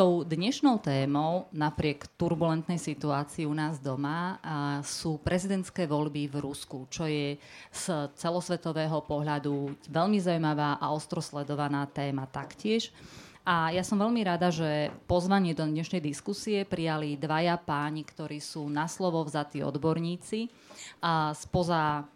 [0.00, 4.40] tou dnešnou témou, napriek turbulentnej situácii u nás doma,
[4.80, 7.36] sú prezidentské voľby v Rusku, čo je
[7.68, 12.96] z celosvetového pohľadu veľmi zaujímavá a ostro sledovaná téma taktiež.
[13.44, 18.72] A ja som veľmi rada, že pozvanie do dnešnej diskusie prijali dvaja páni, ktorí sú
[18.72, 20.48] na slovo vzatí odborníci.
[21.04, 22.08] A spoza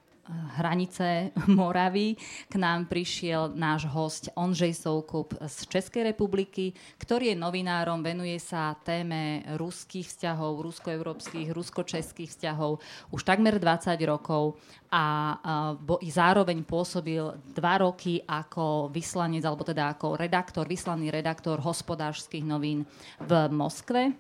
[0.56, 2.16] hranice Moravy.
[2.48, 8.77] K nám prišiel náš host Ondřej Soukup z Českej republiky, ktorý je novinárom, venuje sa
[8.84, 12.80] téme ruských vzťahov, rusko-európskych, rusko-českých vzťahov
[13.12, 14.56] už takmer 20 rokov
[14.95, 15.34] a
[15.78, 22.86] bo, zároveň pôsobil dva roky ako vyslanec, alebo teda ako redaktor, vyslaný redaktor hospodárskych novín
[23.19, 24.14] v Moskve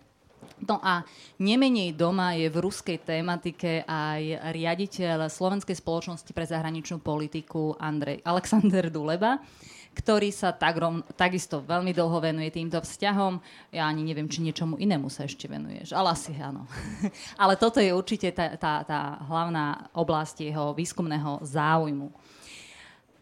[0.62, 1.02] No a
[1.42, 8.86] nemenej doma je v ruskej tematike aj riaditeľ Slovenskej spoločnosti pre zahraničnú politiku Andrej Alexander
[8.86, 9.42] Duleba,
[9.94, 13.38] ktorý sa tak rovn, takisto veľmi dlho venuje týmto vzťahom.
[13.70, 16.66] Ja ani neviem, či niečomu inému sa ešte venuješ, ale asi áno.
[17.42, 22.10] ale toto je určite tá, tá, tá hlavná oblasť jeho výskumného záujmu.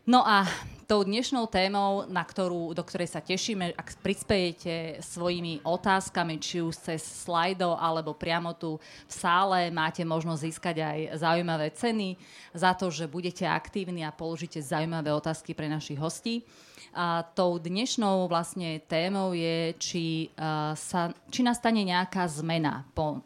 [0.03, 0.43] No a
[0.91, 6.75] tou dnešnou témou, na ktorú, do ktorej sa tešíme, ak prispejete svojimi otázkami, či už
[6.75, 12.19] cez slajdo, alebo priamo tu v sále, máte možnosť získať aj zaujímavé ceny
[12.51, 16.43] za to, že budete aktívni a položíte zaujímavé otázky pre našich hostí.
[16.91, 23.23] A tou dnešnou vlastne témou je, či, uh, sa, či nastane nejaká zmena po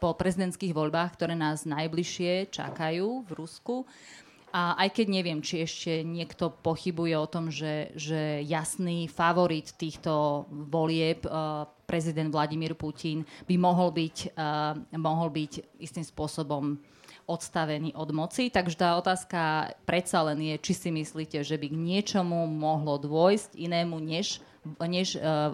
[0.00, 3.84] po prezidentských voľbách, ktoré nás najbližšie čakajú v Rusku.
[4.56, 10.48] A aj keď neviem, či ešte niekto pochybuje o tom, že, že jasný favorit týchto
[10.48, 16.80] volieb, uh, prezident Vladimír Putin, by mohol byť, uh, mohol byť istým spôsobom
[17.28, 18.48] odstavený od moci.
[18.48, 23.60] Takže tá otázka predsa len je, či si myslíte, že by k niečomu mohlo dôjsť
[23.60, 24.40] inému než,
[24.80, 25.52] než uh,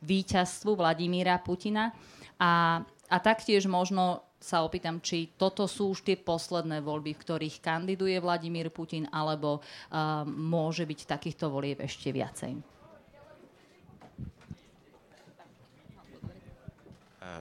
[0.00, 1.92] víťazstvu Vladimíra Putina.
[2.40, 2.80] A,
[3.12, 8.20] a taktiež možno sa opýtam, či toto sú už tie posledné voľby, v ktorých kandiduje
[8.20, 12.76] Vladimír Putin, alebo uh, môže byť takýchto volieb ešte viacej.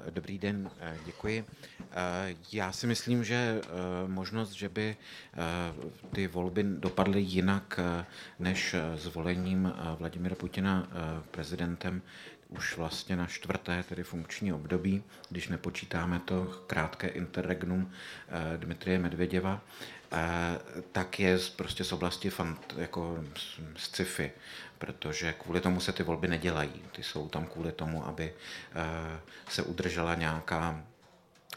[0.10, 0.70] Dobrý den,
[1.06, 1.46] děkuji.
[2.54, 3.62] Já si myslím, že
[4.08, 4.98] možnost, že by
[6.12, 7.80] ty volby dopadly jinak
[8.40, 10.88] než zvolením Vladimira Putina
[11.32, 12.02] prezidentem,
[12.50, 17.92] už vlastně na čtvrté, tedy funkční období, když nepočítáme to krátké interregnum
[18.28, 19.62] eh, Dmitrie Medvěděva,
[20.12, 20.18] eh,
[20.92, 24.32] tak je prostě z oblasti fant, jako z sci-fi,
[24.78, 26.82] protože kvůli tomu se ty volby nedělají.
[26.92, 28.34] Ty jsou tam kvůli tomu, aby
[28.76, 29.20] eh,
[29.50, 30.84] se udržela nějaká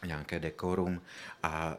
[0.05, 1.03] nějaké dekorum
[1.43, 1.77] a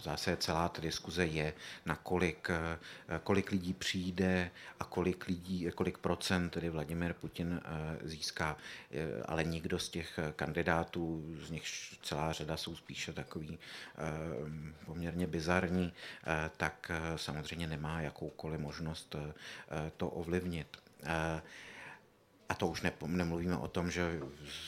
[0.00, 1.54] zase celá ta diskuze je,
[1.86, 2.78] na kolik, eh,
[3.24, 8.56] kolik lidí přijde a kolik lidí, kolik procent tedy Vladimir Putin eh, získá.
[9.26, 11.64] Ale nikdo z těch kandidátů, z nich
[12.02, 13.58] celá řada jsou spíše takový
[14.84, 15.92] poměrně bizarní,
[16.56, 19.16] tak samozřejmě nemá jakoukoliv možnost
[19.96, 20.76] to ovlivnit.
[22.48, 24.20] A to už ne, nemluvíme o tom, že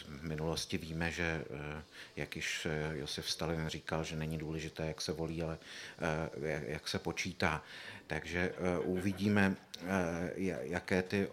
[0.07, 1.83] v minulosti víme, že eh,
[2.17, 5.59] jak již eh, Josef Stalin říkal, že není důležité, jak se volí, ale
[6.43, 7.63] eh, jak se počítá.
[8.07, 8.53] Takže
[8.85, 9.57] uvidíme,
[10.61, 11.29] jaké ty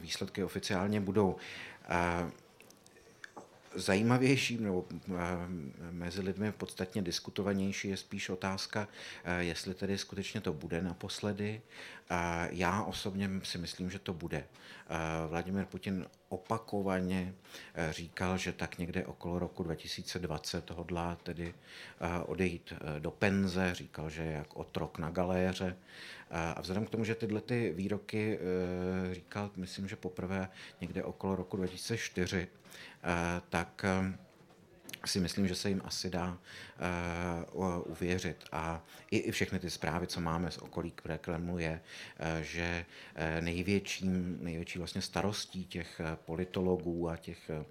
[0.00, 1.36] výsledky oficiálně budou
[3.74, 5.12] zajímavější nebo eh,
[5.90, 8.88] mezi lidmi podstatně diskutovanější je spíš otázka,
[9.24, 11.62] eh, jestli tedy skutečně to bude naposledy.
[12.50, 14.36] Já osobně si myslím, že to bude.
[14.38, 17.34] Eh, Vladimir Putin opakovaně
[17.90, 21.54] říkal, že tak někde okolo roku 2020 hodlá tedy
[22.26, 25.76] odejít do penze, říkal, že je jak otrok na galéře.
[26.34, 28.38] A vzhledem k tomu, že tyhle ty výroky
[29.12, 30.48] říkal, myslím, že poprvé
[30.80, 32.48] někde okolo roku 2004,
[33.04, 33.84] Eh, tak
[35.06, 36.38] si myslím, že se jim asi dá
[37.52, 38.44] uh, uvěřit.
[38.52, 41.80] A i, i všechny ty zprávy, co máme z okolí Kremlu, je,
[42.20, 42.84] uh, že
[43.14, 47.64] uh, největším, největší vlastně starostí těch politologů a těch uh,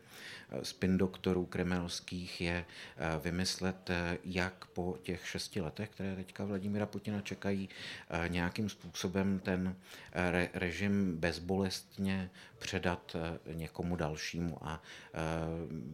[0.64, 6.86] spin doktorů kremelských je uh, vymyslet, uh, jak po těch šesti letech, které teďka Vladimira
[6.86, 9.76] Putina čekají, uh, nějakým způsobem ten
[10.14, 13.16] re, režim bezbolestně předat
[13.54, 14.58] někomu dalšímu.
[14.62, 14.84] A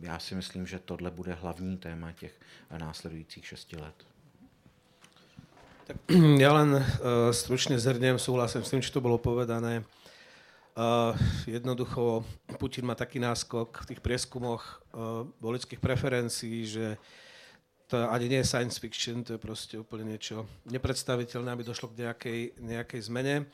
[0.01, 2.39] já si myslím, že tohle bude hlavní téma těch
[2.77, 3.95] následujících šesti let.
[5.87, 5.97] Tak
[6.43, 6.83] ja len uh,
[7.31, 9.87] stručne zhrnem, súhlasím s tým, čo to bolo povedané.
[10.77, 11.15] Uh,
[11.49, 12.21] jednoducho
[12.59, 14.61] Putin má taký náskok v tých prieskumoch
[14.93, 16.99] uh, volických preferencií, že
[17.87, 22.03] to ani nie je science fiction, to je proste úplne niečo nepredstaviteľné, aby došlo k
[22.03, 23.47] nejakej, nejakej zmene.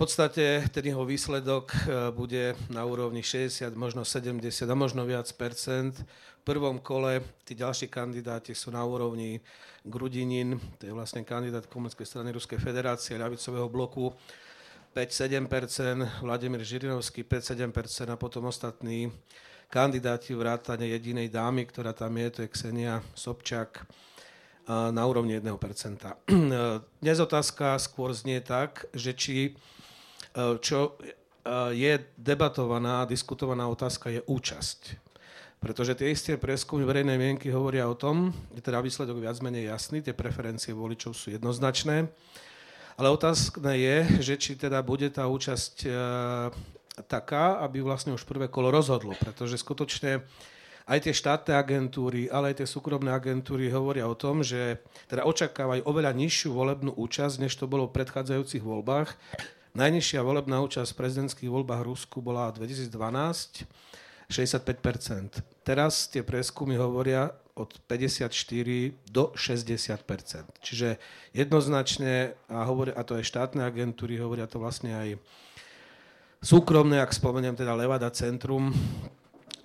[0.00, 1.76] podstate ten jeho výsledok
[2.16, 5.92] bude na úrovni 60, možno 70 a možno viac percent.
[6.44, 9.40] Prvom kole tí ďalší kandidáti sú na úrovni
[9.84, 14.12] Grudinin, to je vlastne kandidát Komunistickej strany Ruskej federácie, ľavicového bloku,
[14.96, 19.12] 5-7%, Vladimír Žirinovský 5-7% a potom ostatní
[19.70, 23.86] kandidáti vrátane jedinej dámy, ktorá tam je, to je Ksenia Sobčak,
[24.70, 25.50] na úrovni 1%.
[27.02, 29.52] Dnes otázka skôr znie tak, že či e,
[30.62, 31.10] čo e,
[31.74, 35.09] je debatovaná, diskutovaná otázka je účasť.
[35.60, 40.00] Pretože tie isté preskumy verejnej mienky hovoria o tom, že teda výsledok viac menej jasný,
[40.00, 42.08] tie preferencie voličov sú jednoznačné,
[42.96, 45.90] ale otázka je, že či teda bude tá účasť e,
[47.04, 50.24] taká, aby vlastne už prvé kolo rozhodlo, pretože skutočne
[50.88, 54.80] aj tie štátne agentúry, ale aj tie súkromné agentúry hovoria o tom, že
[55.12, 59.12] teda očakávajú oveľa nižšiu volebnú účasť, než to bolo v predchádzajúcich voľbách.
[59.76, 62.90] Najnižšia volebná účasť v prezidentských voľbách Rusku bola 2012,
[64.30, 65.42] 65%.
[65.66, 68.30] Teraz tie preskumy hovoria od 54
[69.10, 70.96] do 60% Čiže
[71.36, 75.08] jednoznačne, a, hovoria, a to aj štátne agentúry, hovoria to vlastne aj
[76.40, 78.72] súkromné, ak spomeniem teda Levada Centrum,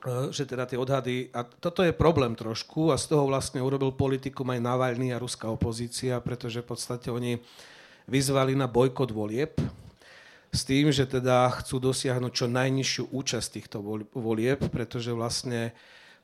[0.06, 3.90] E, že teda tie odhady, a toto je problém trošku a z toho vlastne urobil
[3.90, 7.42] politikum aj Navalny a ruská opozícia, pretože v podstate oni
[8.06, 9.58] vyzvali na bojkot volieb
[10.56, 13.84] s tým, že teda chcú dosiahnuť čo najnižšiu účasť týchto
[14.16, 15.76] volieb, pretože vlastne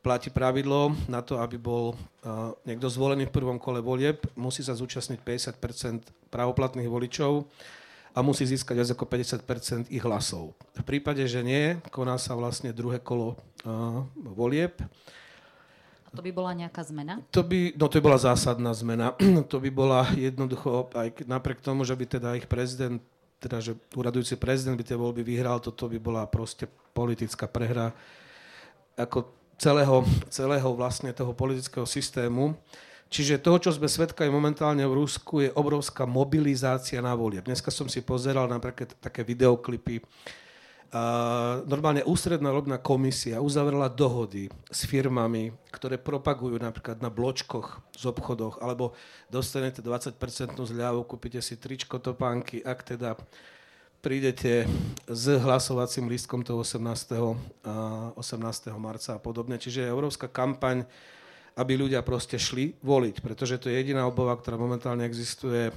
[0.02, 4.74] platí pravidlo na to, aby bol uh, niekto zvolený v prvom kole volieb, musí sa
[4.74, 7.46] zúčastniť 50% pravoplatných voličov
[8.12, 10.58] a musí získať viac ako 50% ich hlasov.
[10.76, 14.80] V prípade, že nie, koná sa vlastne druhé kolo uh, volieb.
[16.12, 17.24] To by bola nejaká zmena?
[17.32, 19.16] To by, no to by bola zásadná zmena.
[19.52, 23.00] to by bola jednoducho, aj napriek tomu, že by teda ich prezident,
[23.42, 27.90] teda že uradujúci prezident by tie voľby vyhral, toto by bola proste politická prehra
[28.94, 32.54] ako celého, celého vlastne toho politického systému.
[33.12, 37.44] Čiže toho, čo sme svedkali momentálne v Rusku, je obrovská mobilizácia na volieb.
[37.44, 40.00] Dneska som si pozeral napríklad také videoklipy.
[41.72, 48.60] Normálne ústredná lobná komisia uzavrela dohody s firmami, ktoré propagujú napríklad na bločkoch z obchodoch,
[48.60, 48.92] alebo
[49.32, 50.20] dostanete 20%
[50.60, 53.16] zľavu, kúpite si tričko, topánky, ak teda
[54.04, 54.68] prídete
[55.08, 56.84] s hlasovacím lístkom toho 18.
[57.64, 58.76] Uh, 18.
[58.76, 59.56] marca a podobne.
[59.56, 60.84] Čiže európska kampaň
[61.52, 65.68] aby ľudia proste šli voliť, pretože to je jediná obava, ktorá momentálne existuje,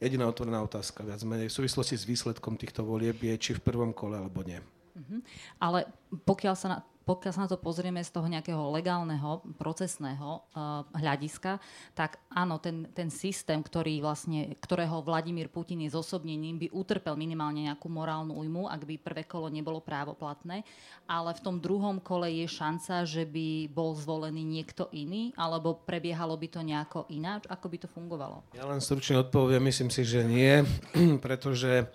[0.00, 3.90] jediná otvorená otázka, viac menej v súvislosti s výsledkom týchto volieb je, či v prvom
[3.96, 4.60] kole alebo nie.
[4.98, 5.20] Mm-hmm.
[5.62, 5.86] Ale
[6.26, 11.56] pokiaľ sa na, pokiaľ sa na to pozrieme z toho nejakého legálneho, procesného uh, hľadiska,
[11.96, 17.64] tak áno, ten, ten systém, ktorý vlastne, ktorého Vladimír Putin je zosobnením, by utrpel minimálne
[17.72, 20.68] nejakú morálnu újmu, ak by prvé kolo nebolo právoplatné,
[21.08, 26.36] ale v tom druhom kole je šanca, že by bol zvolený niekto iný, alebo prebiehalo
[26.36, 28.44] by to nejako ináč, ako by to fungovalo?
[28.52, 30.60] Ja len stručne odpoviem, myslím si, že nie,
[31.24, 31.88] pretože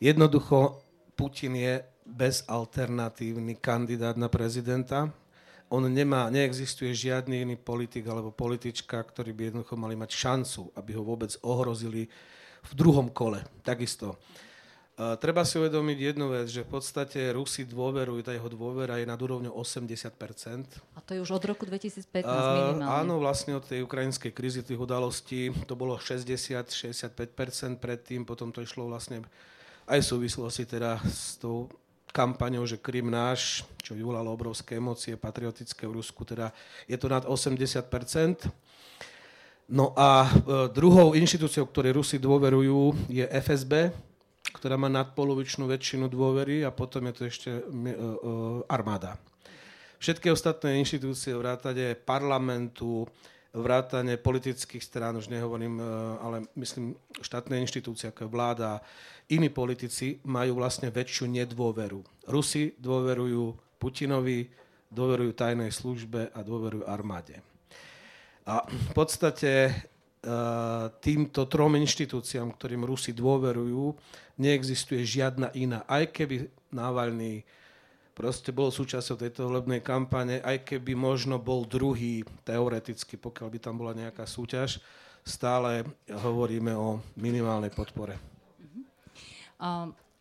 [0.00, 0.80] jednoducho
[1.14, 5.08] Putin je bezalternatívny kandidát na prezidenta.
[5.72, 10.90] On nemá, neexistuje žiadny iný politik alebo politička, ktorí by jednoducho mali mať šancu, aby
[10.94, 12.06] ho vôbec ohrozili
[12.64, 13.40] v druhom kole.
[13.64, 14.20] Takisto.
[14.94, 19.10] Uh, treba si uvedomiť jednu vec, že v podstate Rusi dôverujú, tá jeho dôvera je
[19.10, 20.14] nad úrovňou 80%.
[20.94, 22.86] A to je už od roku 2015 minimálne.
[22.86, 27.10] Uh, áno, vlastne od tej ukrajinskej krízy, tých udalostí, to bolo 60-65%
[27.82, 29.26] predtým, potom to išlo vlastne
[29.90, 31.66] aj v súvislosti teda s tou
[32.14, 36.54] kampaňou, že Krym náš, čo vyvolalo obrovské emócie patriotické v Rusku, teda
[36.86, 38.54] je to nad 80%
[39.68, 40.28] No a e,
[40.68, 43.88] druhou inštitúciou, ktorej Rusi dôverujú, je FSB,
[44.60, 47.94] ktorá má nadpolovičnú väčšinu dôvery a potom je to ešte e, e,
[48.68, 49.16] armáda.
[50.04, 53.08] Všetky ostatné inštitúcie, vrátane parlamentu,
[53.56, 55.80] vrátane politických strán, už nehovorím,
[56.20, 56.92] ale myslím
[57.24, 58.84] štátne inštitúcie ako vláda,
[59.32, 62.04] Iní politici majú vlastne väčšiu nedôveru.
[62.28, 64.52] Rusi dôverujú Putinovi,
[64.92, 67.40] dôverujú tajnej službe a dôverujú armáde.
[68.44, 69.72] A v podstate e,
[71.00, 73.96] týmto trom inštitúciám, ktorým Rusi dôverujú,
[74.36, 75.88] neexistuje žiadna iná.
[75.88, 77.40] Aj keby Navalny
[78.12, 83.80] proste bol súčasťou tejto volebnej kampane, aj keby možno bol druhý, teoreticky, pokiaľ by tam
[83.80, 84.84] bola nejaká súťaž,
[85.24, 88.33] stále hovoríme o minimálnej podpore.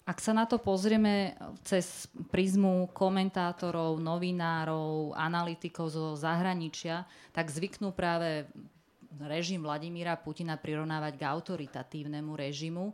[0.04, 1.32] Ak sa na to pozrieme
[1.64, 8.48] cez prízmu komentátorov, novinárov, analytikov zo zahraničia, tak zvyknú práve
[9.22, 12.92] režim Vladimíra Putina prirovnávať k autoritatívnemu režimu.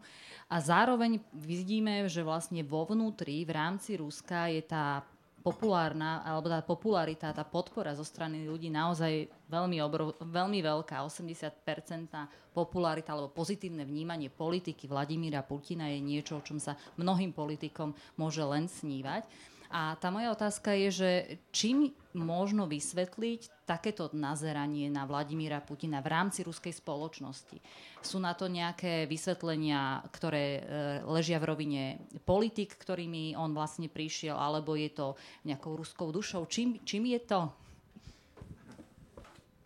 [0.49, 5.01] A zároveň vidíme, že vlastne vo vnútri, v rámci Ruska je tá
[5.39, 10.99] populárna, alebo tá popularita, tá podpora zo strany ľudí naozaj veľmi, obrov, veľmi veľká.
[11.03, 17.95] 80-percentná popularita alebo pozitívne vnímanie politiky Vladimíra Putina je niečo, o čom sa mnohým politikom
[18.19, 19.25] môže len snívať.
[19.69, 21.11] A tá moja otázka je, že
[21.53, 27.61] čím možno vysvetliť takéto nazeranie na Vladimíra Putina v rámci ruskej spoločnosti?
[28.01, 30.61] Sú na to nejaké vysvetlenia, ktoré e,
[31.05, 31.83] ležia v rovine
[32.25, 35.13] politik, ktorými on vlastne prišiel, alebo je to
[35.45, 36.49] nejakou ruskou dušou?
[36.49, 37.41] Čím, čím je to?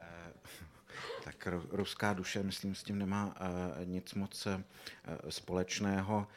[0.04, 0.08] E,
[1.24, 1.40] tak
[1.72, 3.34] ruská duše, myslím, s tím nemá uh,
[3.88, 4.36] nic moc
[5.30, 6.28] společného.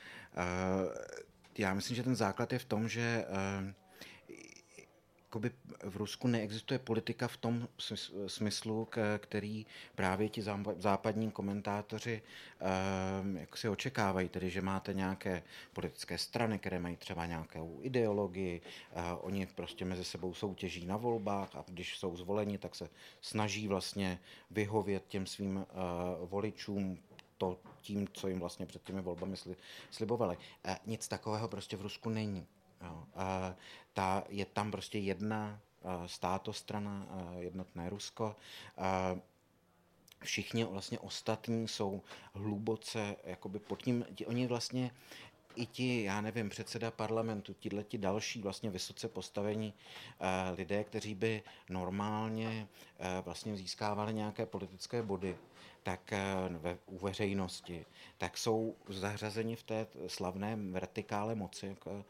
[1.59, 3.25] Já myslím, že ten základ je v tom, že
[5.85, 7.69] v Rusku neexistuje politika v tom
[8.27, 8.89] smyslu,
[9.19, 10.43] který právě ti
[10.79, 17.27] západní komentátoři uh, jak si očekávají, tedy že máte nějaké politické strany, které mají třeba
[17.27, 18.61] nějakou ideologii,
[19.21, 22.89] oni prostě mezi sebou soutěží na volbách a když jsou zvoleni, tak se
[23.21, 24.19] snaží vlastně
[24.51, 25.65] vyhovět těm svým uh,
[26.29, 26.99] voličům,
[27.39, 29.37] to tím, co jim vlastně před těmi volbami
[29.91, 30.37] slibovali.
[30.65, 32.47] E, nic takového prostě v Rusku není.
[33.93, 38.37] Ta, je tam prostě jedna e, státostrana, e, jednotné Rusko.
[38.79, 39.21] E,
[40.25, 42.03] všichni vlastně ostatní jsou
[42.35, 44.91] hluboce jakoby pod tím, oni vlastně
[45.55, 49.75] i ti, já nevím, předseda parlamentu, tihle ti další vlastně vysoce postavení
[50.57, 52.69] lidé, kteří by normálně
[53.25, 55.37] vlastně získávali nějaké politické body,
[55.87, 56.19] tak eh,
[56.51, 57.87] ve, u veřejnosti,
[58.19, 62.03] tak jsou zařazeni v té slavné vertikále moci, jak eh,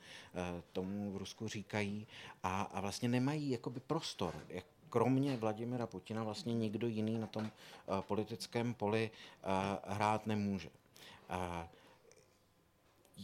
[0.73, 2.07] tomu v Rusku říkají,
[2.43, 4.35] a, a vlastně nemají jakoby prostor.
[4.49, 9.11] Jak, kromě Vladimira Putina vlastně nikdo jiný na tom uh, politickém poli
[9.87, 10.69] hrát nemůže.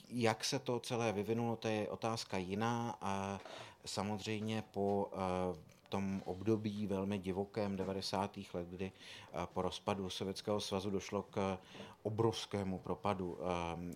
[0.09, 3.41] Jak se to celé vyvinulo, to je otázka jiná a
[3.85, 5.11] samozřejmě po
[5.93, 8.39] tom období velmi divokém 90.
[8.55, 11.59] let, kdy eh, po rozpadu Sovětského svazu došlo k
[12.03, 13.39] obrovskému propadu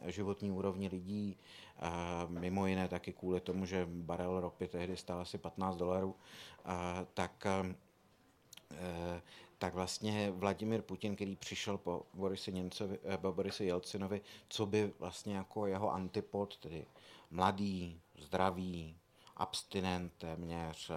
[0.05, 1.81] eh, životní úrovni lidí, eh,
[2.29, 6.15] mimo jiné taky kvůli tomu, že barel ropy tehdy stál asi 15 dolarů,
[7.15, 7.47] tak
[9.59, 15.37] tak vlastně Vladimir Putin, který přišel po Borise, Němcovi, po Borise Jelcinovi, co by vlastně
[15.37, 16.87] jako jeho antipod, tedy
[17.31, 18.97] mladý, zdravý,
[19.37, 20.91] abstinent téměř,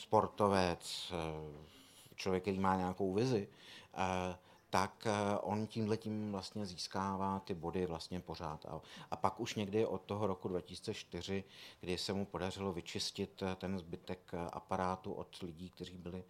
[0.00, 3.48] sportovec, eh, člověk, který má nějakou vizi,
[3.94, 4.36] eh,
[4.70, 8.66] tak eh, on tímhle tím vlastně získává ty body vlastně pořád.
[8.66, 8.80] A,
[9.10, 11.44] a pak už někdy od toho roku 2004,
[11.80, 16.24] kdy se mu podařilo vyčistit ten zbytek aparátu od lidí, kteří byli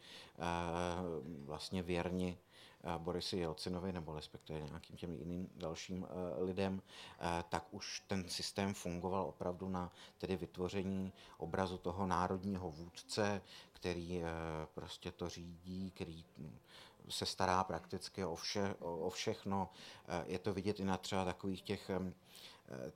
[1.45, 2.39] vlastně věrni
[2.99, 6.83] Borisi Jelcinovi nebo respektive nějakým těm jiným dalším eh, lidem,
[7.21, 14.23] eh, tak už ten systém fungoval opravdu na tedy vytvoření obrazu toho národního vůdce, který
[14.23, 14.27] eh,
[14.75, 16.59] prostě to řídí, který hm,
[17.09, 19.71] se stará prakticky o, vše, o všechno.
[20.27, 22.15] Je to vidět i na třeba takových těch hm,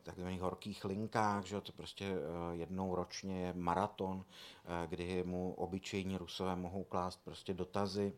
[0.02, 2.14] takzvaných horkých linkách, že to prostě
[2.52, 4.24] jednou ročně je maraton,
[4.86, 8.12] kdy mu obyčejní rusové mohou klást prostě dotazy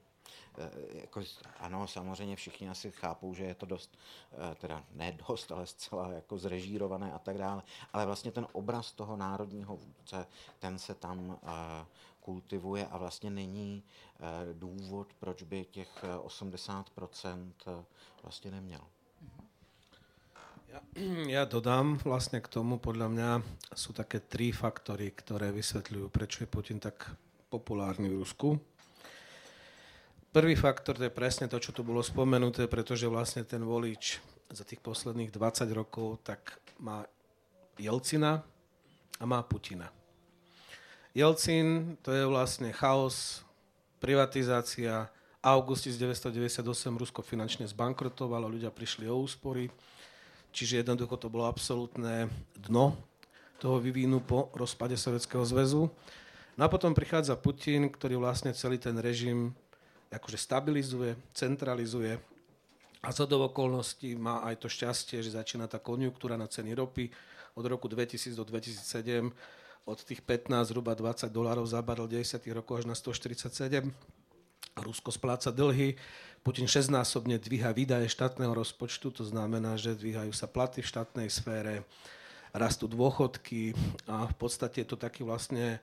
[0.92, 1.22] jako,
[1.58, 3.98] ano, samozřejmě všichni asi chápou, že je to dost,
[4.32, 8.92] eh, teda ne dost, ale zcela jako zrežírované a tak dále, ale vlastně ten obraz
[8.92, 10.26] toho národního vůdce,
[10.58, 11.86] ten se tam eh,
[12.20, 13.82] kultivuje a vlastně není
[14.52, 17.52] důvod, proč by těch 80%
[18.22, 18.80] vlastně neměl.
[20.66, 20.80] Ja,
[21.28, 23.30] ja dodám vlastne k tomu, podľa mňa
[23.72, 27.16] sú také tri faktory, ktoré vysvetľujú, prečo je Putin tak
[27.48, 28.48] populárny v Rusku.
[30.36, 34.20] Prvý faktor to je presne to, čo tu bolo spomenuté, pretože vlastne ten volič
[34.52, 37.08] za tých posledných 20 rokov tak má
[37.80, 38.44] Jelcina
[39.16, 39.88] a má Putina.
[41.16, 43.48] Jelcin to je vlastne chaos,
[43.96, 45.08] privatizácia,
[45.40, 46.60] augusti 1998
[47.00, 49.72] Rusko finančne zbankrotovalo, ľudia prišli o úspory,
[50.52, 52.28] čiže jednoducho to bolo absolútne
[52.60, 52.92] dno
[53.56, 55.88] toho vyvínu po rozpade Sovjetského zväzu.
[56.60, 59.56] No a potom prichádza Putin, ktorý vlastne celý ten režim
[60.16, 62.16] akože stabilizuje, centralizuje
[63.04, 67.12] a za do okolností má aj to šťastie, že začína tá konjunktúra na ceny ropy
[67.54, 69.30] od roku 2000 do 2007
[69.86, 73.86] od tých 15 zhruba 20 dolárov za barel 10 rokov až na 147.
[74.76, 75.94] Rusko spláca dlhy,
[76.42, 81.86] Putin 6-násobne dvíha výdaje štátneho rozpočtu, to znamená, že dvíhajú sa platy v štátnej sfére,
[82.50, 83.72] rastú dôchodky
[84.10, 85.78] a v podstate je to taký vlastne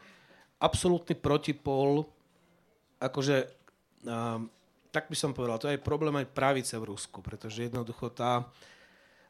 [0.59, 2.05] absolútny protipol
[2.99, 3.62] akože
[4.93, 8.45] tak by som povedal, to je problém aj pravice v Rusku, pretože jednoducho tá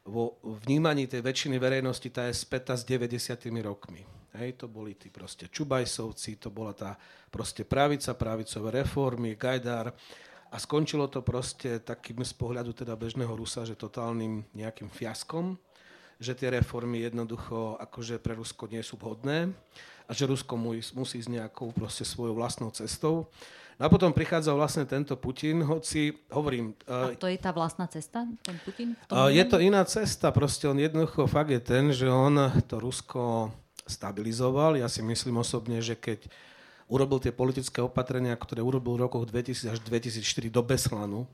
[0.04, 4.04] vo vnímaní tej väčšiny verejnosti tá je späta s 90 rokmi.
[4.34, 6.98] Hej, to boli tí proste Čubajsovci, to bola tá
[7.30, 9.94] proste pravica, pravicové reformy, Gajdar
[10.50, 15.56] a skončilo to proste takým z pohľadu teda bežného Rusa, že totálnym nejakým fiaskom,
[16.18, 19.54] že tie reformy jednoducho akože pre Rusko nie sú vhodné
[20.04, 20.58] a že Rusko
[20.98, 23.30] musí ísť nejakou proste svojou vlastnou cestou.
[23.74, 26.78] No a potom prichádza vlastne tento Putin, hoci hovorím...
[26.86, 28.94] A to je tá vlastná cesta, ten Putin?
[29.10, 32.38] Uh, je to iná cesta, proste on jednoducho fakt je ten, že on
[32.70, 33.50] to Rusko
[33.82, 34.78] stabilizoval.
[34.78, 36.30] Ja si myslím osobne, že keď
[36.86, 41.26] urobil tie politické opatrenia, ktoré urobil v rokoch 2000 až 2004 do Beslanu,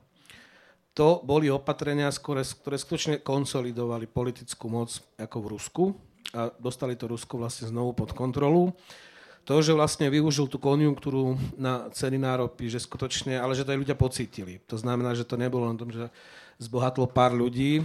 [0.96, 5.84] to boli opatrenia, ktoré, ktoré skutočne konsolidovali politickú moc ako v Rusku
[6.34, 8.74] a dostali to Rusko vlastne znovu pod kontrolu
[9.44, 13.80] to, že vlastne využil tú konjunktúru na ceny náropy, že skutočne, ale že to aj
[13.80, 14.60] ľudia pocítili.
[14.68, 16.06] To znamená, že to nebolo len tom, že
[16.60, 17.80] zbohatlo pár ľudí,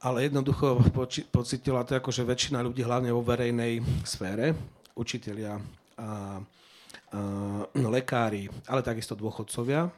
[0.00, 0.80] ale jednoducho
[1.28, 4.56] pocítila to ako, že väčšina ľudí, hlavne vo verejnej sfére,
[4.96, 5.60] učitelia a,
[6.00, 6.08] a
[7.76, 9.92] no, lekári, ale takisto dôchodcovia.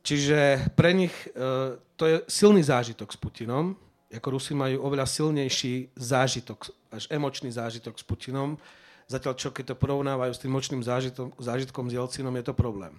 [0.00, 3.76] Čiže pre nich e, to je silný zážitok s Putinom.
[4.10, 8.58] Ako Rusi majú oveľa silnejší zážitok, až emočný zážitok s Putinom,
[9.10, 12.94] Zatiaľ čo keď to porovnávajú s tým močným zážitkom, zážitkom s Jelcinom, je to problém.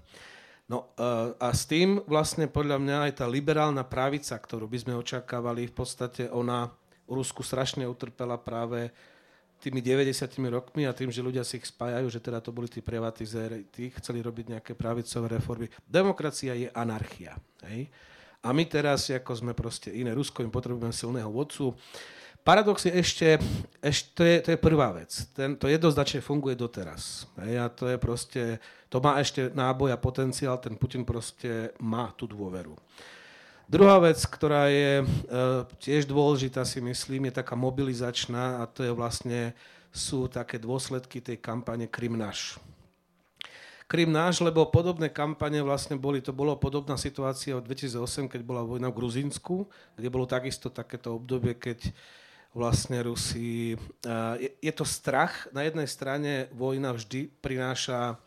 [0.68, 4.94] No eh, a s tým vlastne podľa mňa aj tá liberálna pravica, ktorú by sme
[5.00, 6.68] očakávali, v podstate ona
[7.08, 8.91] v Rusku strašne utrpela práve
[9.62, 12.82] tými 90 rokmi a tým, že ľudia si ich spájajú, že teda to boli tí
[12.82, 15.70] privatizéri, tí chceli robiť nejaké pravicové reformy.
[15.86, 17.38] Demokracia je anarchia.
[17.70, 17.86] Hej?
[18.41, 21.77] A my teraz, ako sme proste iné Rusko, im potrebujeme silného vodcu.
[22.41, 23.38] Paradox je ešte,
[23.86, 25.13] ešte to, je, to je prvá vec.
[25.38, 27.29] Ten, to jednoznačne funguje doteraz.
[27.38, 28.43] Hej, a to je proste,
[28.89, 32.74] to má ešte náboj a potenciál, ten Putin proste má tú dôveru.
[33.69, 35.05] Druhá vec, ktorá je e,
[35.80, 39.54] tiež dôležitá, si myslím, je taká mobilizačná a to je vlastne,
[39.93, 42.58] sú také dôsledky tej kampane Krym náš.
[43.88, 48.65] Krym náš, lebo podobné kampane vlastne boli, to bolo podobná situácia od 2008, keď bola
[48.65, 51.91] vojna v Gruzínsku, kde bolo takisto takéto obdobie, keď
[52.51, 53.79] vlastne Rusi.
[54.59, 55.47] Je, to strach.
[55.55, 58.19] Na jednej strane vojna vždy prináša,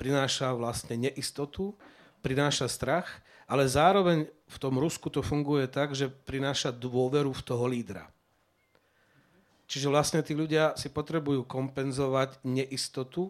[0.00, 1.76] prináša vlastne neistotu,
[2.24, 7.64] prináša strach, ale zároveň v tom Rusku to funguje tak, že prináša dôveru v toho
[7.68, 8.08] lídra.
[9.68, 13.28] Čiže vlastne tí ľudia si potrebujú kompenzovať neistotu,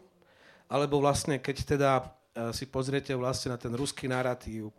[0.71, 2.05] alebo vlastne keď teda e,
[2.55, 4.73] si pozriete vlastne na ten ruský narratív, e,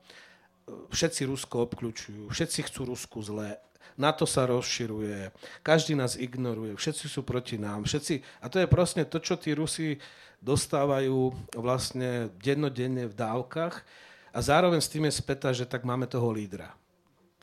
[0.87, 3.59] všetci Rusko obklúčujú, všetci chcú Rusku zlé,
[3.99, 9.03] NATO sa rozširuje, každý nás ignoruje, všetci sú proti nám, všetci, a to je proste
[9.03, 9.99] to, čo tí Rusi
[10.39, 13.83] dostávajú vlastne dennodenne v dávkach
[14.31, 16.71] a zároveň s tým je späta, že tak máme toho lídra.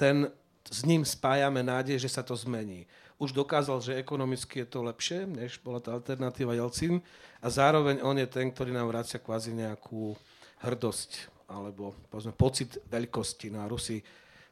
[0.01, 0.33] Ten,
[0.65, 2.89] s ním spájame nádej, že sa to zmení.
[3.17, 7.01] Už dokázal, že ekonomicky je to lepšie, než bola tá alternatíva Jelcin
[7.41, 10.17] a zároveň on je ten, ktorý nám vracia kvázi nejakú
[10.61, 13.55] hrdosť alebo povedzme, pocit veľkosti.
[13.55, 14.03] No a Rusi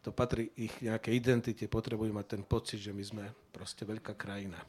[0.04, 4.60] to patrí ich nejaké identite, potrebujú mať ten pocit, že my sme proste veľká krajina.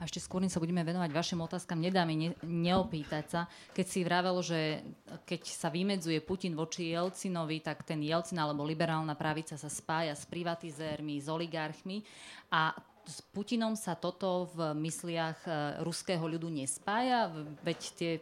[0.00, 1.76] A ešte skôr sa budeme venovať vašim otázkam.
[1.76, 3.40] Nedá mi ne, neopýtať sa,
[3.76, 4.80] keď si vravel, že
[5.28, 10.24] keď sa vymedzuje Putin voči Jelcinovi, tak ten Jelcin alebo liberálna pravica sa spája s
[10.24, 12.00] privatizérmi, s oligarchmi
[12.48, 12.72] a
[13.04, 15.50] s Putinom sa toto v mysliach e,
[15.84, 17.28] ruského ľudu nespája?
[17.60, 18.12] Veď tie,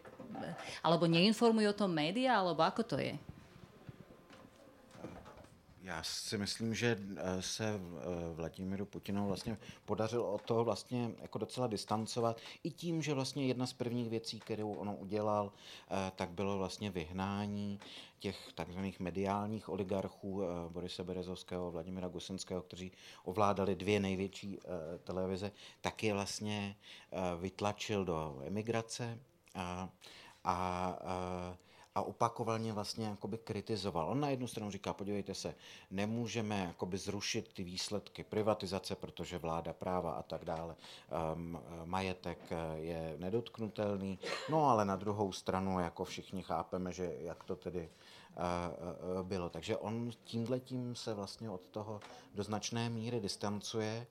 [0.83, 3.15] alebo neinformujú o tom média, alebo ako to je?
[5.89, 7.79] Já si myslím, že eh, se eh,
[8.35, 12.41] Vladimíru Putinu vlastně podařilo od toho vlastně jako docela distancovat.
[12.65, 15.53] I tím, že vlastně jedna z prvních věcí, kterou on udělal,
[15.91, 17.81] eh, tak bylo vlastně vyhnání
[18.19, 22.93] těch takzvaných mediálních oligarchů Borise Berezovského a Vladimira Gusenského, kteří
[23.25, 24.59] ovládali dvě největší
[25.05, 26.77] televize, tak je vlastně
[27.39, 29.19] vytlačil do emigrace
[29.55, 29.89] a,
[30.45, 31.59] a, a
[31.99, 34.09] a opakovaně vlastně jakoby kritizoval.
[34.09, 35.55] On na jednu stranu říká, podívejte se,
[35.91, 40.77] nemůžeme jakoby zrušit ty výsledky privatizace, protože vláda práva a tak dále,
[41.35, 44.19] um, majetek eh, je nedotknutelný,
[44.51, 48.45] no ale na druhou stranu jako všichni chápeme, že jak to tedy uh,
[49.19, 49.49] uh, bylo.
[49.49, 52.01] Takže on tímhletím se vlastně od toho
[52.35, 54.07] do značné míry distancuje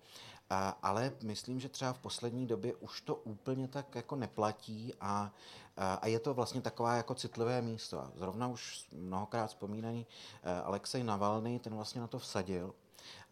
[0.82, 5.32] ale myslím, že třeba v poslední době už to úplně tak jako neplatí a,
[5.78, 8.12] a je to vlastně taková jako citlivé místo.
[8.16, 10.06] Zrovna už mnohokrát vzpomínaný
[10.44, 12.74] eh, Alexej Navalny, ten vlastně na to vsadil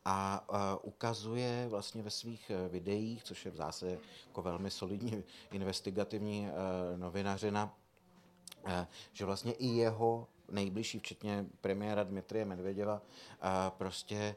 [0.05, 0.45] a
[0.83, 6.97] ukazuje vlastně ve svých eh, videích, což je v zásadě jako velmi solidní investigativní eh,
[6.97, 7.73] novinařina,
[9.13, 13.01] že vlastně i jeho nejbližší, včetně premiéra Dmitrie Medvěděva,
[13.69, 14.35] prostě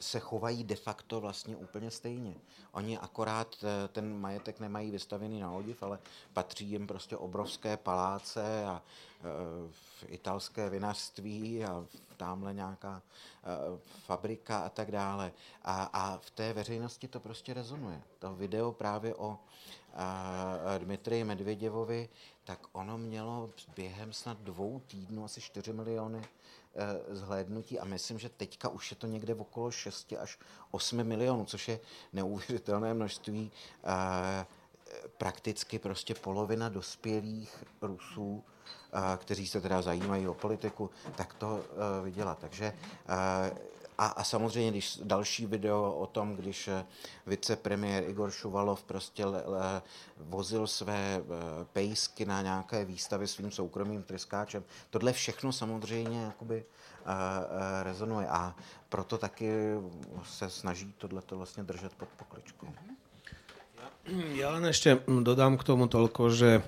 [0.00, 2.34] se chovají de facto vlastně úplně stejně.
[2.72, 5.98] Oni akorát ten majetek nemají vystavený na odiv, ale
[6.32, 8.82] patří jim prostě obrovské paláce a
[9.70, 11.84] v italské vinařství a
[12.16, 13.02] tamhle nějaká
[13.86, 15.32] fabrika a tak dále.
[15.62, 18.02] A, a v té veřejnosti to prostě rezonuje.
[18.18, 19.38] To video právě o
[20.78, 22.08] Dmitrii Medvěděvovi,
[22.46, 28.28] tak ono mělo během snad dvou týdnů asi 4 miliony e, zhlédnutí a myslím, že
[28.28, 30.38] teďka už je to někde okolo 6 až
[30.70, 31.80] 8 milionů, což je
[32.12, 33.52] neuvěřitelné množství.
[35.18, 38.44] Prakticky prostě polovina dospělých Rusů,
[39.16, 42.34] kteří se teda zajímají o politiku, tak to e, viděla.
[42.34, 42.72] Takže
[43.98, 46.84] a, a samozřejmě, když další video o tom, když eh,
[47.26, 49.82] vicepremiér Igor Šuvalov prostě le, le,
[50.16, 51.22] vozil své eh,
[51.72, 57.16] pejsky na nějaké výstavy svým soukromým tryskáčem, tohle všechno samozřejmě jakoby uh, uh,
[57.82, 58.54] rezonuje a
[58.88, 59.50] proto taky
[60.24, 62.68] se snaží tohleto vlastně držet pod pokličkou.
[64.38, 66.62] Ja len ešte dodám k tomu toľko, že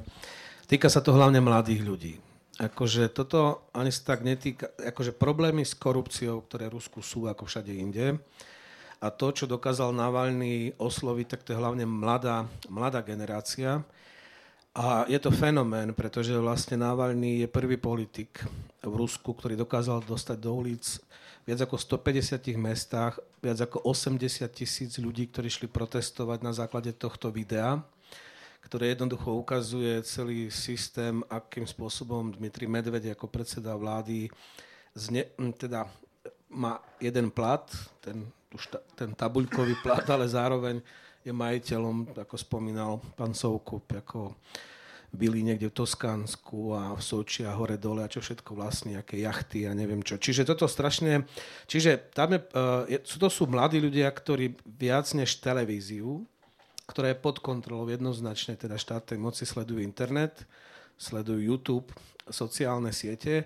[0.67, 2.15] týka sa to hlavne mladých ľudí
[2.59, 7.47] akože toto ani sa tak netýka, akože problémy s korupciou, ktoré v Rusku sú ako
[7.47, 8.19] všade inde,
[8.99, 13.79] a to, čo dokázal Navalny osloviť, tak to je hlavne mladá, mladá generácia.
[14.75, 18.43] A je to fenomén, pretože vlastne Navalny je prvý politik
[18.83, 20.83] v Rusku, ktorý dokázal dostať do ulic
[21.49, 27.33] viac ako 150 mestách, viac ako 80 tisíc ľudí, ktorí šli protestovať na základe tohto
[27.33, 27.81] videa
[28.65, 34.29] ktoré jednoducho ukazuje celý systém, akým spôsobom Dmitri Medved ako predseda vlády
[34.93, 35.89] zne, teda
[36.53, 37.65] má jeden plat,
[38.01, 38.29] ten,
[38.97, 40.81] ten tabuľkový plat, ale zároveň
[41.23, 44.33] je majiteľom, ako spomínal pán Soukup, ako
[45.09, 49.25] byli niekde v Toskánsku a v Soči a hore dole a čo všetko vlastne, aké
[49.25, 50.21] jachty a neviem čo.
[50.21, 51.25] Čiže toto strašne,
[51.65, 52.85] čiže tam je, uh,
[53.17, 56.29] to sú mladí ľudia, ktorí viac než televíziu
[56.89, 60.49] ktorá je pod kontrolou jednoznačne teda štátnej moci, sledujú internet,
[60.97, 61.93] sledujú YouTube,
[62.27, 63.45] sociálne siete.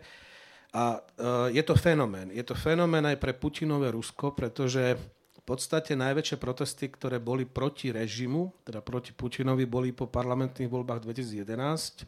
[0.73, 2.31] A e, je to fenomén.
[2.31, 4.97] Je to fenomén aj pre Putinové Rusko, pretože
[5.43, 11.03] v podstate najväčšie protesty, ktoré boli proti režimu, teda proti Putinovi, boli po parlamentných voľbách
[11.03, 12.07] 2011,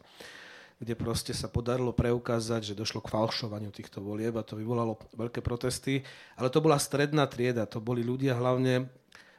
[0.79, 5.43] kde proste sa podarilo preukázať, že došlo k falšovaniu týchto volieb a to vyvolalo veľké
[5.43, 5.99] protesty.
[6.39, 8.87] Ale to bola stredná trieda, to boli ľudia hlavne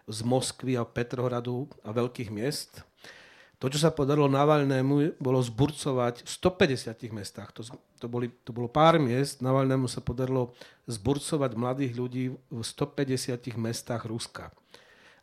[0.06, 2.86] z Moskvy a Petrohradu a veľkých miest.
[3.56, 7.50] To, čo sa podarilo Navalnému, bolo zburcovať v 150 mestách.
[7.56, 7.64] To,
[7.96, 9.40] to, boli, to bolo pár miest.
[9.40, 10.52] Navalnému sa podarilo
[10.84, 14.52] zburcovať mladých ľudí v 150 mestách Ruska.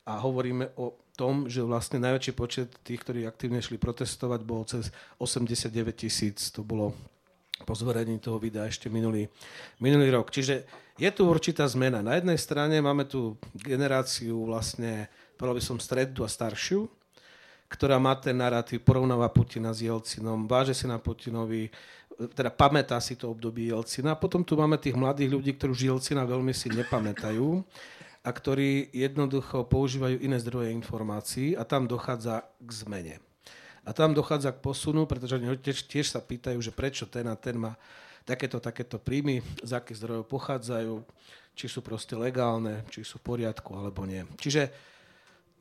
[0.04, 4.89] A hovoríme o tom, že vlastne najväčší počet tých, ktorí aktívne šli protestovať, bol cez
[5.22, 6.50] 89 tisíc.
[6.58, 6.98] To bolo
[7.63, 9.30] po zverejní toho videa ešte minulý,
[9.78, 10.34] minulý rok.
[10.34, 10.65] Čiže
[10.97, 12.06] je tu určitá zmena.
[12.06, 16.86] Na jednej strane máme tu generáciu vlastne, povedal by som strednú a staršiu,
[17.69, 21.73] ktorá má ten narratív, porovnáva Putina s Jelcinom, váže si na Putinovi,
[22.38, 24.13] teda pamätá si to obdobie Jelcina.
[24.13, 27.65] Potom tu máme tých mladých ľudí, ktorí už Jelcina veľmi si nepamätajú
[28.23, 33.15] a ktorí jednoducho používajú iné zdroje informácií a tam dochádza k zmene.
[33.84, 37.36] A tam dochádza k posunu, pretože oni tiež, tiež sa pýtajú, že prečo ten a
[37.36, 37.75] ten má
[38.23, 40.95] takéto, takéto príjmy, z akých zdrojov pochádzajú,
[41.53, 44.25] či sú proste legálne, či sú v poriadku alebo nie.
[44.39, 44.73] Čiže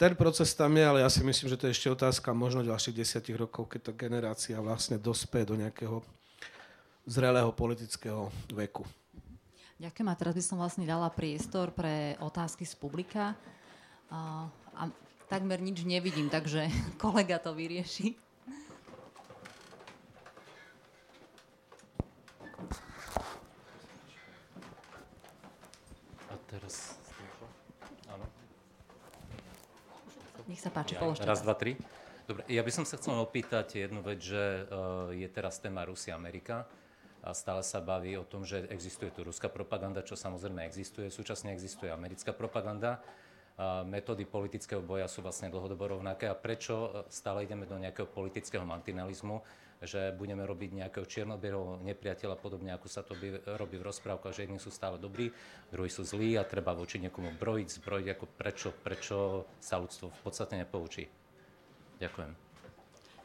[0.01, 2.97] ten proces tam je, ale ja si myslím, že to je ešte otázka možno ďalších
[2.97, 6.01] desiatich rokov, keď tá generácia vlastne dospie do nejakého
[7.07, 8.87] zrelého politického veku.
[9.83, 13.35] Ďakujem a teraz by som vlastne dala priestor pre otázky z publika.
[14.11, 14.47] A,
[14.79, 14.83] a
[15.27, 16.71] takmer nič nevidím, takže
[17.03, 18.15] kolega to vyrieši.
[26.53, 27.01] Teraz...
[28.13, 28.29] Áno.
[30.45, 31.25] Nech sa páči, ja, položte.
[31.25, 31.81] Raz, dva, tri.
[32.29, 36.69] Dobre, ja by som sa chcel opýtať jednu vec, že uh, je teraz téma Rusia-Amerika
[37.25, 41.55] a stále sa baví o tom, že existuje tu ruská propaganda, čo samozrejme existuje, súčasne
[41.55, 43.01] existuje americká propaganda
[43.85, 48.65] metódy politického boja sú vlastne dlhodobo rovnaké a prečo e, stále ideme do nejakého politického
[48.65, 49.45] mantinalizmu,
[49.83, 54.47] že budeme robiť nejakého čiernobielého nepriateľa, podobne ako sa to by, robí v rozprávkach, že
[54.47, 55.35] jedni sú stále dobrí,
[55.75, 60.21] druhí sú zlí a treba voči niekomu brojiť, zbrojiť, ako prečo, prečo sa ľudstvo v
[60.23, 61.11] podstate nepoučí.
[61.99, 62.33] Ďakujem.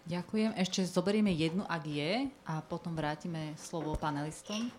[0.08, 0.52] Ďakujem.
[0.56, 4.72] Ešte zoberieme jednu, ak je, a potom vrátime slovo panelistom.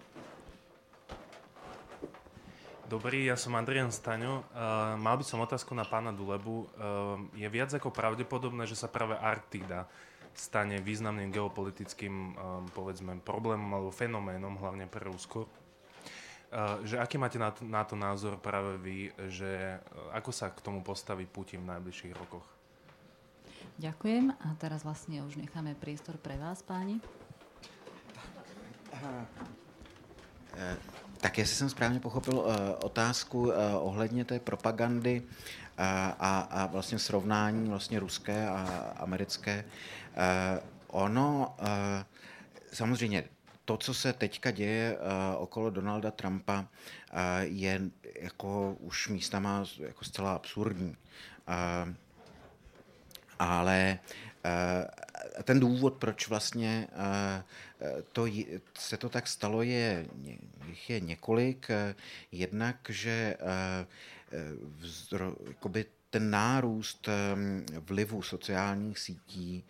[2.88, 4.48] Dobrý, ja som Adrian Staňo.
[4.48, 6.64] Uh, mal by som otázku na pána Dulebu.
[6.64, 6.66] Uh,
[7.36, 9.84] je viac ako pravdepodobné, že sa práve Arktída
[10.38, 12.32] stane významným geopolitickým, um,
[12.70, 15.50] povedzme, problémom alebo fenoménom, hlavne pre Rusko.
[16.48, 20.48] Uh, že aký máte na to, na to názor práve vy, že uh, ako sa
[20.48, 22.46] k tomu postaví Putin v najbližších rokoch?
[23.78, 26.98] Ďakujem a teraz vlastne už necháme priestor pre vás, páni.
[31.20, 32.44] Tak jestli jsem správně pochopil
[32.82, 35.22] otázku ohledně té propagandy
[35.78, 39.64] a, a vlastně srovnání vlastně ruské a americké.
[40.86, 41.56] Ono
[42.72, 43.24] samozřejmě
[43.64, 44.98] to, co se teďka děje
[45.38, 46.64] okolo Donalda Trumpa,
[47.40, 47.80] je
[48.20, 50.96] jako už místama jako zcela absurdní.
[53.38, 53.98] Ale
[55.42, 56.88] ten důvod, proč vlastně
[58.12, 58.26] to,
[58.78, 60.06] se to tak stalo, je,
[60.88, 61.68] je několik.
[62.32, 63.36] Jednak, že
[64.78, 67.08] vzro, jakoby ten nárůst
[67.78, 69.64] vlivu sociálních sítí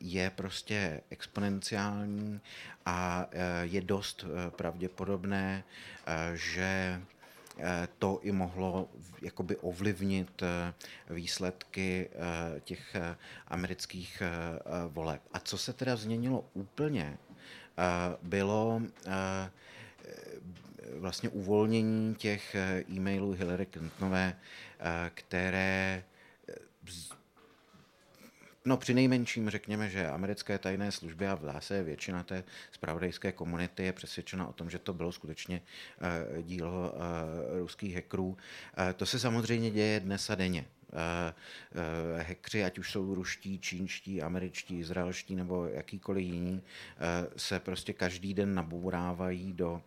[0.00, 2.40] je prostě exponenciální
[2.86, 3.26] a
[3.62, 5.64] je dost pravděpodobné,
[6.34, 7.02] že
[7.98, 8.88] to i mohlo
[9.22, 10.42] jakoby ovlivnit
[11.10, 12.10] výsledky
[12.60, 12.96] těch
[13.48, 14.22] amerických
[14.88, 15.22] voleb.
[15.32, 17.18] A co se teda změnilo úplně,
[18.22, 18.82] bylo
[20.98, 24.36] vlastně uvolnění těch eh, e-mailů Hillary Clintonové,
[24.80, 26.04] eh, které
[26.48, 26.54] eh,
[28.68, 33.84] No při nejmenším řekněme, že americké tajné služby a v zase většina té spravodajské komunity
[33.84, 35.62] je přesvědčena o tom, že to bylo skutečně
[36.42, 36.94] dílo
[37.60, 38.36] ruských hackerů.
[38.96, 40.64] To se samozřejmě děje dnes a denně.
[42.16, 46.62] Hekři, ať už jsou ruští, čínští, američtí, izraelští nebo jakýkoliv jiní,
[47.36, 49.82] se prostě každý den nabourávají do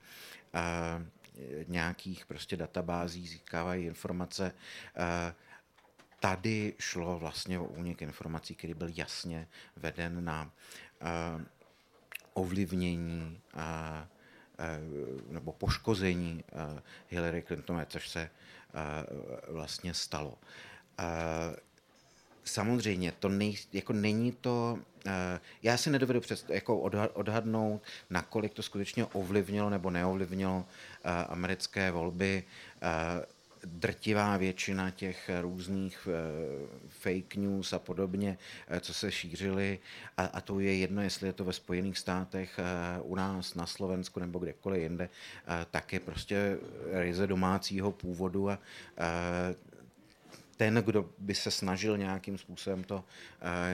[1.68, 4.54] nějakých prostě databází, získávají informace.
[6.22, 10.52] Tady šlo vlastně o únik informací, který byl jasně veden na
[12.34, 13.42] ovlivnění
[15.30, 16.44] nebo poškození
[17.10, 18.30] Hillary Clintonové, což se
[19.48, 20.38] vlastně stalo.
[22.44, 24.80] Samozřejmě, to nej, jako není to,
[25.64, 26.80] já si nedovedu před, jako
[27.14, 30.66] odhadnout, nakolik to skutečně ovlivnilo nebo neovlivnilo
[31.30, 32.44] americké volby.
[33.64, 36.08] Drtivá většina těch různých
[36.90, 38.38] fake news a podobně,
[38.80, 39.80] co se šířily,
[40.18, 42.60] a, a to je jedno, jestli je to ve Spojených státech,
[43.02, 45.10] u nás, na Slovensku nebo kdekoliv jinde,
[45.72, 46.58] tak je prostě
[46.92, 48.60] ryze domácího původu a
[50.62, 53.02] ten, kdo by se snažil nějakým způsobem to uh,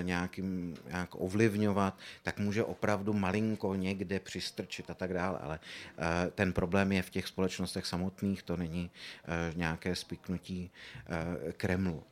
[0.03, 5.39] nějakým, nějak ovlivňovat, tak může opravdu malinko někde přistrčit a tak dále.
[5.39, 10.71] Ale uh, ten problém je v těch společnostech samotných, to není uh, nějaké spiknutí
[11.57, 12.03] Kremlu.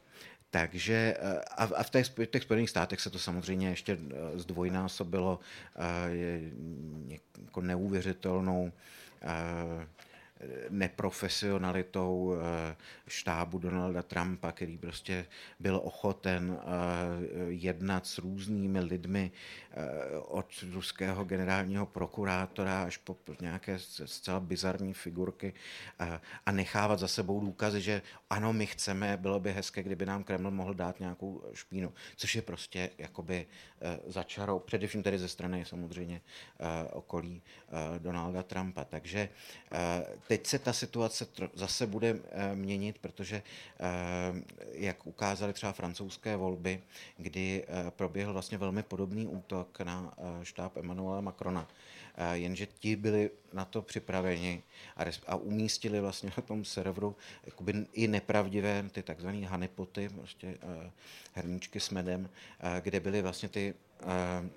[0.52, 1.18] Takže
[1.58, 3.98] a, v těch, těch Spojených státech se to samozřejmě ještě
[4.36, 5.40] zdvojnásobilo
[7.44, 8.72] jako neuvěřitelnou
[10.70, 12.76] neprofesionalitou eh,
[13.08, 15.26] štábu Donalda Trumpa, který prostě
[15.60, 16.66] byl ochoten eh,
[17.48, 19.32] jednat s různými lidmi
[19.72, 25.54] eh, od ruského generálního prokurátora až po nějaké zcela bizarní figurky
[26.46, 28.02] a nechávat za sebou důkazy, že
[28.36, 32.42] ano, my chceme, bylo by hezké, kdyby nám Kreml mohl dát nějakou špínu, což je
[32.42, 33.48] prostě jakoby
[34.08, 36.22] začarou, především tedy ze strany samozřejmě
[36.92, 37.42] okolí
[37.98, 38.86] Donalda Trumpa.
[38.86, 39.30] Takže
[40.28, 43.44] teď se ta situace zase bude eh, měnit, protože
[43.80, 46.82] eh, jak ukázaly třeba francouzské volby,
[47.18, 51.68] kdy eh, proběhl vlastně velmi podobný útok na štáb Emmanuela Macrona,
[52.34, 54.64] jenže ti byli na to připraveni
[54.98, 60.58] a, a umístili vlastně na tom serveru jakoby i nepravdivé ty takzvané hanipoty, prostě
[61.34, 62.30] herníčky s medem,
[62.82, 64.50] kde byly vlastně ty Eh,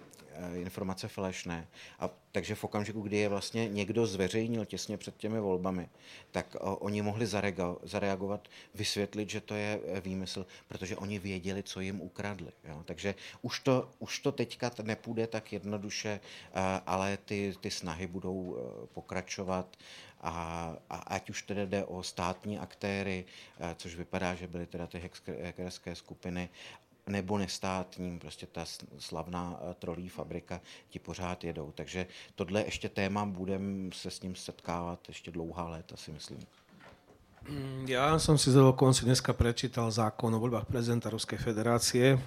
[0.54, 1.68] informace falešné.
[1.98, 5.88] A takže v okamžiku, kdy je vlastně někdo zveřejnil těsně před těmi volbami,
[6.30, 7.26] tak o, oni mohli
[7.82, 12.52] zareagovat, vysvětlit, že to je eh, výmysl, protože oni věděli, co jim ukradli.
[12.64, 12.82] Jo?
[12.84, 18.58] Takže už to, už to teďka nepůjde tak jednoduše, eh, ale ty, ty snahy budou
[18.94, 19.76] pokračovat.
[20.20, 23.24] A, a ať už tedy jde o státní aktéry,
[23.76, 25.10] což vypadá, že byly teda ty
[25.44, 26.48] hackerské skupiny,
[27.08, 28.64] nebo nestátním, prostě ta
[28.98, 31.72] slavná eh, trolí fabrika, ti pořád jedou.
[31.74, 36.40] Takže tohle ještě téma, budeme se s ním setkávat ještě dlouhá léta, si myslím.
[37.48, 42.20] Mm, ja som si za konci dneska prečítal zákon o voľbách prezidenta Ruskej federácie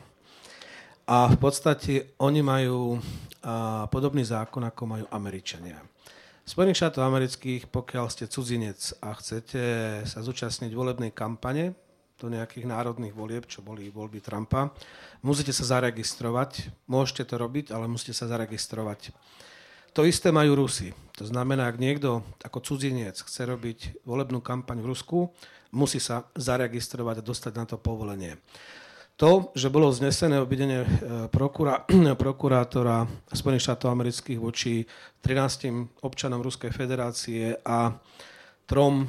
[1.05, 2.97] a v podstate oni majú
[3.45, 5.77] a, podobný zákon, ako majú Američania.
[6.41, 9.61] V Spojených štátoch amerických, pokiaľ ste cudzinec a chcete
[10.09, 11.77] sa zúčastniť volebnej kampane,
[12.21, 14.69] do nejakých národných volieb, čo boli voľby Trumpa,
[15.25, 16.69] musíte sa zaregistrovať.
[16.85, 19.09] Môžete to robiť, ale musíte sa zaregistrovať.
[19.97, 20.93] To isté majú Rusi.
[21.17, 25.33] To znamená, ak niekto ako cudzinec chce robiť volebnú kampaň v Rusku,
[25.73, 28.37] musí sa zaregistrovať a dostať na to povolenie.
[29.19, 30.87] To, že bolo znesené obidenie e,
[31.27, 31.83] prokura,
[32.23, 34.87] prokurátora Spojených štátov amerických voči
[35.21, 37.91] 13 občanom Ruskej federácie a
[38.71, 39.03] trom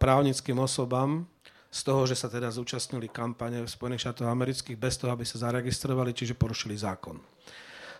[0.00, 1.28] právnickým osobám,
[1.76, 5.44] z toho, že sa teda zúčastnili kampane v Spojených štátoch amerických bez toho, aby sa
[5.44, 7.20] zaregistrovali, čiže porušili zákon.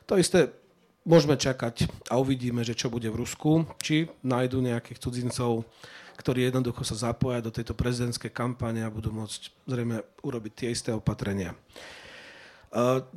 [0.08, 0.48] To isté
[1.04, 5.68] môžeme čakať a uvidíme, že čo bude v Rusku, či nájdú nejakých cudzincov,
[6.16, 10.90] ktorí jednoducho sa zapoja do tejto prezidentskej kampane a budú môcť zrejme urobiť tie isté
[10.96, 11.52] opatrenia.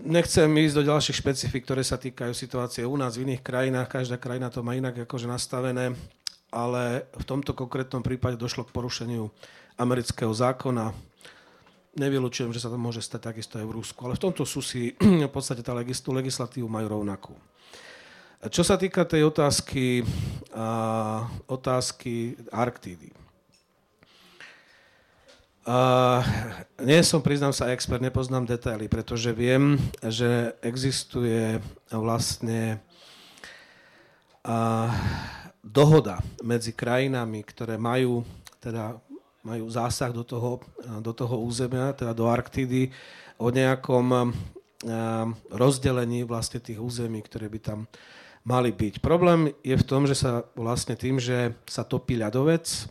[0.04, 3.88] Nechcem ísť do ďalších špecifik, ktoré sa týkajú situácie u nás v iných krajinách.
[3.88, 5.95] Každá krajina to má inak akože nastavené,
[6.52, 9.32] ale v tomto konkrétnom prípade došlo k porušeniu
[9.80, 10.92] amerického zákona.
[11.96, 14.94] Nevylučujem, že sa to môže stať takisto aj v Rusku, ale v tomto sú si
[15.30, 17.34] v podstate tá legislatívu majú rovnakú.
[18.39, 20.08] Čo sa týka tej otázky,
[20.56, 23.12] a, otázky Arktídy.
[25.68, 26.24] A,
[26.80, 31.60] nie som, priznám sa, expert, nepoznám detaily, pretože viem, že existuje
[31.92, 32.80] vlastne
[34.48, 34.88] a,
[35.60, 38.24] dohoda medzi krajinami, ktoré majú
[38.63, 39.04] teda
[39.45, 40.60] majú zásah do toho,
[40.99, 42.91] do toho územia, teda do Arktidy,
[43.39, 44.36] o nejakom
[45.52, 47.80] rozdelení vlastne tých území, ktoré by tam
[48.47, 49.04] mali byť.
[49.04, 52.88] Problém je v tom, že sa vlastne tým, že sa topí ľadovec,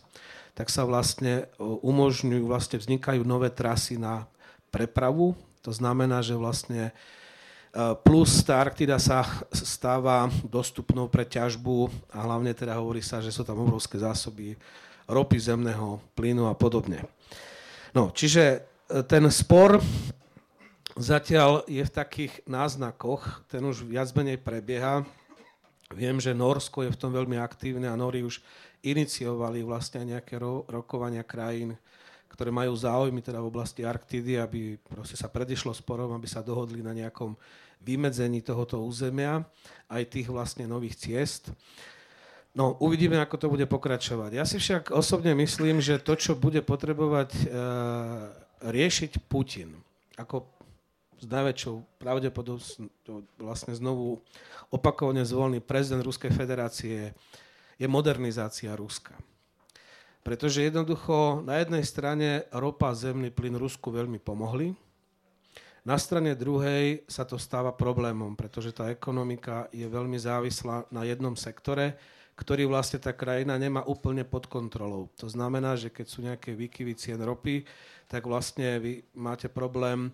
[0.53, 4.29] tak sa vlastne umožňujú, vlastne vznikajú nové trasy na
[4.69, 5.33] prepravu.
[5.65, 6.93] To znamená, že vlastne
[8.01, 13.45] plus tá Arktida sa stáva dostupnou pre ťažbu a hlavne teda hovorí sa, že sú
[13.45, 14.57] tam obrovské zásoby
[15.09, 17.01] ropy, zemného plynu a podobne.
[17.97, 18.59] No, čiže e,
[19.09, 19.81] ten spor
[20.93, 25.01] zatiaľ je v takých náznakoch, ten už viac menej prebieha.
[25.89, 28.45] Viem, že Norsko je v tom veľmi aktívne a Nori už
[28.85, 31.73] iniciovali vlastne nejaké ro- rokovania krajín,
[32.29, 36.85] ktoré majú záujmy teda v oblasti Arktidy, aby proste sa predišlo sporom, aby sa dohodli
[36.85, 37.33] na nejakom
[37.81, 39.43] vymedzení tohoto územia,
[39.89, 41.49] aj tých vlastne nových ciest.
[42.57, 44.31] No, uvidíme, ako to bude pokračovať.
[44.33, 47.43] Ja si však osobne myslím, že to, čo bude potrebovať e,
[48.65, 49.77] riešiť Putin,
[50.17, 50.49] ako
[51.19, 54.23] s najväčšou pravdepodobnosťou vlastne znovu
[54.73, 57.13] opakovane zvolený prezident Ruskej federácie,
[57.79, 59.15] je modernizácia Ruska.
[60.25, 64.75] Pretože jednoducho na jednej strane ropa zemný plyn Rusku veľmi pomohli,
[65.87, 71.33] na strane druhej sa to stáva problémom, pretože tá ekonomika je veľmi závislá na jednom
[71.39, 71.95] sektore,
[72.39, 75.11] ktorý vlastne tá krajina nemá úplne pod kontrolou.
[75.19, 77.67] To znamená, že keď sú nejaké výkyvy cien ropy,
[78.07, 80.07] tak vlastne vy máte problém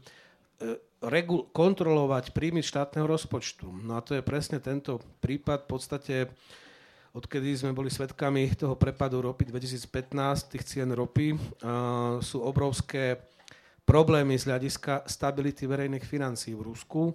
[0.58, 3.70] e, regul- kontrolovať príjmy štátneho rozpočtu.
[3.70, 5.70] No a to je presne tento prípad.
[5.70, 6.16] V podstate,
[7.14, 11.38] odkedy sme boli svedkami toho prepadu ropy 2015, tých cien ropy,
[12.26, 13.22] sú obrovské
[13.86, 17.14] problémy z hľadiska stability verejných financií v Rusku.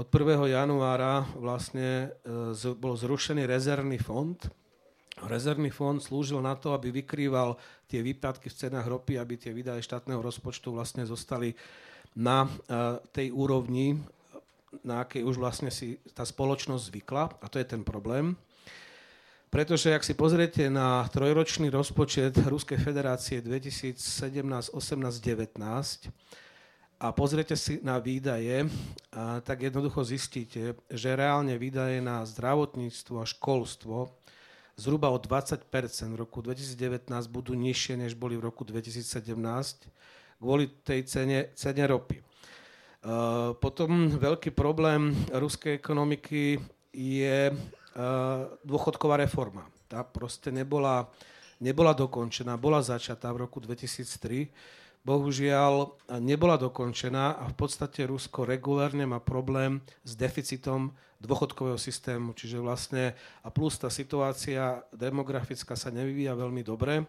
[0.00, 0.48] Od 1.
[0.48, 4.40] januára vlastne e, bol zrušený rezervný fond.
[5.28, 9.84] Rezervný fond slúžil na to, aby vykrýval tie výpadky v cenách ropy, aby tie výdaje
[9.84, 11.52] štátneho rozpočtu vlastne zostali
[12.16, 14.00] na e, tej úrovni,
[14.80, 17.36] na akej už vlastne si tá spoločnosť zvykla.
[17.36, 18.40] A to je ten problém.
[19.52, 24.00] Pretože ak si pozriete na trojročný rozpočet Ruskej federácie 2017,
[24.72, 24.72] 18,
[25.20, 26.08] 19
[27.00, 28.68] a pozriete si na výdaje,
[29.16, 34.12] a tak jednoducho zistíte, že reálne výdaje na zdravotníctvo a školstvo
[34.76, 35.64] zhruba o 20%
[36.12, 39.32] v roku 2019 budú nižšie, než boli v roku 2017
[40.40, 42.20] kvôli tej cene, cene ropy.
[43.00, 46.60] Uh, potom veľký problém ruskej ekonomiky
[46.92, 47.56] je uh,
[48.60, 49.64] dôchodková reforma.
[49.88, 51.08] Tá proste nebola,
[51.64, 59.08] nebola dokončená, bola začatá v roku 2003 bohužiaľ nebola dokončená a v podstate Rusko regulárne
[59.08, 63.12] má problém s deficitom dôchodkového systému, čiže vlastne
[63.44, 67.04] a plus tá situácia demografická sa nevyvíja veľmi dobre.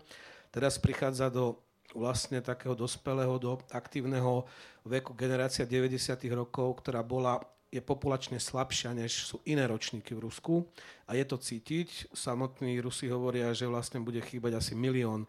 [0.51, 1.59] Teraz prichádza do
[1.95, 4.47] vlastne takého dospelého, do aktívneho
[4.88, 5.95] veku generácia 90.
[6.32, 7.39] rokov, ktorá bola
[7.72, 10.68] je populačne slabšia, než sú iné ročníky v Rusku
[11.07, 12.11] a je to cítiť.
[12.11, 15.24] Samotní Rusi hovoria, že vlastne bude chýbať asi milión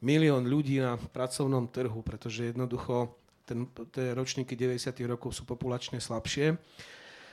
[0.00, 4.92] milión ľudí na pracovnom trhu, pretože jednoducho ten, tie ročníky 90.
[5.08, 6.56] rokov sú populačne slabšie.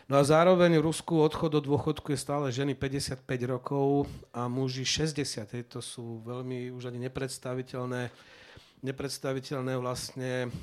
[0.08, 4.88] No a zároveň v Rusku odchod do dôchodku je stále ženy 55 rokov a muži
[4.88, 5.68] 60.
[5.68, 8.12] To sú veľmi už ani nepredstaviteľné
[8.86, 10.54] nepredstaviteľné vlastne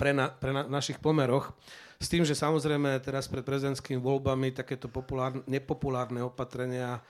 [0.00, 1.52] pre, na, pre na, našich pomeroch.
[2.00, 7.00] S tým, že samozrejme teraz pred prezidentskými voľbami takéto populár, nepopulárne opatrenia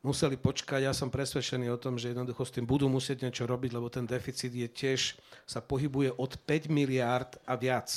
[0.00, 0.88] museli počkať.
[0.88, 4.08] Ja som presvedčený o tom, že jednoducho s tým budú musieť niečo robiť, lebo ten
[4.08, 7.88] deficit je tiež, sa pohybuje od 5 miliárd a viac.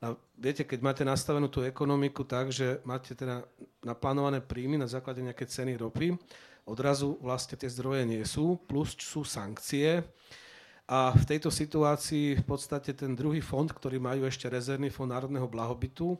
[0.00, 3.44] A viete, keď máte nastavenú tú ekonomiku tak, že máte teda
[3.84, 6.16] naplánované príjmy na základe nejaké ceny ropy,
[6.64, 10.00] odrazu vlastne tie zdroje nie sú, plus sú sankcie.
[10.90, 15.46] A v tejto situácii v podstate ten druhý fond, ktorý majú ešte rezervný fond národného
[15.46, 16.18] blahobytu,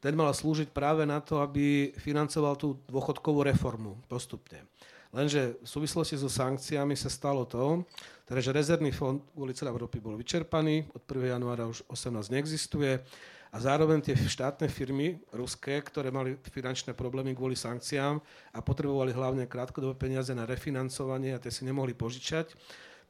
[0.00, 4.64] ten mal slúžiť práve na to, aby financoval tú dôchodkovú reformu postupne.
[5.12, 7.84] Lenže v súvislosti so sankciami sa stalo to,
[8.24, 11.34] teda, že rezervný fond kvôli celej Európy bol vyčerpaný, od 1.
[11.34, 13.02] januára už 18 neexistuje
[13.50, 18.22] a zároveň tie štátne firmy ruské, ktoré mali finančné problémy kvôli sankciám
[18.54, 22.54] a potrebovali hlavne krátkodobé peniaze na refinancovanie a tie si nemohli požičať,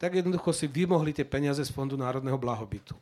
[0.00, 2.96] tak jednoducho si vymohli tie peniaze z Fondu národného blahobytu.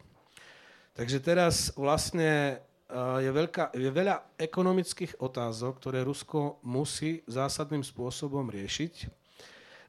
[0.98, 2.58] Takže teraz vlastne
[2.96, 9.08] je, veľká, je veľa ekonomických otázok, ktoré Rusko musí zásadným spôsobom riešiť.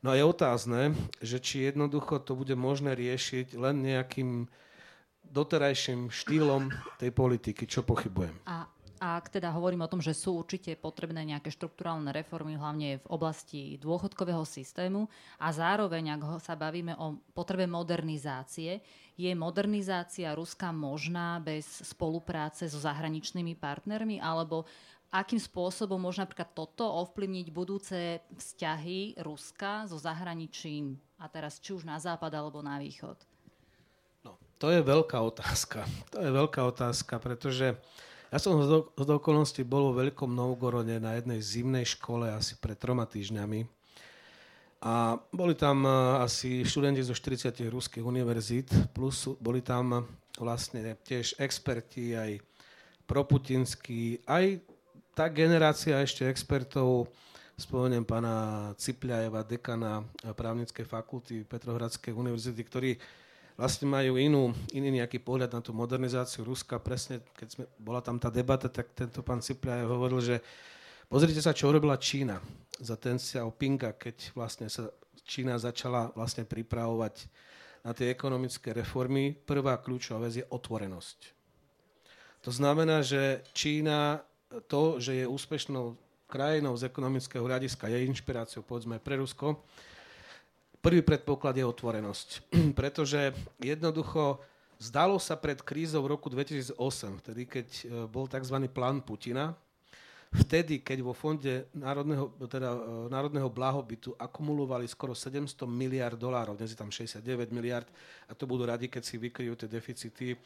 [0.03, 4.47] No a je otázne, že či jednoducho to bude možné riešiť len nejakým
[5.29, 8.33] doterajším štýlom tej politiky, čo pochybujem.
[8.47, 8.65] A
[8.99, 13.79] ak teda hovorím o tom, že sú určite potrebné nejaké štruktúrálne reformy, hlavne v oblasti
[13.79, 15.07] dôchodkového systému
[15.39, 18.83] a zároveň, ak sa bavíme o potrebe modernizácie,
[19.15, 24.67] je modernizácia Ruska možná bez spolupráce so zahraničnými partnermi alebo
[25.09, 31.83] akým spôsobom môže napríklad toto ovplyvniť budúce vzťahy Ruska so zahraničím a teraz či už
[31.83, 33.17] na západ alebo na východ?
[34.23, 35.83] No, to je veľká otázka.
[36.13, 37.75] To je veľká otázka, pretože
[38.29, 42.77] ja som z, do, okolností bol vo Veľkom Novgorode na jednej zimnej škole asi pred
[42.77, 43.65] troma týždňami.
[44.79, 45.91] A boli tam e,
[46.23, 50.07] asi študenti zo 40 ruských univerzít, plus boli tam
[50.39, 52.39] vlastne tiež experti aj
[53.09, 54.61] proputinskí, aj
[55.17, 57.11] tá generácia ešte expertov,
[57.59, 62.91] spomeniem pána Cipľajeva, dekana právnickej fakulty Petrohradskej univerzity, ktorí
[63.59, 66.79] vlastne majú inú, iný nejaký pohľad na tú modernizáciu Ruska.
[66.79, 70.35] Presne, keď sme, bola tam tá debata, tak tento pán Cipľaj hovoril, že
[71.11, 72.39] pozrite sa, čo urobila Čína
[72.79, 74.87] za ten Xiaopinga, keď vlastne sa
[75.27, 77.27] Čína začala vlastne pripravovať
[77.83, 79.35] na tie ekonomické reformy.
[79.35, 81.35] Prvá kľúčová vec je otvorenosť.
[82.47, 84.23] To znamená, že Čína
[84.71, 85.99] to, že je úspešnou
[86.31, 89.59] krajinou z ekonomického hľadiska, je inšpiráciou povedzme pre Rusko,
[90.79, 92.27] Prvý predpoklad je otvorenosť,
[92.79, 94.39] pretože jednoducho
[94.79, 96.79] zdalo sa pred krízou v roku 2008,
[97.19, 98.55] vtedy keď e, bol tzv.
[98.71, 99.51] plán Putina,
[100.29, 106.69] vtedy, keď vo fonde národného, teda, e, národného blahobytu akumulovali skoro 700 miliard dolárov, dnes
[106.73, 107.89] je tam 69 miliard
[108.29, 110.37] a to budú radi, keď si vykryjú tie deficity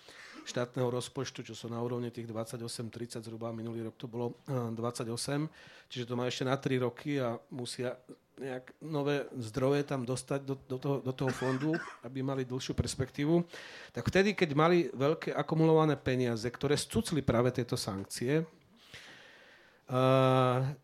[0.47, 5.47] štátneho rozpočtu, čo sú na úrovni tých 28-30, zhruba minulý rok to bolo 28, e,
[5.91, 7.99] čiže to má ešte na 3 roky a musia
[8.39, 11.71] nejak nové zdroje tam dostať do, do, toho, do toho fondu,
[12.01, 13.45] aby mali dlhšiu perspektívu,
[13.93, 18.41] tak vtedy, keď mali veľké akumulované peniaze, ktoré stucli práve tieto sankcie,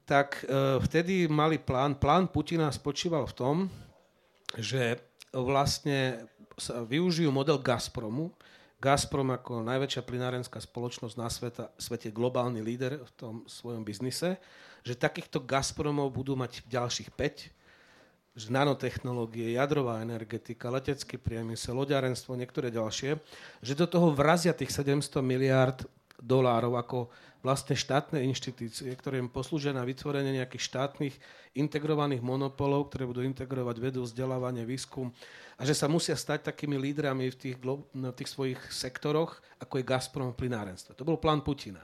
[0.04, 1.96] tak uh, vtedy mali plán.
[1.96, 3.56] Plán Putina spočíval v tom,
[4.60, 5.00] že
[5.32, 6.28] vlastne
[6.60, 8.36] sa využijú model Gazpromu.
[8.80, 14.40] Gazprom ako najväčšia plinárenská spoločnosť na sveta, svete, globálny líder v tom svojom biznise,
[14.88, 22.72] že takýchto Gazpromov budú mať ďalších 5, že nanotechnológie, jadrová energetika, letecký priemysel, loďarenstvo, niektoré
[22.72, 23.20] ďalšie,
[23.60, 25.84] že do toho vrazia tých 700 miliárd
[26.20, 27.08] dolárov ako
[27.40, 31.16] vlastne štátne inštitúcie, ktoré im poslúžia na vytvorenie nejakých štátnych
[31.56, 35.10] integrovaných monopolov, ktoré budú integrovať vedu, vzdelávanie, výskum
[35.56, 39.88] a že sa musia stať takými lídrami v tých, v tých svojich sektoroch, ako je
[39.88, 40.96] Gazprom v plinárenstve.
[41.00, 41.84] To bol plán Putina.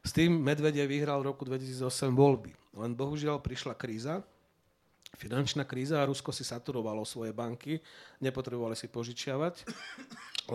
[0.00, 2.52] S tým Medvedev vyhral v roku 2008 voľby.
[2.76, 4.24] Len bohužiaľ prišla kríza,
[5.16, 7.80] finančná kríza a Rusko si saturovalo svoje banky,
[8.22, 9.68] nepotrebovali si požičiavať,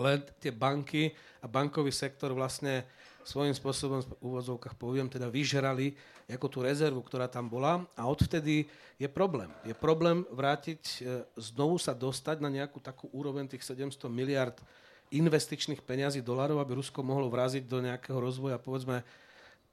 [0.00, 2.84] len tie banky a bankový sektor vlastne
[3.26, 5.98] svojím spôsobom v úvodzovkách poviem, teda vyžrali
[6.30, 9.50] ako tú rezervu, ktorá tam bola a odvtedy je problém.
[9.66, 14.54] Je problém vrátiť, e, znovu sa dostať na nejakú takú úroveň tých 700 miliard
[15.10, 19.06] investičných peňazí dolarov, aby Rusko mohlo vraziť do nejakého rozvoja, povedzme,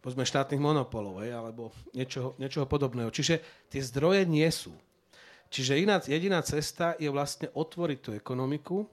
[0.01, 3.09] povedzme štátnych monopolov, hej, alebo niečoho, niečoho podobného.
[3.09, 4.74] Čiže tie zdroje nie sú.
[5.53, 8.89] Čiže iná, jediná cesta je vlastne otvoriť tú ekonomiku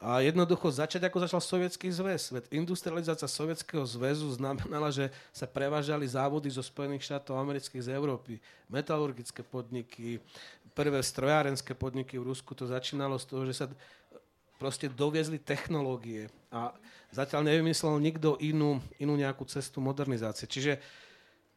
[0.00, 2.32] a jednoducho začať, ako začal Sovietský zväz.
[2.32, 8.40] Veď industrializácia Sovietskeho zväzu znamenala, že sa prevážali závody zo Spojených štátov amerických z Európy,
[8.72, 10.16] metalurgické podniky,
[10.72, 13.66] prvé strojárenské podniky v Rusku, to začínalo z toho, že sa
[14.56, 16.72] proste doviezli technológie a
[17.12, 20.48] zatiaľ nevymyslel nikto inú, inú nejakú cestu modernizácie.
[20.48, 20.80] Čiže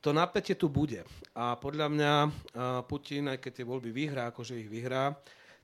[0.03, 0.99] to napätie tu bude.
[1.31, 2.11] A podľa mňa
[2.91, 5.15] Putin, aj keď tie voľby vyhrá, akože ich vyhrá,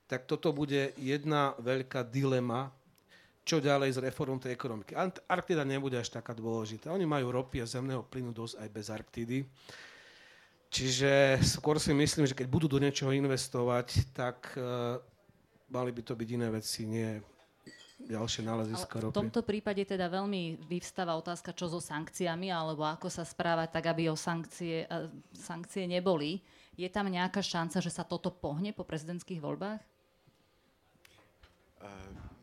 [0.10, 2.74] tak toto bude jedna veľká dilema,
[3.46, 4.98] čo ďalej s reformou tej ekonomiky.
[5.30, 6.90] Arktida nebude až taká dôležitá.
[6.90, 9.40] Oni majú ropy a zemného plynu dosť aj bez Arktidy.
[10.70, 15.02] Čiže skôr si myslím, že keď budú do niečoho investovať, tak uh,
[15.70, 17.18] mali by to byť iné veci, nie
[18.06, 19.14] ďalšie náleziska ropy.
[19.14, 23.90] V tomto prípade teda veľmi vyvstáva otázka, čo so sankciami, alebo ako sa správať tak,
[23.90, 26.38] aby o sankcie, uh, sankcie neboli.
[26.78, 29.99] Je tam nejaká šanca, že sa toto pohne po prezidentských voľbách?
[31.82, 32.40] Uh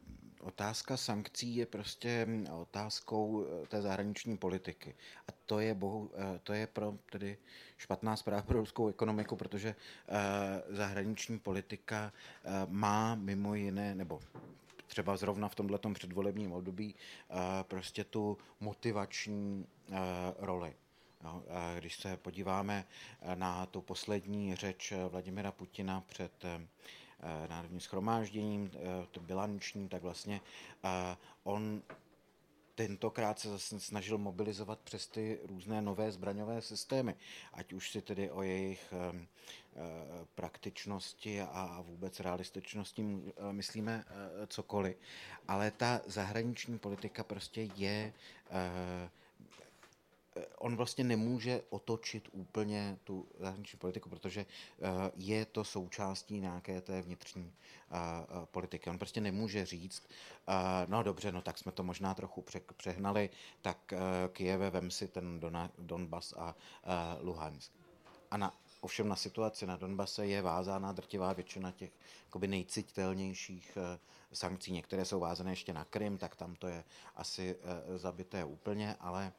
[0.46, 2.26] otázka sankcí je prostě
[2.60, 4.94] otázkou eh, té zahraniční politiky.
[5.28, 7.38] A to je, bohu, eh, to je pro tedy
[7.76, 9.68] špatná zpráva pro ruskou ekonomiku, protože
[10.08, 10.14] eh,
[10.68, 12.12] zahraniční politika
[12.68, 14.20] má mimo jiné, nebo
[14.86, 16.94] třeba zrovna v tomto předvolebním období,
[17.62, 19.66] prostě tu motivační
[20.38, 20.74] roli.
[21.78, 22.84] Když se podíváme
[23.34, 26.60] na tu poslední řeč Vladimira Putina před Eh,
[27.48, 30.40] národním schromážděním, eh, to bilanční, tak vlastně
[30.84, 31.82] eh, on
[32.74, 37.14] tentokrát se zase snažil mobilizovat přes ty různé nové zbraňové systémy,
[37.52, 38.94] ať už si tedy o jejich
[40.34, 43.02] praktičnosti a vůbec realističnosti
[43.52, 44.04] myslíme
[44.46, 44.96] cokoliv.
[45.48, 48.12] Ale ta zahraniční politika prostě je
[50.58, 57.02] on vlastně nemůže otočit úplně tu zahraniční politiku, protože eh, je to součástí nějaké té
[57.02, 58.90] vnitřní eh, eh, politiky.
[58.90, 60.08] On prostě nemůže říct,
[60.86, 62.44] no dobře, no tak jsme to možná trochu
[62.76, 63.30] přehnali,
[63.62, 63.94] tak
[64.32, 65.40] Kijeve vem si ten
[65.78, 66.54] Donbas a
[67.20, 67.72] Luhansk.
[68.30, 68.54] A na,
[68.86, 71.90] ovšem na situaci na Donbase je vázána drtivá většina těch
[72.46, 73.78] nejcitelnějších
[74.32, 74.72] sankcí.
[74.72, 76.84] Některé jsou vázané ještě na Krym, tak tam to je
[77.16, 79.32] asi eh, zabité úplně, ale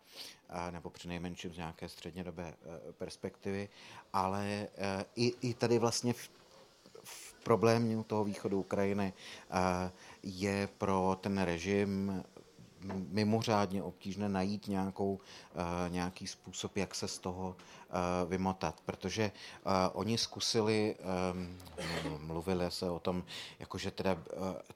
[0.50, 3.70] eh, nebo při nejmenším z nějaké střednědobé eh, perspektivy,
[4.14, 4.68] ale
[5.16, 6.14] i, i tady vlastně
[7.04, 9.14] v problému toho východu Ukrajiny
[10.24, 12.24] je pro ten režim
[12.94, 15.20] mimořádně obtížné najít nějakou, uh,
[15.90, 19.32] nějaký způsob, jak se z toho uh, vymotat, protože
[19.66, 20.96] uh, oni zkusili,
[21.34, 21.58] um,
[22.28, 23.24] mluvili se o tom,
[23.60, 24.18] jakože teda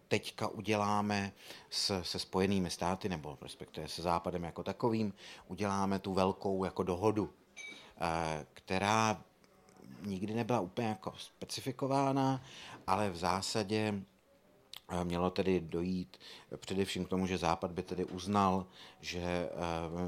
[0.07, 1.31] teďka uděláme
[1.69, 5.13] se spojenými státy, nebo respektive se západem jako takovým,
[5.47, 7.33] uděláme tu velkou jako dohodu,
[8.53, 9.21] která
[10.01, 12.41] nikdy nebyla úplně jako specifikována,
[12.87, 14.01] ale v zásadě
[15.03, 16.17] Mělo tedy dojít
[16.57, 18.65] především k tomu, že Západ by tedy uznal,
[19.01, 19.49] že eh,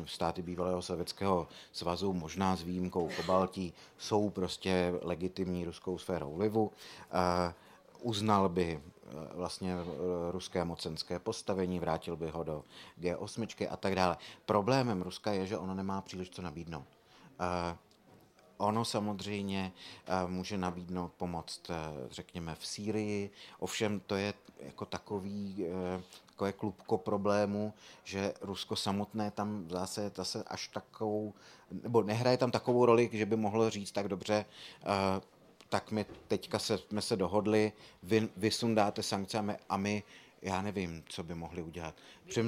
[0.05, 6.71] státy bývalého Sovětského svazu, možná s výjimkou Kobaltí, jsou prostě legitimní ruskou sférou vlivu.
[7.11, 7.53] Eh,
[8.01, 9.75] uznal by eh, vlastně
[10.31, 12.63] ruské mocenské postavení, vrátil by ho do
[13.01, 14.17] G8 a tak dále.
[14.45, 16.87] Problémem Ruska je, že ono nemá příliš co nabídnout.
[18.57, 19.71] Ono samozřejmě
[20.07, 21.73] eh, může nabídnout pomoc, eh,
[22.11, 23.29] řekněme, v Sýrii,
[23.59, 27.73] ovšem to je jako takový, eh, takové klubko problému,
[28.03, 31.33] že Rusko samotné tam zase, zase až takovou,
[31.83, 34.45] nebo nehraje tam takovou roli, že by mohlo říct tak dobře,
[35.69, 37.71] tak my teďka se, jsme se dohodli,
[38.03, 40.03] vy, vy sundáte sankce a my, a my
[40.41, 41.95] já nevím, co by mohli udělat.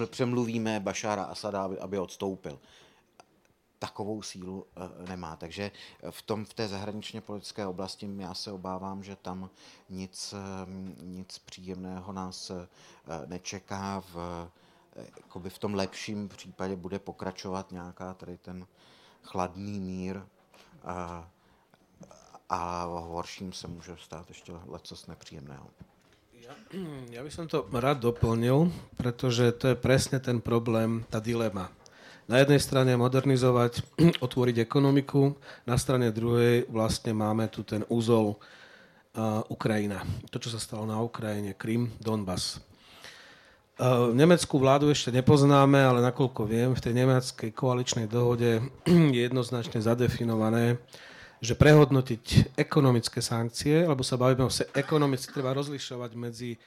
[0.09, 2.59] Přemluvíme Bašára Asada, aby, aby odstoupil
[3.85, 5.35] takovou sílu eh, nemá.
[5.35, 5.71] Takže
[6.09, 9.49] v, tom, v té zahraničně politické oblasti já se obávám, že tam
[9.89, 10.65] nic, eh,
[11.05, 12.65] nic příjemného nás eh,
[13.25, 14.01] nečeká.
[14.13, 14.47] V,
[14.95, 18.67] jakoby v tom lepším případě bude pokračovat nějaká tady ten
[19.23, 20.21] chladný mír
[20.83, 21.29] a,
[22.49, 25.67] a v horším se může stát ještě lecos nepříjemného.
[26.45, 26.53] Ja,
[27.09, 28.69] ja by som to rád doplnil,
[29.01, 31.73] pretože to je presne ten problém, tá dilema
[32.25, 33.85] na jednej strane modernizovať,
[34.25, 35.33] otvoriť ekonomiku,
[35.65, 40.01] na strane druhej vlastne máme tu ten úzol uh, Ukrajina.
[40.33, 42.57] To, čo sa stalo na Ukrajine, Krym, Donbass.
[43.75, 48.63] Uh, nemeckú vládu ešte nepoznáme, ale nakoľko viem, v tej nemeckej koaličnej dohode
[49.15, 50.79] je jednoznačne zadefinované,
[51.43, 56.57] že prehodnotiť ekonomické sankcie, alebo sa bavíme o ekonomicky, treba rozlišovať medzi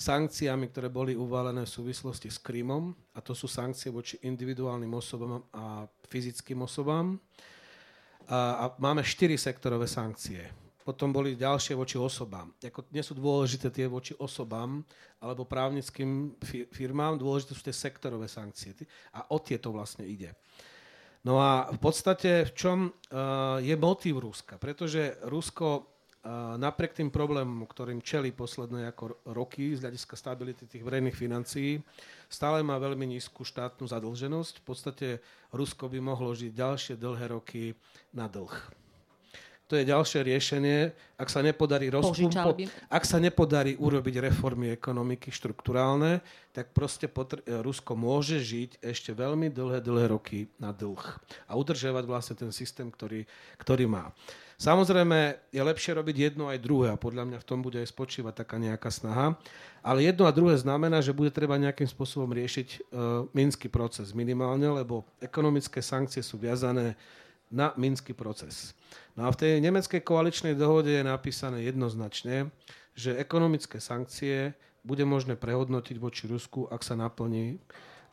[0.00, 5.44] sankciami, ktoré boli uvalené v súvislosti s Krymom, a to sú sankcie voči individuálnym osobám
[5.52, 7.20] a fyzickým osobám.
[8.32, 10.48] A, a máme štyri sektorové sankcie.
[10.80, 12.48] Potom boli ďalšie voči osobám.
[12.56, 14.80] Jako, nie sú dôležité tie voči osobám
[15.20, 16.40] alebo právnickým
[16.72, 18.72] firmám, dôležité sú tie sektorové sankcie.
[19.12, 20.32] A o tieto vlastne ide.
[21.20, 24.56] No a v podstate v čom uh, je motív Ruska?
[24.56, 25.89] Pretože Rusko
[26.60, 31.80] napriek tým problémom, ktorým čeli posledné ako roky z hľadiska stability tých verejných financií,
[32.28, 34.60] stále má veľmi nízku štátnu zadlženosť.
[34.60, 35.08] V podstate
[35.52, 37.72] Rusko by mohlo žiť ďalšie dlhé roky
[38.12, 38.79] na dlh.
[39.70, 40.90] To je ďalšie riešenie.
[41.14, 42.58] Ak sa nepodarí rozpumpo-
[42.90, 46.18] ak sa nepodarí urobiť reformy ekonomiky štruktúrálne,
[46.50, 50.98] tak proste potr- Rusko môže žiť ešte veľmi dlhé, dlhé roky na dlh
[51.46, 53.30] a udržovať vlastne ten systém, ktorý,
[53.62, 54.10] ktorý má.
[54.58, 58.44] Samozrejme, je lepšie robiť jedno aj druhé a podľa mňa v tom bude aj spočívať
[58.44, 59.38] taká nejaká snaha.
[59.86, 64.68] Ale jedno a druhé znamená, že bude treba nejakým spôsobom riešiť uh, minský proces minimálne,
[64.68, 66.98] lebo ekonomické sankcie sú viazané
[67.50, 68.76] na minský proces.
[69.20, 72.48] No a v tej nemeckej koaličnej dohode je napísané jednoznačne,
[72.96, 77.60] že ekonomické sankcie bude možné prehodnotiť voči Rusku, ak sa naplní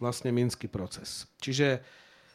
[0.03, 1.23] vlastne minský proces.
[1.39, 1.79] Čiže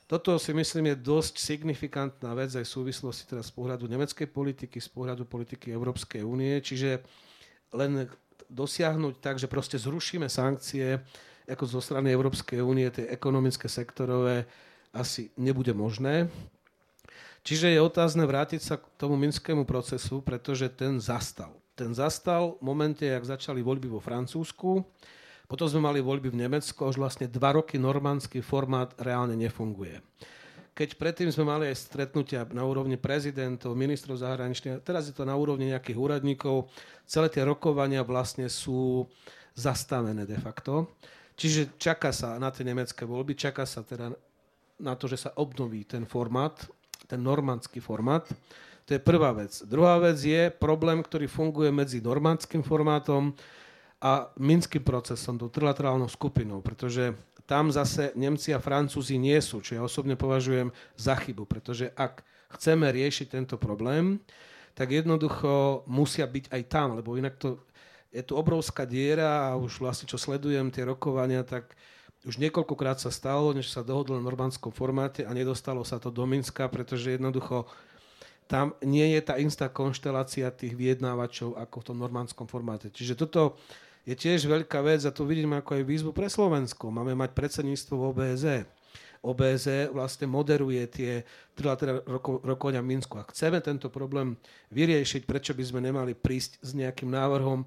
[0.09, 4.81] toto si myslím je dosť signifikantná vec aj v súvislosti teraz z pohľadu nemeckej politiky,
[4.81, 7.05] z pohľadu politiky Európskej únie, čiže
[7.77, 8.09] len
[8.49, 10.97] dosiahnuť tak, že proste zrušíme sankcie
[11.45, 14.49] ako zo strany Európskej únie, tie ekonomické sektorové,
[14.97, 16.33] asi nebude možné.
[17.43, 21.59] Čiže je otázne vrátiť sa k tomu minskému procesu, pretože ten zastal.
[21.75, 24.87] Ten zastal v momente, jak začali voľby vo Francúzsku,
[25.51, 30.01] potom sme mali voľby v Nemecku, už vlastne dva roky normandský formát reálne nefunguje.
[30.73, 35.37] Keď predtým sme mali aj stretnutia na úrovni prezidentov, ministrov zahraničných, teraz je to na
[35.37, 36.73] úrovni nejakých úradníkov,
[37.05, 39.05] celé tie rokovania vlastne sú
[39.53, 40.97] zastavené de facto.
[41.37, 44.09] Čiže čaká sa na tie nemecké voľby, čaká sa teda
[44.81, 46.65] na to, že sa obnoví ten formát,
[47.13, 48.25] ten normandský formát.
[48.89, 49.53] To je prvá vec.
[49.69, 53.37] Druhá vec je problém, ktorý funguje medzi normandským formátom
[54.01, 57.13] a minským procesom, tou trilaterálnou skupinou, pretože
[57.45, 62.25] tam zase Nemci a Francúzi nie sú, čo ja osobne považujem za chybu, pretože ak
[62.57, 64.19] chceme riešiť tento problém,
[64.73, 67.61] tak jednoducho musia byť aj tam, lebo inak to
[68.09, 71.77] je tu obrovská diera a už vlastne čo sledujem tie rokovania, tak
[72.23, 76.23] už niekoľkokrát sa stalo, než sa dohodlo na normandskom formáte a nedostalo sa to do
[76.23, 77.67] Minska, pretože jednoducho
[78.47, 82.93] tam nie je tá istá konštelácia tých vyjednávačov ako v tom normandskom formáte.
[82.95, 83.59] Čiže toto
[84.07, 86.91] je tiež veľká vec a tu vidím ako aj výzvu pre Slovensko.
[86.91, 88.45] Máme mať predsedníctvo v OBZ.
[89.23, 91.23] OBZ vlastne moderuje tie
[91.55, 93.15] trilaterálne roko, rokovania v Minsku.
[93.23, 94.35] A chceme tento problém
[94.75, 97.63] vyriešiť, prečo by sme nemali prísť s nejakým návrhom,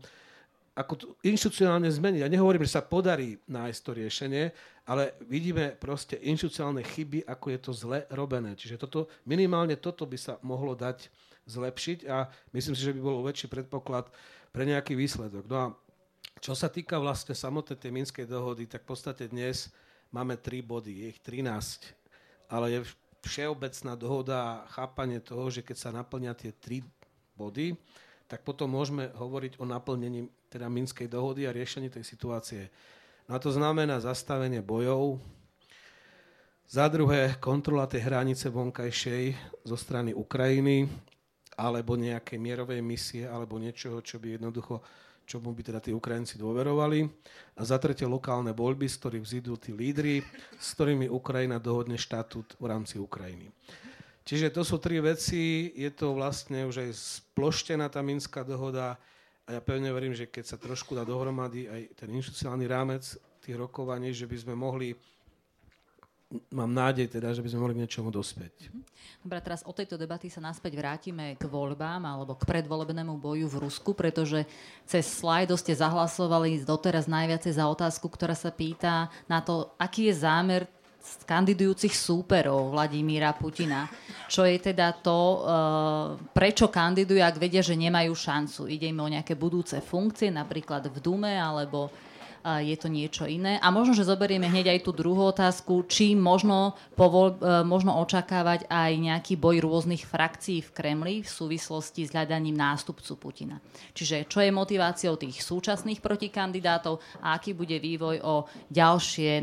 [0.76, 2.20] ako to inštitucionálne zmeniť.
[2.20, 4.44] Ja nehovorím, že sa podarí nájsť to riešenie,
[4.84, 8.60] ale vidíme proste inštitucionálne chyby, ako je to zle robené.
[8.60, 11.08] Čiže toto, minimálne toto by sa mohlo dať
[11.48, 14.12] zlepšiť a myslím si, že by bol väčší predpoklad
[14.52, 15.48] pre nejaký výsledok.
[15.48, 15.68] No a
[16.44, 19.72] čo sa týka vlastne samotnej tej Minskej dohody, tak v podstate dnes
[20.12, 21.96] máme tri body, je ich 13,
[22.52, 22.80] ale je
[23.26, 26.84] všeobecná dohoda a chápanie toho, že keď sa naplňa tie tri
[27.34, 27.74] body,
[28.26, 32.70] tak potom môžeme hovoriť o naplnení teda Minskej dohody a riešení tej situácie.
[33.30, 35.22] No a to znamená zastavenie bojov,
[36.66, 40.90] za druhé kontrola tej hranice vonkajšej zo strany Ukrajiny,
[41.56, 44.82] alebo nejakej mierovej misie, alebo niečoho, čo by jednoducho
[45.26, 47.06] čomu by teda tí Ukrajinci dôverovali.
[47.58, 50.22] A za tretie lokálne voľby, z ktorých vzídu tí lídry,
[50.58, 53.50] s ktorými Ukrajina dohodne štatút v rámci Ukrajiny.
[54.26, 58.98] Čiže to sú tri veci, je to vlastne už aj sploštená tá Minská dohoda.
[59.46, 63.06] A ja pevne verím, že keď sa trošku dá dohromady aj ten inštitucionálny rámec
[63.46, 64.98] tých rokovaní, že by sme mohli
[66.50, 68.74] mám nádej teda, že by sme mohli k niečomu dospieť.
[69.22, 73.62] Dobre, teraz o tejto debaty sa naspäť vrátime k voľbám alebo k predvolebnému boju v
[73.70, 74.44] Rusku, pretože
[74.90, 80.26] cez slajdo ste zahlasovali doteraz najviacej za otázku, ktorá sa pýta na to, aký je
[80.26, 80.66] zámer
[81.26, 83.90] kandidujúcich súperov Vladimíra Putina.
[84.26, 85.40] Čo je teda to, e,
[86.34, 88.70] prečo kandidujú, ak vedia, že nemajú šancu.
[88.70, 91.90] Ide im o nejaké budúce funkcie, napríklad v Dume alebo
[92.46, 93.58] je to niečo iné.
[93.58, 98.70] A možno, že zoberieme hneď aj tú druhú otázku, či možno, povol, e, možno očakávať
[98.70, 103.58] aj nejaký boj rôznych frakcií v Kremli v súvislosti s hľadaním nástupcu Putina.
[103.98, 108.36] Čiže čo je motiváciou tých súčasných protikandidátov a aký bude vývoj o
[108.70, 109.42] ďalšie,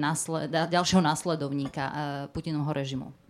[0.70, 1.92] ďalšieho nasledovníka e,
[2.30, 3.21] Putinovho režimu.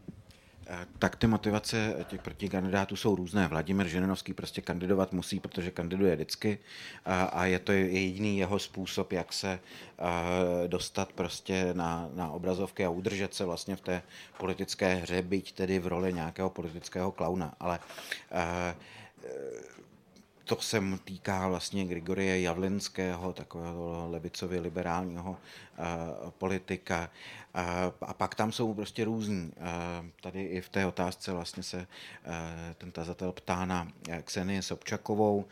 [0.98, 3.48] Tak ty motivace těch protikandidátů jsou různé.
[3.48, 6.58] Vladimir Žirinovský prostě kandidovat musí, protože kandiduje vždycky
[7.04, 9.60] a, a je to jediný jeho způsob, jak se
[9.98, 10.08] uh,
[10.68, 14.02] dostat prostě na, na obrazovky a udržet se vlastně v té
[14.38, 17.54] politické hře, byť tedy v roli nějakého politického klauna.
[17.60, 17.78] Ale
[18.32, 18.80] uh,
[20.44, 25.36] to se týká vlastně Grigorie Javlinského, takového levicově liberálního
[26.38, 27.10] politika.
[28.02, 29.52] A pak tam jsou prostě různí.
[30.20, 31.86] Tady i v té otázce vlastně se
[32.78, 33.88] ten tazatel ptá na
[34.24, 35.44] Ksenie Sobčakovou,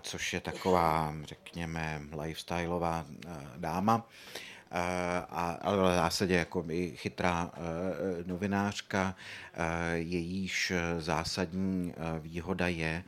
[0.00, 3.06] což je taková, řekněme, lifestyleová
[3.56, 4.06] dáma
[5.60, 7.50] ale v zásadě jako i chytrá
[8.26, 9.14] novinářka,
[9.94, 13.04] jejíž zásadní výhoda je,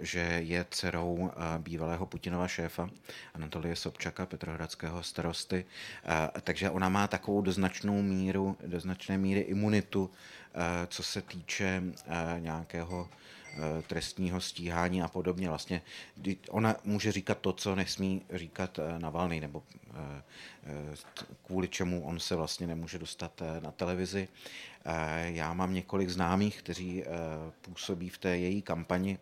[0.00, 2.90] že je dcerou bývalého Putinova šéfa
[3.34, 5.64] Anatolie Sobčaka, Petrohradského starosty,
[6.42, 10.10] takže ona má takovou doznačnou míru, do značné míry imunitu,
[10.88, 11.82] co se týče
[12.38, 13.08] nějakého
[13.86, 15.48] trestního stíhání a podobně.
[15.48, 15.82] Vlastně
[16.50, 20.22] ona může říkat to, co nesmí říkat eh, Navalny, nebo eh,
[21.46, 24.28] kvůli čemu on se vlastně nemůže dostat na televizi.
[25.24, 27.04] Já mám několik známých, kteří
[27.62, 29.18] působí v té její kampani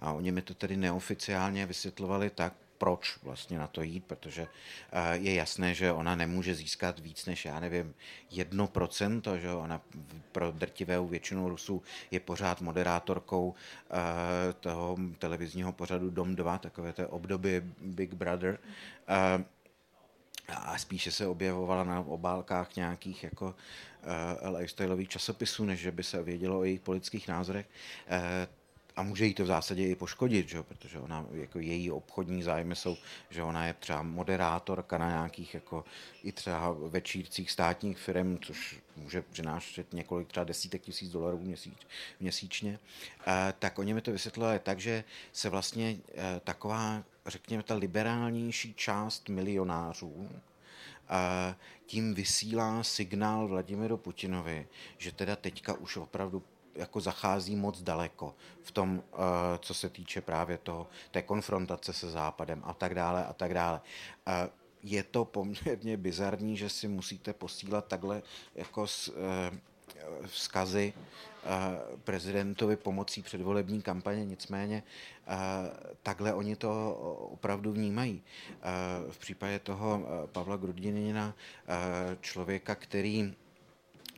[0.00, 4.48] a oni mi to tedy neoficiálně vysvětlovali tak, proč vlastně na to jít, protože
[4.92, 7.94] eh, je jasné, že ona nemůže získat víc než, já nevím,
[8.30, 9.80] jedno procento, že ona
[10.32, 17.06] pro drtivou většinu Rusů je pořád moderátorkou eh, toho televizního pořadu Dom 2, takové té
[17.06, 18.58] období Big Brother
[19.08, 19.44] eh,
[20.56, 23.54] a spíše se objevovala na obálkách nějakých jako
[24.44, 27.66] uh, lifestyleových časopisů, než že by se vědělo o jejich politických názorech.
[28.10, 28.59] Uh,
[29.00, 30.62] a může jí to v zásadě i poškodit, že?
[30.62, 32.96] protože ona, jako její obchodní zájmy jsou,
[33.30, 35.84] že ona je třeba moderátorka na nějakých jako
[36.22, 41.86] i třeba večírcích státních firm, což může přinášet několik třeba desítek tisíc dolarů měsíč,
[42.20, 42.78] měsíčně,
[43.26, 48.74] e, tak oni mi to vysvětlili tak, že se vlastně e, taková, řekněme, ta liberálnější
[48.74, 51.54] část milionářů e,
[51.86, 56.42] tím vysílá signál Vladimiru Putinovi, že teda teďka už opravdu
[56.74, 59.16] jako zachází moc daleko v tom, eh,
[59.58, 63.80] co se týče právě toho, té konfrontace se Západem a tak dále a tak dále.
[64.26, 64.48] Eh,
[64.82, 68.22] je to poměrně bizarní, že si musíte posílat takhle
[68.54, 69.58] jako eh,
[70.26, 70.92] vzkazy
[72.04, 74.82] prezidentovi pomocí předvolební kampaně, nicméně
[76.02, 76.94] takhle oni to
[77.32, 78.22] opravdu vnímají.
[79.10, 81.34] V případě toho Pavla Grudinina,
[82.20, 83.34] člověka, který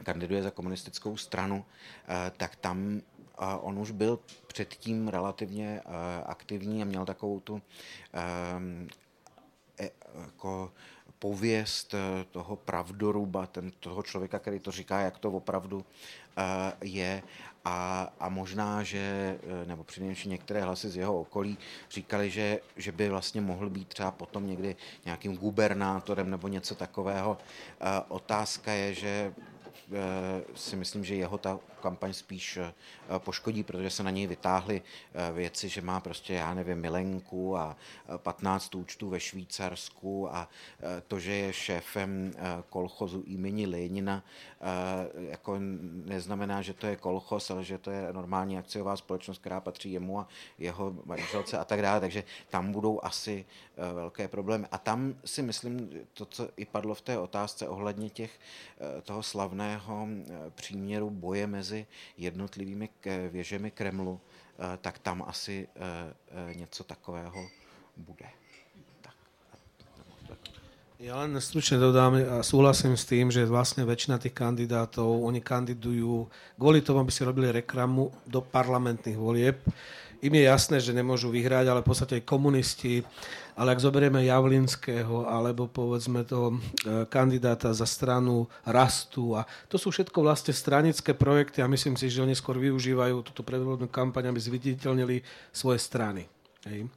[0.03, 6.82] kandiduje za komunistickou stranu, eh, tak tam eh, on už byl předtím relativně eh, aktivní
[6.82, 7.62] a měl takovou tu
[10.24, 10.72] jako
[11.18, 11.94] pověst
[12.30, 15.84] toho pravdoruba, ten, toho člověka, který to říká, jak to opravdu
[16.82, 17.22] je.
[17.64, 21.59] A, a možná, že, nebo přinejmenším některé hlasy z jeho okolí
[21.90, 27.38] říkali, že, že by vlastně mohl být třeba potom někdy nějakým gubernátorem nebo něco takového.
[28.09, 29.34] Otázka je, že
[30.55, 32.72] si myslím, že jeho ta kampaň spíš eh,
[33.18, 37.76] poškodí, protože se na něj vytáhly eh, věci, že má prostě, já nevím, milenku a
[38.16, 40.49] 15 účtů ve Švýcarsku a
[41.09, 42.33] to, že je šéfem
[42.70, 44.22] kolchozu imeni Lenina,
[45.16, 45.57] jako
[46.05, 50.20] neznamená, že to je kolchoz, ale že to je normální akciová společnost, která patří jemu
[50.20, 50.28] a
[50.59, 53.45] jeho manželce a tak dále, takže tam budou asi
[53.93, 54.66] velké problémy.
[54.70, 58.39] A tam si myslím, to, co i padlo v té otázce ohledně těch,
[59.03, 60.09] toho slavného
[60.55, 61.87] příměru boje mezi mezi
[62.18, 62.89] jednotlivými
[63.31, 65.81] věžemi Kremlu, eh, tak tam asi eh,
[66.51, 67.47] eh, něco takového
[67.97, 68.29] bude.
[71.03, 76.31] Ja len stručne dodám a súhlasím s tým, že vlastne väčšina tých kandidátov, oni kandidujú
[76.55, 79.59] kvôli tomu, aby si robili reklamu do parlamentných volieb
[80.23, 83.03] im je jasné, že nemôžu vyhrať, ale v podstate aj komunisti,
[83.53, 89.92] ale ak zoberieme Javlinského alebo povedzme toho e, kandidáta za stranu Rastu a to sú
[89.92, 94.40] všetko vlastne stranické projekty a myslím si, že oni skôr využívajú túto predvolebnú kampaň, aby
[94.40, 95.20] zviditeľnili
[95.53, 96.24] svoje strany.
[96.64, 96.88] Hej.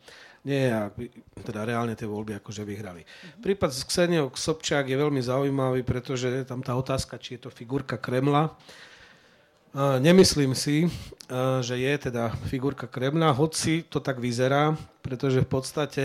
[0.46, 0.94] Nie,
[1.42, 3.02] teda reálne tie voľby akože vyhrali.
[3.42, 7.50] Prípad s Kseniou Sobčák je veľmi zaujímavý, pretože je tam tá otázka, či je to
[7.50, 8.54] figurka Kremla.
[9.76, 10.86] Nemyslím si,
[11.66, 16.04] že je teda figurka Kremna, hoci to tak vyzerá, pretože v podstate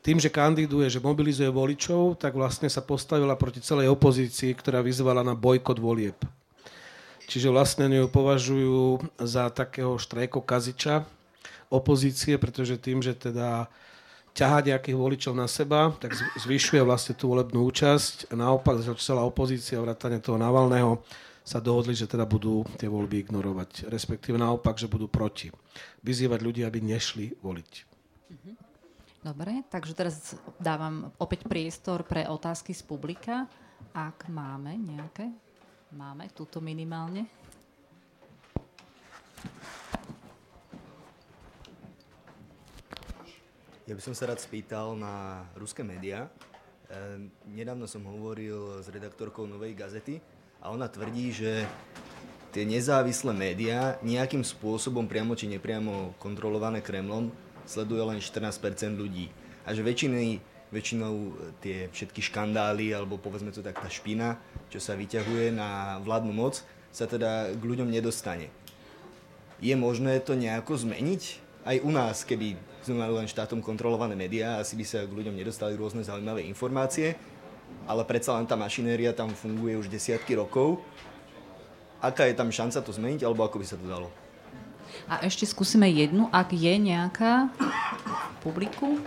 [0.00, 5.26] tým, že kandiduje, že mobilizuje voličov, tak vlastne sa postavila proti celej opozícii, ktorá vyzvala
[5.26, 6.16] na bojkot volieb.
[7.28, 11.04] Čiže vlastne ju považujú za takého štrajko kaziča
[11.68, 13.68] opozície, pretože tým, že teda
[14.32, 18.32] ťahá nejakých voličov na seba, tak zvyšuje vlastne tú volebnú účasť.
[18.32, 21.04] Naopak celá opozícia, vrátane toho Navalného,
[21.44, 25.48] sa dohodli, že teda budú tie voľby ignorovať, respektíve naopak, že budú proti.
[26.04, 27.72] Vyzývať ľudí, aby nešli voliť.
[28.28, 28.67] Mhm.
[29.28, 33.44] Dobre, takže teraz dávam opäť priestor pre otázky z publika.
[33.92, 35.28] Ak máme nejaké,
[35.92, 37.28] máme túto minimálne.
[43.84, 46.32] Ja by som sa rád spýtal na ruské médiá.
[46.88, 50.24] E, nedávno som hovoril s redaktorkou Novej gazety
[50.64, 51.68] a ona tvrdí, že
[52.56, 57.28] tie nezávislé médiá nejakým spôsobom priamo či nepriamo kontrolované Kremlom
[57.68, 59.28] sleduje len 14% ľudí.
[59.68, 60.40] A že väčšiny,
[60.72, 64.40] väčšinou tie všetky škandály, alebo povedzme to tak tá špina,
[64.72, 68.48] čo sa vyťahuje na vládnu moc, sa teda k ľuďom nedostane.
[69.60, 71.44] Je možné to nejako zmeniť?
[71.68, 75.36] Aj u nás, keby sme mali len štátom kontrolované médiá, asi by sa k ľuďom
[75.36, 77.12] nedostali rôzne zaujímavé informácie,
[77.84, 80.80] ale predsa len tá mašinéria tam funguje už desiatky rokov
[82.02, 84.08] aká je tam šanca to zmeniť, alebo ako by sa to dalo?
[85.08, 87.48] A ešte skúsime jednu, ak je nejaká
[88.44, 89.00] publiku.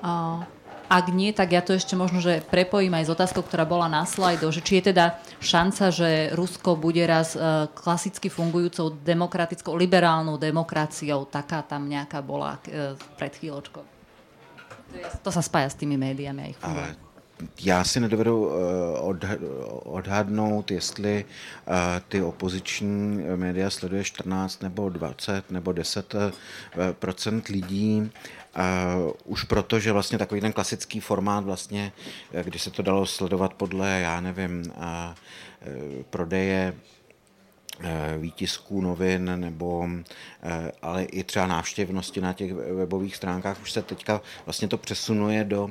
[0.00, 0.42] A,
[0.88, 4.08] ak nie, tak ja to ešte možno, že prepojím aj s otázkou, ktorá bola na
[4.08, 10.40] slajdo, že či je teda šanca, že Rusko bude raz uh, klasicky fungujúcou demokratickou, liberálnou
[10.40, 13.84] demokraciou, taká tam nejaká bola uh, pred chvíľočkou.
[15.22, 17.09] To sa spája s tými médiami a ich fungovanie
[17.60, 19.36] já si nedovedu eh,
[19.84, 26.32] odhadnout, jestli eh, ty opoziční média sleduje 14 nebo 20 nebo 10 eh,
[27.48, 28.10] lidí.
[29.24, 31.92] Už proto, že vlastně takový ten klasický formát vlastně,
[32.42, 34.72] kdy se to dalo sledovat podle, já nevím,
[36.10, 36.74] prodeje
[38.18, 39.88] výtisků novin nebo
[40.82, 45.70] ale i třeba návštěvnosti na těch webových stránkách už se teďka vlastně to přesunuje do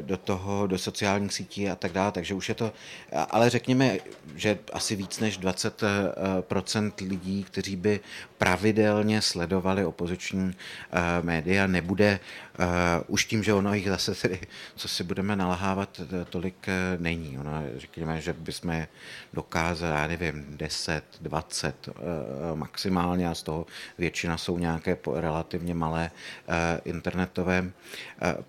[0.00, 2.72] do toho, do sociálních sítí a tak dále, takže už je to,
[3.30, 3.98] ale řekněme,
[4.34, 8.00] že asi víc než 20% eh, lidí, kteří by
[8.38, 12.20] pravidelně sledovali opoziční eh, média, nebude
[13.06, 14.40] už tím, že ono jich zase tedy,
[14.76, 16.00] co si budeme nalahávat,
[16.30, 16.66] tolik
[16.98, 17.38] není.
[17.38, 18.86] Ono, řekněme, že bychom
[19.32, 21.88] dokázali, já nevím, 10, 20
[22.54, 23.66] maximálně a z toho
[23.98, 26.10] většina jsou nějaké relativně malé
[26.84, 27.70] internetové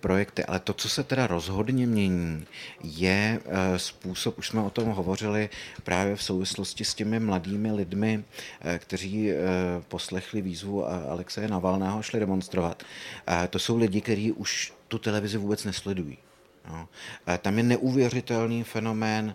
[0.00, 0.44] projekty.
[0.44, 2.44] Ale to, co se tedy teda rozhodně mění,
[2.84, 5.48] je eh, způsob, už jsme o tom hovořili
[5.84, 8.24] právě v souvislosti s těmi mladými lidmi,
[8.60, 9.36] eh, kteří eh,
[9.88, 12.82] poslechli výzvu Alexeje Navalného šli demonstrovat.
[13.50, 16.18] To jsou lidi, kteří už tu televizi vůbec nesledují.
[16.68, 16.88] No.
[17.38, 19.34] Tam je neuvěřitelný fenomén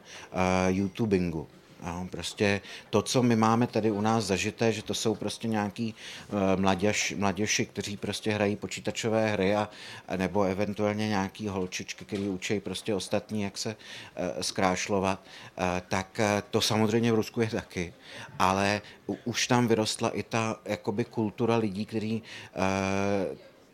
[0.67, 1.47] YouTubingu.
[1.87, 5.95] Jo, prostě to, co my máme tady u nás zažité, že to jsou prostě nějaký
[6.29, 9.69] uh, mladěž, mladěši, kteří prostě hrají počítačové hry a,
[10.15, 15.21] nebo eventuálně nějaký holčičky, který učí prostě ostatní, jak se uh, zkrášlovat,
[15.57, 16.19] uh, tak
[16.51, 17.93] to samozřejmě v Rusku je taky,
[18.39, 18.81] ale
[19.25, 22.23] už tam vyrostla i ta jakoby kultura lidí, kteří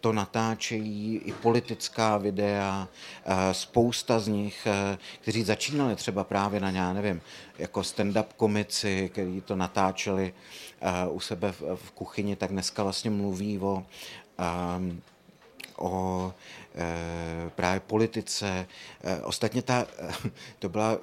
[0.01, 2.87] to natáčejí i politická videa,
[3.51, 4.67] spousta z nich,
[5.21, 7.21] kteří začínali třeba právě na, já nevím,
[7.57, 10.33] jako stand-up komici, kteří to natáčeli
[11.09, 13.83] u sebe v kuchyni, tak dneska vlastně mluví o,
[15.77, 16.56] o e,
[17.55, 18.67] právě politice.
[19.03, 19.87] E, ostatně ta,
[20.59, 20.97] to byla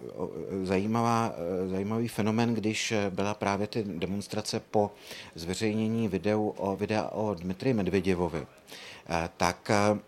[0.63, 1.33] zajímavá,
[1.71, 4.91] zajímavý fenomen, když byla právě ty demonstrace po
[5.35, 8.47] zveřejnění videu o, videa o Dmitry Medvěděvovi
[9.09, 9.99] Eh, tak eh,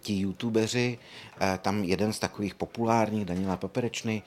[0.00, 4.22] ti youtubeři, eh, tam jeden z takových populárních, Daniela Paperečny,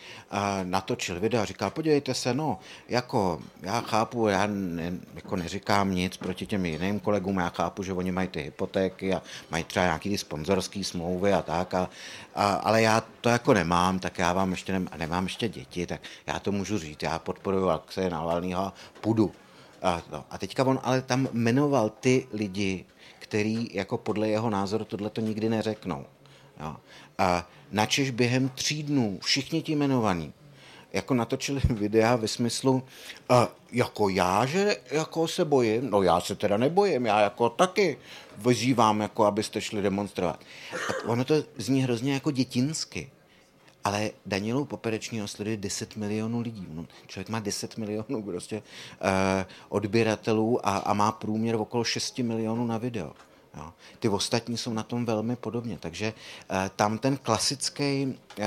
[0.63, 2.59] natočil video a říkal, podívejte se, no,
[2.89, 7.93] jako já chápu, já ne, jako neříkám nic proti těm jiným kolegům, já chápu, že
[7.93, 11.89] oni mají ty hypotéky a mají třeba nějaký ty sponzorský smlouvy a tak, a,
[12.35, 16.01] a, ale já to jako nemám, tak já vám ještě nem, nemám ještě děti, tak
[16.27, 19.31] já to můžu říct, já podporuji Alexeje Navalnýho, půjdu.
[19.81, 22.85] A, no, a teďka on ale tam jmenoval ty lidi,
[23.19, 26.05] který jako podle jeho názoru tohle to nikdy neřeknou.
[26.59, 26.75] Jo.
[27.17, 30.33] A načež během tří dnů všichni ti jmenovaní
[30.95, 32.83] jako natočili videa ve smyslu,
[33.29, 37.97] a jako já, že jako se bojím, no já se teda nebojím, já jako taky
[38.37, 40.39] vyzývám, jako abyste šli demonstrovat.
[40.89, 43.09] A ono to zní hrozně jako dětinsky.
[43.83, 46.67] Ale Danielu Poperečního sleduje 10 milionů lidí.
[46.69, 48.61] No, člověk má 10 milionů prostě uh,
[49.69, 53.11] odběratelů a, a má průměr okolo 6 milionů na video.
[53.57, 53.73] Jo.
[53.99, 56.13] Ty ostatní jsou na tom velmi podobně, takže
[56.51, 58.05] uh, tam ten klasický,
[58.37, 58.45] uh,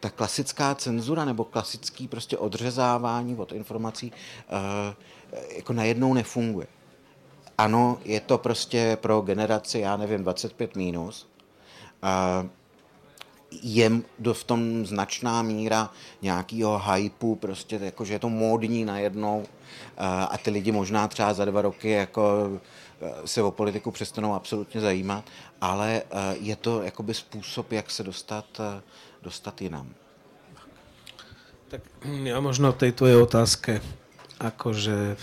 [0.00, 4.94] ta klasická cenzura nebo klasický prostě odřezávání od informací uh,
[5.56, 6.66] jako najednou nefunguje.
[7.58, 11.26] Ano, je to prostě pro generaci, já nevím, 25 minus.
[12.02, 12.48] Uh,
[13.62, 13.90] je
[14.32, 15.90] v tom značná míra
[16.22, 19.46] nějakého hypu, prostě jako, že je to módní najednou
[20.30, 22.50] a ty lidi možná třeba za dva roky jako
[23.24, 25.24] se o politiku přestanou absolutně zajímat,
[25.60, 26.02] ale e,
[26.40, 28.82] je to jakoby způsob, jak se dostat, e,
[29.22, 29.94] dostat jinam.
[31.74, 33.72] Tak ja možno v tej tvojej otázke,
[34.38, 35.18] akože,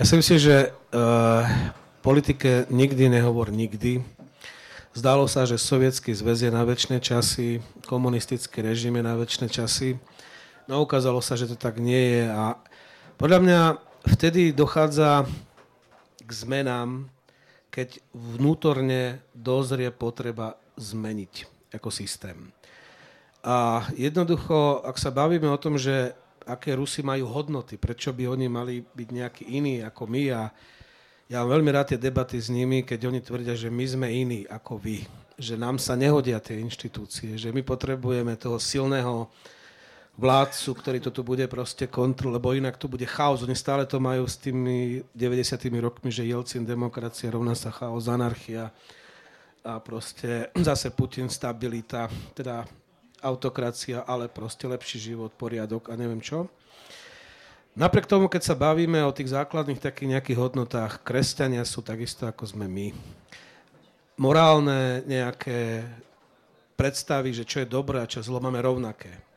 [0.00, 1.44] ja si myslím, že uh,
[2.00, 4.00] politike nikdy nehovor nikdy.
[4.94, 10.00] Zdalo sa, že sovietský zväz je na väčšie časy, komunistický režim je na väčšie časy.
[10.70, 12.56] No ukázalo sa, že to tak nie je a
[13.20, 13.60] podľa mňa
[14.16, 15.28] vtedy dochádza
[16.24, 17.12] k zmenám,
[17.68, 22.54] keď vnútorne dozrie potreba zmeniť ekosystém.
[23.44, 26.16] A jednoducho, ak sa bavíme o tom, že
[26.48, 30.42] aké Rusy majú hodnoty, prečo by oni mali byť nejakí iní ako my a
[31.24, 34.40] ja mám veľmi rád tie debaty s nimi, keď oni tvrdia, že my sme iní
[34.44, 35.08] ako vy,
[35.40, 39.32] že nám sa nehodia tie inštitúcie, že my potrebujeme toho silného
[40.14, 43.42] vládcu, ktorý toto bude proste kontrol, lebo inak to bude chaos.
[43.42, 45.58] Oni stále to majú s tými 90.
[45.82, 48.70] rokmi, že Jelcin demokracia rovná sa chaos, anarchia
[49.66, 52.62] a proste zase Putin stabilita, teda
[53.24, 56.46] autokracia, ale proste lepší život, poriadok a neviem čo.
[57.74, 62.46] Napriek tomu, keď sa bavíme o tých základných takých nejakých hodnotách, kresťania sú takisto ako
[62.46, 62.94] sme my.
[64.14, 65.82] Morálne nejaké
[66.78, 69.33] predstavy, že čo je dobré a čo zlo máme rovnaké.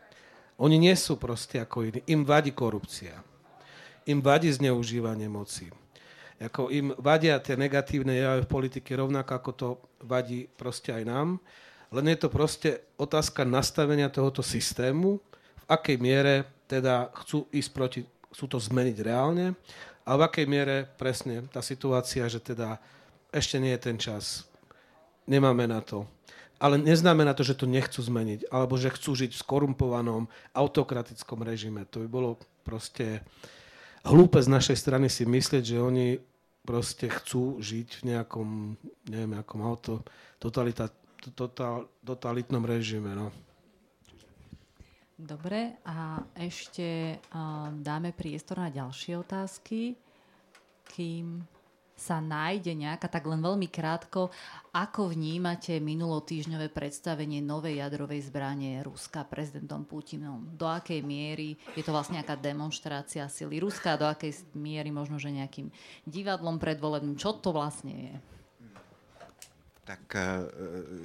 [0.57, 2.01] Oni nie sú proste ako iní.
[2.09, 3.21] Im vadí korupcia.
[4.09, 5.69] Im vadí zneužívanie moci.
[6.37, 9.67] Ako im vadia tie negatívne javy v politike rovnako ako to
[10.05, 11.29] vadí proste aj nám.
[11.89, 18.01] Len je to proste otázka nastavenia tohoto systému, v akej miere teda chcú ísť proti,
[18.35, 19.55] chcú to zmeniť reálne
[20.03, 22.75] a v akej miere presne tá situácia, že teda
[23.31, 24.45] ešte nie je ten čas,
[25.23, 26.03] nemáme na to.
[26.57, 30.25] Ale neznamená to, že to nechcú zmeniť, alebo že chcú žiť v skorumpovanom
[30.57, 31.85] autokratickom režime.
[31.93, 33.21] To by bolo proste
[34.01, 36.17] hlúpe z našej strany si myslieť, že oni
[36.67, 38.75] proste chcú žiť v nejakom,
[39.07, 40.03] neviem, nejakom auto,
[40.35, 40.91] totalita,
[41.31, 43.15] total, totalitnom režime.
[43.15, 43.31] No.
[45.17, 49.97] Dobre, a ešte uh, dáme priestor na ďalšie otázky,
[50.93, 51.41] kým
[51.97, 54.29] sa nájde nejaká, tak len veľmi krátko,
[54.69, 60.53] ako vnímate minulotýžňové predstavenie novej jadrovej zbranie Ruska prezidentom Putinom?
[60.53, 65.33] Do akej miery je to vlastne nejaká demonstrácia sily Ruska, do akej miery možno, že
[65.33, 65.73] nejakým
[66.05, 67.17] divadlom predvolebným?
[67.17, 68.15] Čo to vlastne je?
[69.87, 70.21] Tak eh,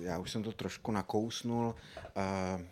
[0.02, 1.74] já už jsem to trošku nakousnul.
[2.16, 2.66] Eh,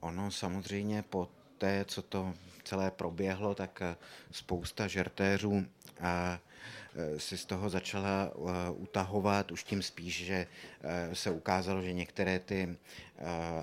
[0.00, 3.96] ono samozřejmě po té, co to celé proběhlo, tak eh,
[4.30, 5.64] spousta žertéřů
[7.16, 8.32] si z toho začala
[8.70, 10.46] utahovat, už tím spíš, že
[11.12, 12.76] se ukázalo, že některé ty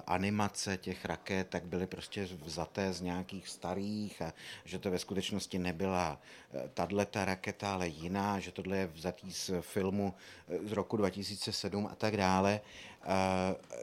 [0.07, 4.33] animace těch raket tak byly prostě vzaté z nějakých starých a
[4.65, 6.21] že to ve skutečnosti nebyla
[6.73, 10.13] tato raketa, ale jiná, že tohle je vzatý z filmu
[10.63, 12.61] z roku 2007 a tak dále.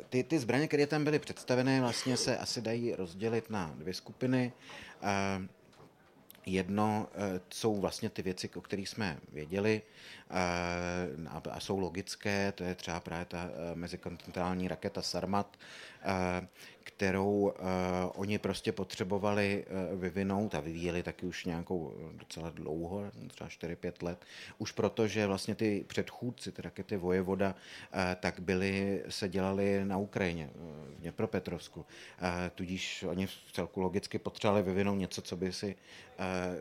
[0.08, 4.52] Ty, ty zbraně, které tam byly představené, vlastně se asi dají rozdělit na dvě skupiny.
[6.46, 9.82] Jedno eh, jsou vlastně ty věci, o kterých jsme věděli
[10.30, 15.56] eh, a jsou logické, to je třeba právě ta eh, mezikontinentální raketa Sarmat,
[16.86, 17.52] kterou uh,
[18.14, 19.64] oni prostě potřebovali
[19.94, 24.24] vyvinout a vyvíjeli taky už nějakou docela dlouho, třeba 4-5 let,
[24.58, 27.54] už proto, že vlastně ty předchůdci, ty rakety Vojevoda,
[28.20, 31.86] tak byly, se dělali na Ukrajině, v Dněpropetrovsku.
[32.54, 35.76] Tudíž oni v celku logicky potřebovali vyvinout něco, co by si,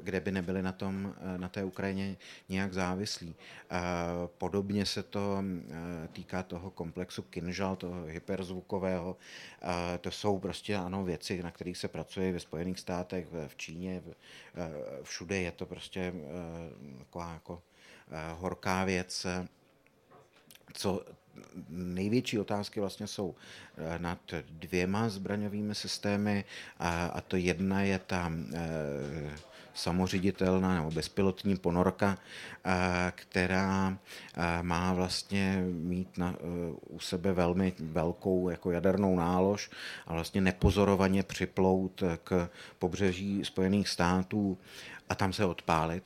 [0.02, 2.18] kde by nebyli na, tom, na té Ukrajině
[2.50, 3.36] nějak závislí.
[3.72, 5.78] Uh, podobně se to uh,
[6.12, 9.18] týká toho komplexu Kinžal, toho hyperzvukového,
[9.64, 9.70] uh,
[10.02, 14.72] to jsou prostě ano věci, na kterých se pracuje ve Spojených státech, v Číně, eh,
[15.04, 17.62] všude je to prostě eh, taková jako
[18.12, 19.26] eh, horká věc.
[20.74, 21.06] Co
[21.70, 23.36] největší otázky vlastně jsou
[23.98, 26.46] nad dvěma zbraňovými systémy
[26.80, 28.32] a, a to jedna je ta
[29.76, 32.18] samoředitelná nebo bezpilotní ponorka,
[33.16, 33.98] která
[34.62, 36.36] má vlastně mít na,
[36.90, 39.70] u sebe velmi velkou jako jadernou nálož
[40.08, 42.50] a vlastně nepozorovaně připlout k
[42.80, 44.58] pobřeží Spojených států
[45.10, 46.04] a tam se odpálit.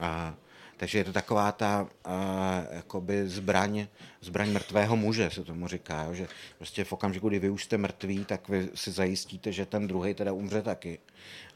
[0.00, 0.34] A,
[0.76, 3.86] takže je to taková ta a, jakoby zbraň,
[4.20, 6.28] zbraň mrtvého muže, se tomu říká, že
[6.58, 10.14] prostě v okamžiku, kdy vy už jste mrtví, tak vy si zajistíte, že ten druhý
[10.14, 10.98] teda umře taky.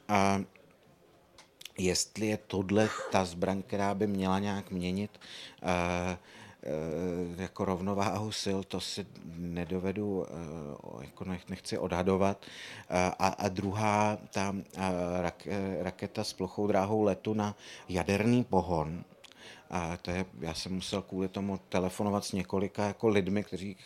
[0.09, 0.41] A
[1.79, 5.11] jestli je tohle ta zbraň, která by měla nějak měnit
[5.63, 5.69] uh,
[7.37, 12.47] jako rovnováhu sil, to si nedovedu, eh, jako nechci odhadovat.
[13.19, 14.55] A, a druhá, ta
[15.81, 17.57] raketa s plochou dráhou letu na
[17.89, 19.05] jaderný pohon,
[19.71, 23.77] A to je, já jsem musel kvůli tomu telefonovat s několika jako lidmi, kteří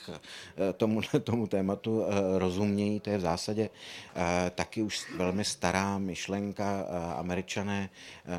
[0.76, 2.04] tomu, tomu tématu
[2.38, 3.00] rozumějí.
[3.00, 3.70] To je v zásadě
[4.54, 6.86] taky už velmi stará myšlenka.
[7.16, 7.90] Američané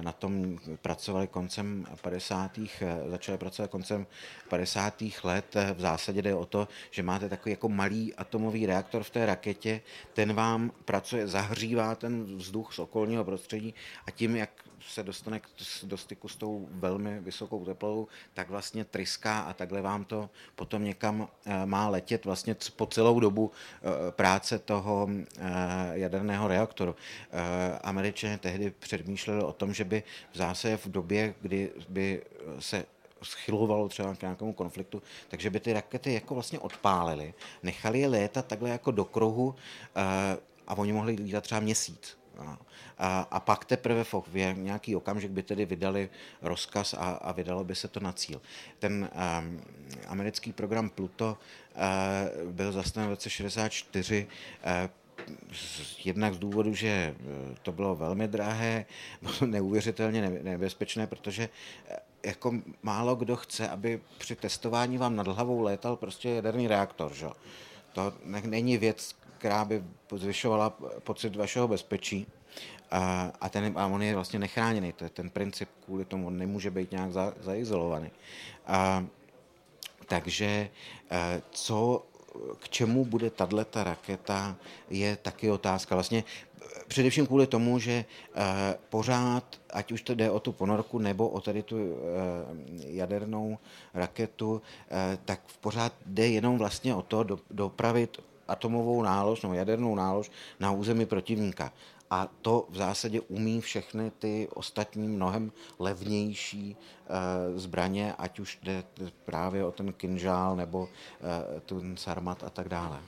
[0.01, 2.59] na tom pracovali koncem 50.
[3.07, 4.07] začali pracovat koncem
[4.49, 5.03] 50.
[5.23, 5.55] let.
[5.75, 9.81] V zásadě jde o to, že máte takový jako malý atomový reaktor v té raketě,
[10.13, 13.73] ten vám pracuje, zahřívá ten vzduch z okolního prostředí
[14.07, 15.41] a tím, jak se dostane
[15.83, 20.83] do styku s tou velmi vysokou teplotou, tak vlastně tryská a takhle vám to potom
[20.83, 25.41] někam eh, má letět vlastně po celou dobu eh, práce toho eh,
[25.93, 26.95] jaderného reaktoru.
[27.81, 32.21] Američané tehdy předmýšleli o tom, že by v zásadě v době, kdy by
[32.59, 32.85] se
[33.21, 38.47] schylovalo třeba k nějakému konfliktu, takže by ty rakety jako vlastně odpálily, nechali je létat
[38.47, 39.55] takhle jako do kruhu
[40.67, 42.22] a oni mohli lítat třeba měsíc.
[42.97, 46.09] A, a pak teprve v nějaký okamžik by tedy vydali
[46.41, 48.41] rozkaz a, a vydalo by se to na cíl.
[48.79, 49.09] Ten
[49.39, 49.61] um,
[50.07, 51.37] americký program Pluto
[51.75, 54.27] uh, byl zastaven v roce 64
[54.83, 54.89] uh,
[56.05, 57.15] jednak z důvodu, že e,
[57.61, 58.85] to bylo velmi drahé,
[59.21, 61.49] bylo neuvěřitelně nebezpečné, protože
[62.25, 62.53] jako
[62.83, 67.13] málo kdo chce, aby při testování vám nad hlavou létal prostě jaderný reaktor.
[67.13, 67.27] Že?
[67.93, 68.13] To
[68.43, 69.83] není věc, která by
[70.15, 70.69] zvyšovala
[71.03, 72.27] pocit vašeho bezpečí.
[73.41, 74.93] A, ten, a on je vlastně nechráněný.
[74.93, 78.11] To je ten princip, kvůli tomu on nemůže být nějak za, zaizolovaný.
[78.67, 79.05] A,
[80.07, 80.69] takže
[81.51, 82.05] co,
[82.59, 84.55] k čemu bude tato raketa,
[84.89, 85.95] je taky otázka.
[85.95, 86.23] Vlastně
[86.87, 88.05] především kvůli tomu, že
[88.89, 91.77] pořád, ať už to jde o tu ponorku nebo o tady tu
[92.87, 93.57] jadernou
[93.93, 94.61] raketu,
[95.25, 101.05] tak pořád jde jenom vlastně o to dopravit atomovou nálož nebo jadernou nálož na území
[101.05, 101.71] protivníka.
[102.11, 108.83] A to v zásadě umí všechny ty ostatní mnohem levnější e, zbraně, ať už jde
[109.25, 112.99] právě o ten kinžál nebo e, ten sarmat a tak dále.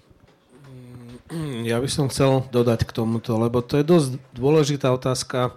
[1.70, 5.54] Ja by som chcel dodať k tomuto, lebo to je dosť dôležitá otázka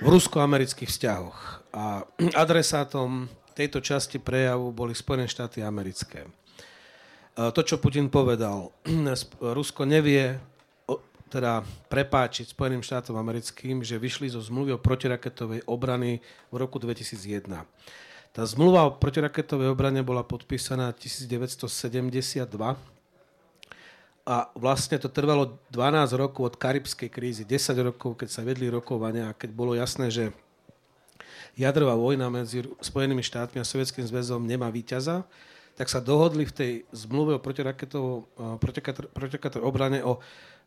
[0.00, 1.38] v rusko-amerických vzťahoch.
[1.72, 2.04] A
[2.42, 6.28] adresátom tejto časti prejavu boli Spojené štáty americké.
[7.38, 8.74] To, čo Putin povedal,
[9.58, 10.38] Rusko nevie
[11.30, 16.18] teda prepáčiť Spojeným štátom americkým, že vyšli zo zmluvy o protiraketovej obrany
[16.50, 17.46] v roku 2001.
[18.34, 22.50] Tá zmluva o protiraketovej obrane bola podpísaná 1972
[24.26, 29.30] a vlastne to trvalo 12 rokov od karibskej krízy, 10 rokov, keď sa vedli rokovania
[29.30, 30.24] a keď bolo jasné, že
[31.58, 35.26] jadrová vojna medzi Spojenými štátmi a Sovietským zväzom nemá víťaza,
[35.80, 37.44] tak sa dohodli v tej zmluve o
[38.60, 40.20] protiraketovej obrane o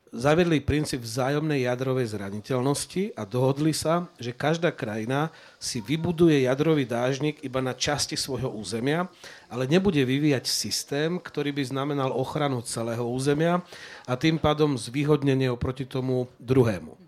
[0.09, 5.29] zavedli princíp vzájomnej jadrovej zraniteľnosti a dohodli sa, že každá krajina
[5.61, 9.05] si vybuduje jadrový dážnik iba na časti svojho územia,
[9.53, 13.61] ale nebude vyvíjať systém, ktorý by znamenal ochranu celého územia
[14.09, 17.02] a tým pádom zvýhodnenie oproti tomu druhému.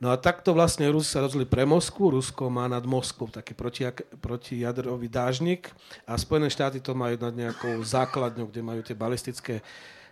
[0.00, 3.84] No a takto vlastne Rusi sa rozhodli pre Moskvu, Rusko má nad Moskvou taký proti,
[4.16, 5.68] protijadrový dážnik
[6.08, 9.60] a Spojené štáty to majú nad nejakou základňou, kde majú tie balistické,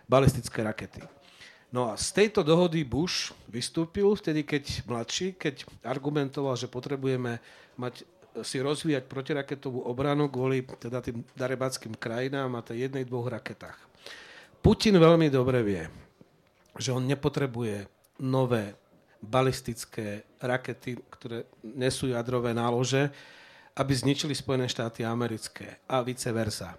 [0.05, 1.01] balistické rakety.
[1.73, 7.41] No a z tejto dohody Bush vystúpil vtedy, keď mladší, keď argumentoval, že potrebujeme
[7.73, 8.05] mať,
[8.45, 13.77] si rozvíjať protiraketovú obranu kvôli teda tým darebackým krajinám a tej jednej, dvoch raketách.
[14.61, 15.81] Putin veľmi dobre vie,
[16.77, 17.89] že on nepotrebuje
[18.21, 18.77] nové
[19.19, 23.11] balistické rakety, ktoré nesú jadrové nálože,
[23.75, 26.75] aby zničili Spojené štáty americké a vice versa.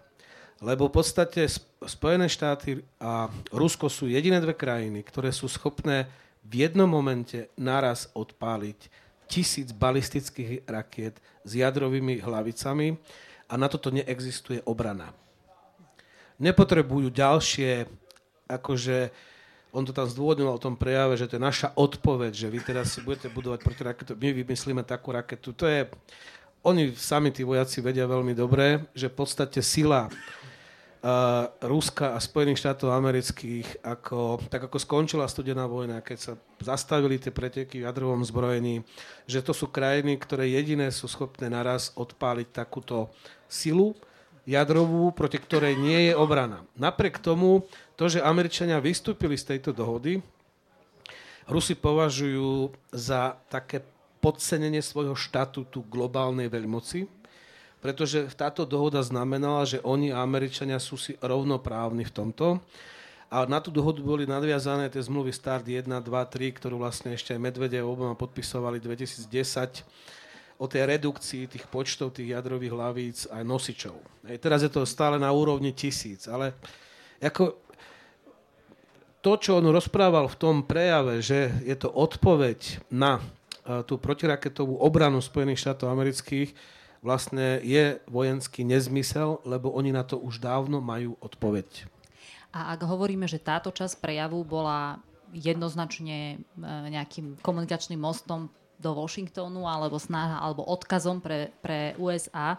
[0.60, 1.48] Lebo v podstate
[1.84, 6.04] Spojené štáty a Rusko sú jediné dve krajiny, ktoré sú schopné
[6.44, 8.92] v jednom momente naraz odpáliť
[9.24, 12.98] tisíc balistických rakiet s jadrovými hlavicami
[13.48, 15.16] a na toto neexistuje obrana.
[16.40, 17.88] Nepotrebujú ďalšie,
[18.48, 19.12] akože
[19.70, 22.94] on to tam zdôvodňoval o tom prejave, že to je naša odpoveď, že vy teraz
[22.94, 25.54] si budete budovať proti raketu, my vymyslíme takú raketu.
[25.54, 25.86] To je,
[26.66, 32.60] oni sami, tí vojaci, vedia veľmi dobre, že v podstate sila uh, Ruska a Spojených
[32.66, 38.26] štátov amerických, ako, tak ako skončila studená vojna, keď sa zastavili tie preteky v jadrovom
[38.26, 38.82] zbrojení,
[39.30, 43.08] že to sú krajiny, ktoré jediné sú schopné naraz odpáliť takúto
[43.46, 43.94] silu
[44.48, 46.64] jadrovú, proti ktorej nie je obrana.
[46.74, 47.68] Napriek tomu,
[48.00, 50.24] to, že Američania vystúpili z tejto dohody,
[51.44, 53.84] Rusi považujú za také
[54.24, 57.04] podcenenie svojho štatútu globálnej veľmoci,
[57.84, 62.46] pretože táto dohoda znamenala, že oni a Američania sú si rovnoprávni v tomto.
[63.28, 67.36] A na tú dohodu boli nadviazané tie zmluvy START 1, 2, 3, ktorú vlastne ešte
[67.36, 69.28] aj Medvedev Obama podpisovali 2010.
[70.60, 73.96] o tej redukcii tých počtov tých jadrových hlavíc a nosičov.
[74.28, 76.52] Hej, teraz je to stále na úrovni tisíc, ale
[77.20, 77.69] ako
[79.20, 84.80] to, čo on rozprával v tom prejave, že je to odpoveď na uh, tú protiraketovú
[84.80, 86.52] obranu Spojených štátov amerických,
[87.04, 91.88] vlastne je vojenský nezmysel, lebo oni na to už dávno majú odpoveď.
[92.50, 94.98] A ak hovoríme, že táto časť prejavu bola
[95.30, 96.36] jednoznačne e,
[96.90, 98.50] nejakým komunikačným mostom
[98.80, 102.56] do Washingtonu alebo snaha alebo odkazom pre, pre USA.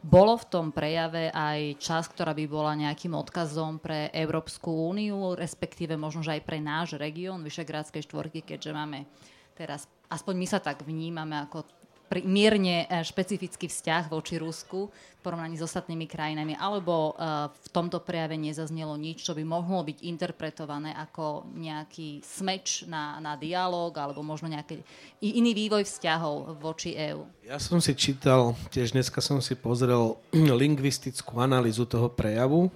[0.00, 5.98] Bolo v tom prejave aj čas, ktorá by bola nejakým odkazom pre Európsku úniu, respektíve
[5.98, 9.04] možno, že aj pre náš región Vyšegrádskej štvorky, keďže máme
[9.58, 11.83] teraz, aspoň my sa tak vnímame ako
[12.22, 17.98] mierne e, špecifický vzťah voči Rusku v porovnaní s ostatnými krajinami, alebo e, v tomto
[17.98, 24.22] prejave nezaznelo nič, čo by mohlo byť interpretované ako nejaký smeč na, na dialog alebo
[24.22, 24.78] možno nejaký
[25.24, 27.50] iný vývoj vzťahov voči EÚ.
[27.50, 30.14] Ja som si čítal, tiež dneska som si pozrel
[30.62, 32.70] lingvistickú analýzu toho prejavu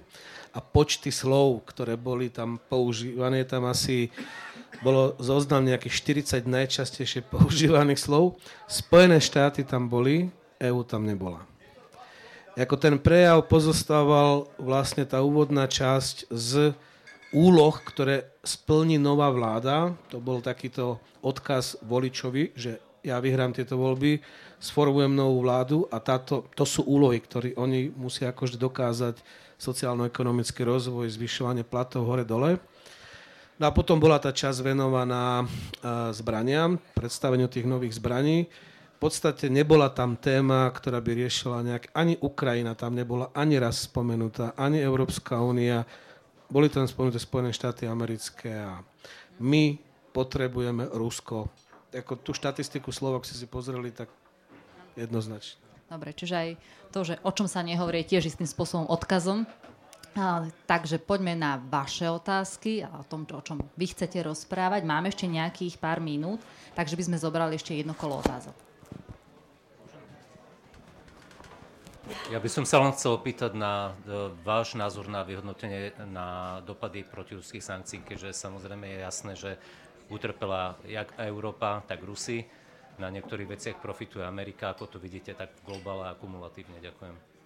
[0.49, 4.09] a počty slov, ktoré boli tam používané, tam asi
[4.79, 8.39] bolo zoznam nejakých 40 najčastejšie používaných slov.
[8.65, 11.43] Spojené štáty tam boli, EU tam nebola.
[12.59, 16.75] Ako ten prejav pozostával vlastne tá úvodná časť z
[17.31, 19.95] úloh, ktoré splní nová vláda.
[20.11, 24.19] To bol takýto odkaz voličovi, že ja vyhrám tieto voľby,
[24.59, 29.23] sformujem novú vládu a táto, to sú úlohy, ktoré oni musia akože dokázať
[29.55, 32.59] sociálno-ekonomický rozvoj, zvyšovanie platov hore-dole.
[33.59, 35.43] No a potom bola tá časť venovaná
[36.15, 38.47] zbraniam, predstaveniu tých nových zbraní.
[38.95, 43.83] V podstate nebola tam téma, ktorá by riešila nejak, ani Ukrajina tam nebola ani raz
[43.87, 45.83] spomenutá, ani Európska únia.
[46.47, 48.79] Boli tam spomenuté Spojené štáty americké a
[49.43, 49.75] my
[50.15, 51.51] potrebujeme Rusko.
[51.91, 54.07] Ako tú štatistiku Slovak si si pozreli, tak
[54.95, 55.59] jednoznačne.
[55.91, 56.49] Dobre, čiže aj
[56.95, 59.43] to, že o čom sa nehovorí, je tiež istým spôsobom odkazom
[60.65, 64.81] takže poďme na vaše otázky a o tom, o čom vy chcete rozprávať.
[64.83, 66.41] Máme ešte nejakých pár minút,
[66.73, 68.69] takže by sme zobrali ešte jedno kolo otázok.
[72.33, 77.05] Ja by som sa len chcel opýtať na e, váš názor na vyhodnotenie na dopady
[77.05, 79.51] protiruských sankcií, keďže samozrejme je jasné, že
[80.09, 82.49] utrpela jak Európa, tak Rusi.
[82.97, 84.73] Na niektorých veciach profituje Amerika.
[84.73, 86.81] Ako to vidíte, tak globále a kumulatívne?
[86.83, 87.38] Ďakujem.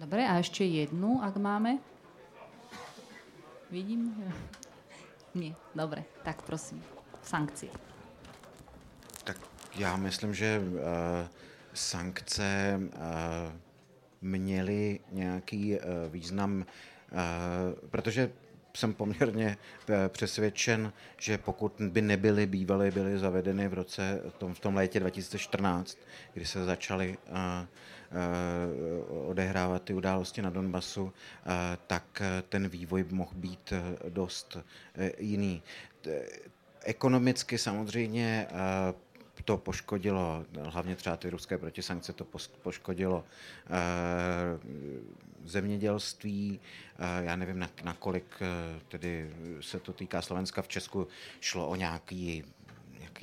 [0.00, 1.76] Dobre, a ešte jednu, ak máme.
[3.68, 4.16] Vidím?
[5.36, 6.80] Nie, dobre, tak prosím.
[7.20, 7.68] Sankcie.
[9.24, 9.36] Tak
[9.76, 10.80] já myslím, že uh,
[11.74, 12.90] sankce uh,
[14.20, 16.64] měly nějaký uh, význam,
[17.90, 18.30] protože
[18.74, 19.56] jsem poměrně
[20.08, 25.98] přesvědčen, že pokud by nebyly bývaly, byly zavedeny v roce, tom, v tom létě 2014,
[26.34, 27.36] kdy se začaly uh,
[29.08, 33.72] odehrávat ty události na Donbasu, eh, tak eh, ten vývoj mohl být
[34.08, 34.58] dost
[35.18, 35.62] jiný.
[36.84, 38.46] Ekonomicky samozřejmě
[39.44, 42.26] to poškodilo, hlavně třeba ty ruské protisankce, to
[42.62, 43.24] poškodilo
[45.44, 46.60] zemědělství.
[47.20, 48.24] Já nevím, nakolik
[48.88, 49.30] tedy
[49.60, 50.62] se to týká Slovenska.
[50.62, 51.08] V Česku
[51.40, 52.44] šlo o nějaký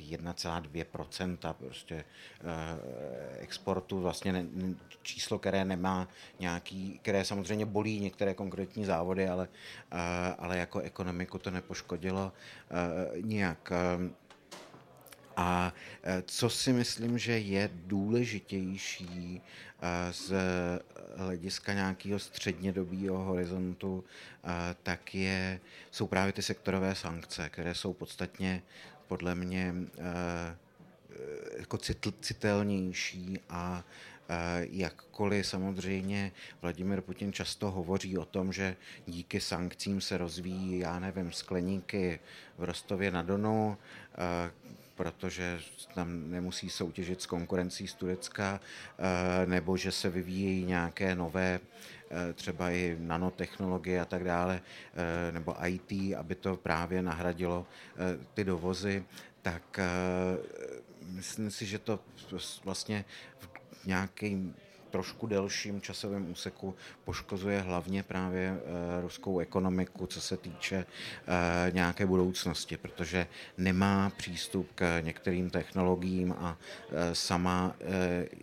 [0.00, 4.46] 1,2% prostě eh, exportu, vlastně ne,
[5.02, 6.08] číslo, které nemá
[6.40, 9.48] nějaký, které samozřejmě bolí některé konkrétní závody, ale,
[9.92, 12.32] eh, ale jako ekonomiku to nepoškodilo
[12.70, 13.72] eh, nijak.
[15.40, 15.72] A
[16.26, 19.42] co si myslím, že je důležitější
[20.10, 20.32] z
[21.16, 24.04] hlediska nějakého střednědobého horizontu,
[24.82, 25.60] tak je,
[25.90, 28.62] jsou právě ty sektorové sankce, které jsou podstatně
[29.08, 30.56] podle mě eh,
[31.58, 31.78] jako
[32.20, 33.84] citelnější a
[34.28, 36.32] eh, jakkoliv samozřejmě
[36.62, 38.76] Vladimir Putin často hovoří o tom, že
[39.06, 42.20] díky sankcím se rozvíjí, já nevím, skleníky
[42.58, 43.76] v Rostově na Donu,
[44.14, 44.50] eh,
[44.94, 45.60] protože
[45.94, 48.60] tam nemusí soutěžit s konkurencí z Turecka,
[49.46, 51.60] nebo že se vyvíjejí nějaké nové
[52.34, 54.60] třeba i nanotechnologie a tak dále,
[55.30, 57.66] nebo IT, aby to právě nahradilo
[58.34, 59.04] ty dovozy,
[59.42, 59.80] tak
[61.02, 62.00] myslím si, že to
[62.64, 63.04] vlastně
[63.82, 64.54] v nějakým
[64.90, 66.74] trošku delším časovém úseku
[67.04, 68.58] poškozuje hlavně právě e,
[69.00, 73.26] ruskou ekonomiku, co se týče e, nějaké budoucnosti, protože
[73.58, 76.58] nemá přístup k některým technologiím a
[76.90, 77.74] e, sama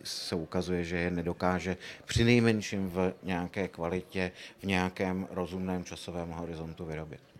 [0.04, 6.86] se ukazuje, že je nedokáže při nejmenším v nějaké kvalitě, v nějakém rozumném časovém horizontu
[6.86, 7.35] vyrobit.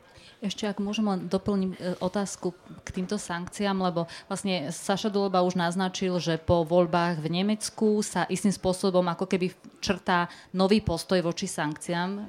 [0.46, 2.54] Ešte ak môžem len doplniť e, otázku
[2.86, 8.30] k týmto sankciám, lebo vlastne Saša Duleba už naznačil, že po voľbách v Nemecku sa
[8.30, 9.50] istým spôsobom ako keby
[9.82, 12.20] črtá nový postoj voči sankciám, e,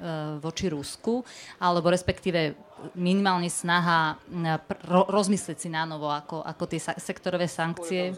[0.41, 1.21] voči Rusku,
[1.61, 2.57] alebo respektíve
[2.97, 4.17] minimálne snaha
[5.09, 8.13] rozmyslieť si na novo, ako, ako tie sektorové sankcie.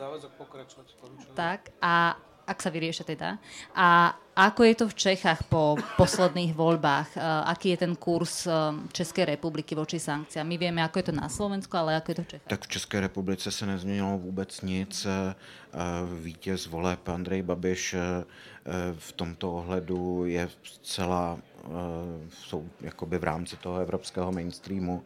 [1.35, 2.19] Tak, a
[2.49, 3.37] ak sa vyrieša teda.
[3.77, 7.19] A ako je to v Čechách po posledných voľbách?
[7.19, 10.47] Uh, aký je ten kurz uh, Českej republiky voči sankciám?
[10.47, 12.49] My vieme, ako je to na Slovensku, ale ako je to v Čechách?
[12.49, 15.05] Tak v České republice se nezměnilo vůbec nic.
[15.05, 15.35] Uh,
[16.23, 17.95] vítěz voleb Andrej Babiš
[18.99, 21.37] v tomto ohledu je zcela
[22.33, 25.03] jsou jakoby v rámci toho evropského mainstreamu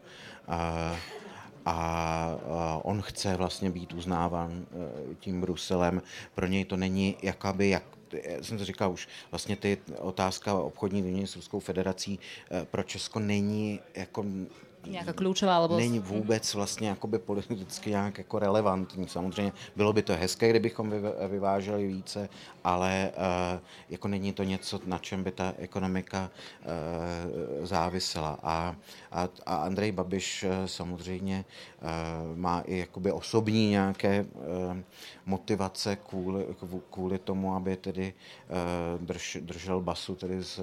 [1.66, 4.66] a on chce vlastně být uznáván
[5.20, 6.02] tím Bruselem.
[6.34, 7.84] Pro něj to není jakoby, jak
[8.22, 12.18] já jsem to říkal už, vlastně ty otázka obchodní výměny s Ruskou federací
[12.50, 14.24] e, pro Česko není jako
[14.86, 15.76] nějaká klíčová, alebo...
[15.76, 19.08] Není vůbec vlastně jakoby politicky nějak jako relevantní.
[19.08, 20.92] Samozřejmě bylo by to hezké, kdybychom
[21.28, 22.28] vyváželi více,
[22.64, 28.38] ale uh, jako není to něco, na čem by ta ekonomika uh, závisela.
[28.42, 28.76] A,
[29.12, 31.44] a, a Andrej Babiš uh, samozřejmě
[32.34, 34.26] má i jakoby osobní nějaké
[35.26, 36.46] motivace kvůli,
[36.90, 38.14] kvůli tomu, aby tedy
[39.00, 40.60] drž, držel basu tedy s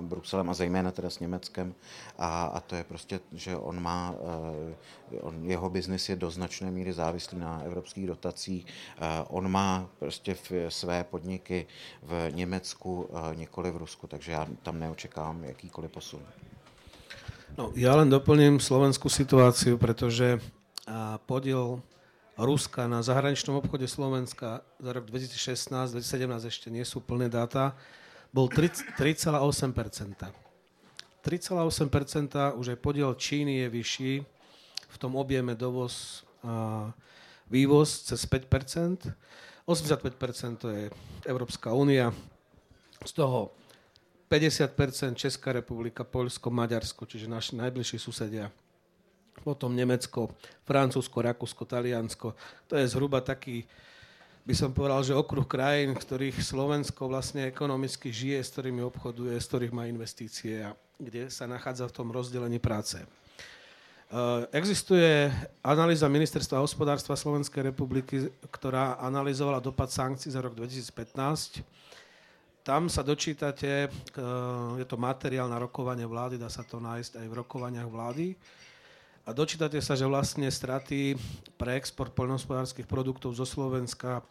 [0.00, 1.74] Bruselem a zejména teda s Německem.
[2.18, 4.14] A, a to je prostě, že on má,
[5.12, 8.66] eh, on, jeho biznis je do značné míry závislý na evropských dotacích.
[8.66, 11.43] Eh, on má prostě v své podniky
[12.02, 16.22] v Německu, eh, nikoli v Rusku, takže já tam neočekávám jakýkoliv posun.
[17.54, 20.42] No, ja len doplním slovenskú situáciu, pretože
[21.30, 21.78] podiel
[22.34, 27.78] Ruska na zahraničnom obchode Slovenska za rok 2016-2017 ešte nie sú plné dáta,
[28.34, 28.98] bol 3,8%.
[31.22, 34.12] 3,8%, už aj podiel Číny je vyšší,
[34.90, 36.90] v tom objeme dovoz a
[37.46, 39.14] vývoz cez 5%,
[39.64, 40.92] 85% to je
[41.24, 42.12] Európska únia,
[43.04, 43.52] z toho
[44.28, 48.48] 50% Česká republika, Poľsko, Maďarsko, čiže naši najbližší susedia.
[49.44, 50.32] Potom Nemecko,
[50.64, 52.32] Francúzsko, Rakúsko, Taliansko.
[52.68, 53.68] To je zhruba taký,
[54.48, 59.48] by som povedal, že okruh krajín, ktorých Slovensko vlastne ekonomicky žije, s ktorými obchoduje, s
[59.48, 63.04] ktorých má investície a kde sa nachádza v tom rozdelení práce.
[64.14, 65.26] E, existuje
[65.66, 71.66] analýza Ministerstva hospodárstva Slovenskej republiky, ktorá analyzovala dopad sankcií za rok 2015.
[72.62, 73.88] Tam sa dočítate, e,
[74.78, 78.38] je to materiál na rokovanie vlády, dá sa to nájsť aj v rokovaniach vlády.
[79.26, 81.18] A dočítate sa, že vlastne straty
[81.58, 84.22] pre export poľnohospodárských produktov zo Slovenska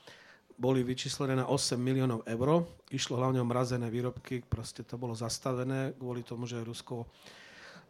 [0.55, 2.63] boli vyčíslené na 8 miliónov eur.
[2.87, 7.03] Išlo hlavne o mrazené výrobky, proste to bolo zastavené kvôli tomu, že Rusko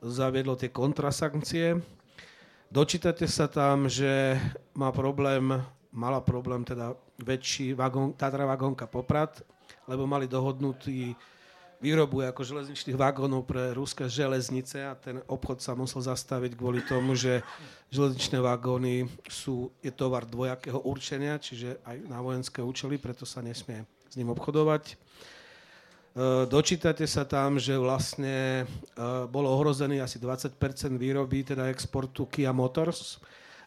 [0.04, 1.80] zaviedlo tie kontrasankcie.
[2.68, 4.36] Dočítate sa tam, že
[4.76, 5.62] má problém,
[5.94, 9.46] mala problém teda väčší vagón, Tatra vagónka Poprad,
[9.88, 11.16] lebo mali dohodnutý
[11.84, 17.12] výrobu ako železničných vagónov pre ruské železnice a ten obchod sa musel zastaviť kvôli tomu,
[17.12, 17.44] že
[17.92, 23.84] železničné vagóny sú, je tovar dvojakého určenia, čiže aj na vojenské účely, preto sa nesmie
[24.08, 24.96] s ním obchodovať.
[26.14, 28.66] E, dočítate sa tam, že vlastne e,
[29.26, 30.54] bolo ohrozený asi 20%
[30.94, 33.18] výroby, teda exportu Kia Motors,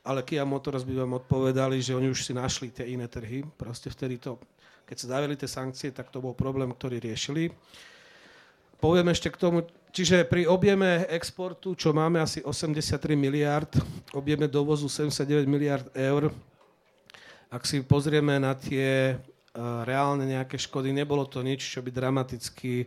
[0.06, 3.42] ale Kia Motors by vám odpovedali, že oni už si našli tie iné trhy.
[3.58, 4.38] Proste vtedy to,
[4.86, 7.50] keď sa zavili tie sankcie, tak to bol problém, ktorý riešili.
[8.78, 13.72] Poviem ešte k tomu, čiže pri objeme exportu, čo máme asi 83 miliard,
[14.14, 16.30] objeme dovozu 79 miliard eur,
[17.50, 19.18] ak si pozrieme na tie
[19.84, 22.84] reálne nejaké škody, nebolo to nič, čo by dramaticky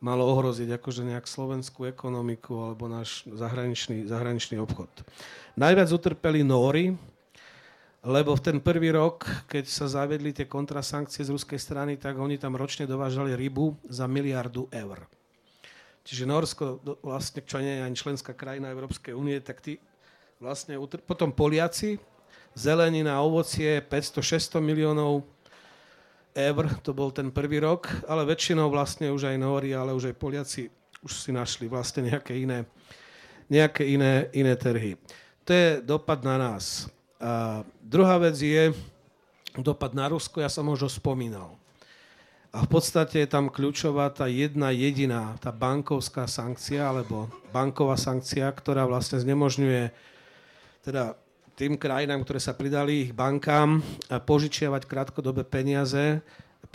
[0.00, 4.88] malo ohroziť akože nejak slovenskú ekonomiku alebo náš zahraničný, zahraničný obchod.
[5.56, 6.92] Najviac utrpeli Nóri,
[8.06, 12.36] lebo v ten prvý rok, keď sa zavedli tie kontrasankcie z ruskej strany, tak oni
[12.36, 15.04] tam ročne dovážali rybu za miliardu eur.
[16.06, 19.82] Čiže Norsko, vlastne, čo nie je ani členská krajina Európskej únie, tak tí
[20.38, 21.98] vlastne, potom Poliaci,
[22.54, 25.26] zelenina, ovocie, 500-600 miliónov
[26.36, 30.20] eur, to bol ten prvý rok, ale väčšinou vlastne už aj Nóri, ale už aj
[30.20, 30.62] Poliaci
[31.00, 32.68] už si našli vlastne nejaké iné,
[33.48, 35.00] nejaké iné, iné trhy.
[35.48, 36.92] To je dopad na nás.
[37.16, 38.76] A druhá vec je
[39.56, 41.56] dopad na Rusko, ja som už spomínal.
[42.52, 48.48] A v podstate je tam kľúčová tá jedna jediná, tá bankovská sankcia, alebo banková sankcia,
[48.52, 49.92] ktorá vlastne znemožňuje
[50.84, 51.18] teda
[51.56, 53.80] tým krajinám, ktoré sa pridali ich bankám,
[54.12, 56.20] požičiavať krátkodobé peniaze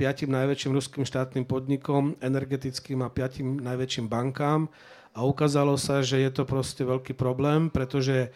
[0.01, 4.65] piatim najväčším ruským štátnym podnikom, energetickým a piatim najväčším bankám
[5.13, 8.33] a ukázalo sa, že je to proste veľký problém, pretože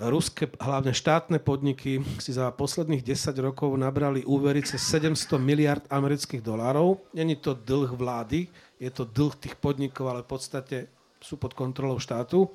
[0.00, 6.42] ruské, hlavne štátne podniky si za posledných 10 rokov nabrali úvery cez 700 miliard amerických
[6.42, 6.98] dolárov.
[7.14, 8.48] Není to dlh vlády,
[8.80, 10.76] je to dlh tých podnikov, ale v podstate
[11.20, 12.48] sú pod kontrolou štátu.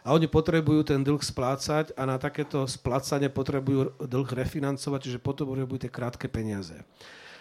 [0.00, 5.76] A oni potrebujú ten dlh splácať a na takéto splácanie potrebujú dlh refinancovať, čiže potrebujú
[5.76, 6.76] tie krátke peniaze.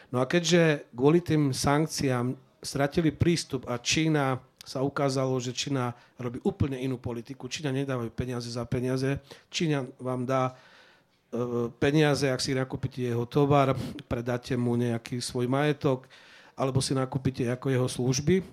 [0.09, 6.37] No a keďže kvôli tým sankciám stratili prístup a Čína sa ukázalo, že Čína robí
[6.45, 7.49] úplne inú politiku.
[7.49, 9.17] Čína nedávajú peniaze za peniaze.
[9.49, 13.73] Čína vám dá e, peniaze, ak si nakúpite jeho tovar,
[14.05, 16.05] predáte mu nejaký svoj majetok,
[16.53, 18.45] alebo si nakúpite ako jeho služby.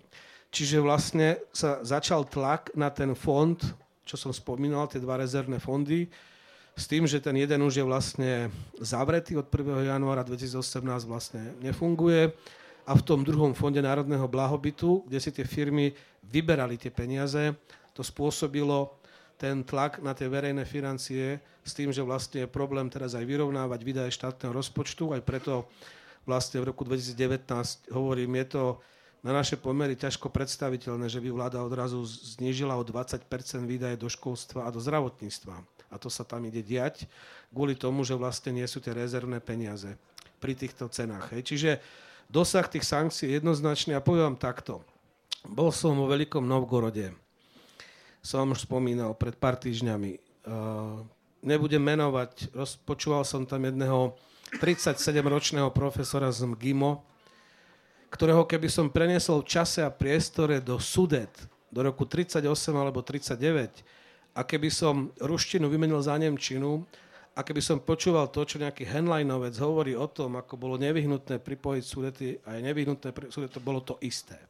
[0.55, 3.59] Čiže vlastne sa začal tlak na ten fond,
[4.07, 6.07] čo som spomínal, tie dva rezervné fondy,
[6.77, 8.33] s tým, že ten jeden už je vlastne
[8.79, 9.91] zavretý od 1.
[9.91, 10.61] januára 2018
[11.09, 12.31] vlastne nefunguje
[12.87, 17.57] a v tom druhom fonde národného blahobytu, kde si tie firmy vyberali tie peniaze,
[17.97, 18.95] to spôsobilo
[19.41, 23.81] ten tlak na tie verejné financie s tým, že vlastne je problém teraz aj vyrovnávať
[23.81, 25.67] výdaje štátneho rozpočtu, aj preto
[26.29, 28.65] vlastne v roku 2019, hovorím, je to
[29.27, 33.27] na naše pomery ťažko predstaviteľné, že by vláda odrazu znížila o 20%
[33.67, 35.59] výdaje do školstva a do zdravotníctva.
[35.91, 37.11] A to sa tam ide diať
[37.51, 39.99] kvôli tomu, že vlastne nie sú tie rezervné peniaze
[40.39, 41.35] pri týchto cenách.
[41.35, 41.43] Hej.
[41.43, 41.71] Čiže
[42.31, 44.87] dosah tých sankcií je jednoznačný a poviem vám takto.
[45.43, 47.11] Bol som vo Veľkom Novgorode.
[48.23, 50.23] Som už spomínal pred pár týždňami.
[50.47, 51.03] Uh,
[51.43, 52.55] nebudem menovať,
[52.87, 54.15] počúval som tam jedného
[54.63, 57.16] 37-ročného profesora z MGIMO,
[58.17, 61.31] ktorého keby som preniesol v čase a priestore do Sudet
[61.69, 62.41] do roku 38
[62.73, 63.85] alebo 39
[64.33, 66.85] a keby som ruštinu vymenil za Nemčinu,
[67.37, 71.85] a keby som počúval to, čo nejaký Henleinovec hovorí o tom, ako bolo nevyhnutné pripojiť
[71.85, 74.41] súdety a je nevyhnutné súdety, to bolo to isté.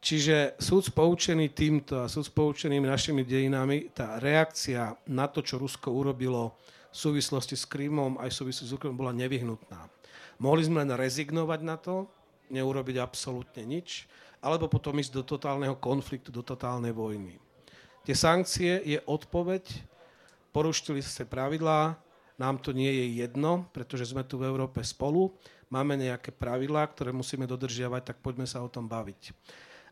[0.00, 5.88] Čiže súd poučený týmto a súd poučený našimi dejinami, tá reakcia na to, čo Rusko
[5.88, 6.52] urobilo
[6.92, 9.80] v súvislosti s Krymom aj v súvislosti s Ukrajinou bola nevyhnutná.
[10.36, 12.08] Mohli sme len rezignovať na to,
[12.50, 14.10] neurobiť absolútne nič,
[14.42, 17.38] alebo potom ísť do totálneho konfliktu, do totálnej vojny.
[18.04, 19.90] Tie sankcie je odpoveď
[20.50, 21.94] porušili ste pravidlá,
[22.38, 25.30] nám to nie je jedno, pretože sme tu v Európe spolu,
[25.70, 29.30] máme nejaké pravidlá, ktoré musíme dodržiavať, tak poďme sa o tom baviť.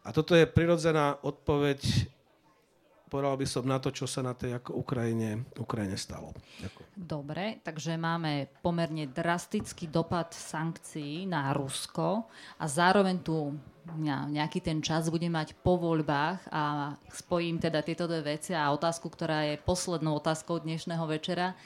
[0.03, 1.79] A toto je prirodzená odpoveď,
[3.09, 6.37] povedal by som, na to, čo sa na tej ako Ukrajine, Ukrajine stalo.
[6.61, 6.89] Ďakujem.
[6.95, 12.29] Dobre, takže máme pomerne drastický dopad sankcií na Rusko
[12.61, 13.57] a zároveň tu
[14.29, 19.09] nejaký ten čas budem mať po voľbách a spojím teda tieto dve veci a otázku,
[19.09, 21.57] ktorá je poslednou otázkou dnešného večera.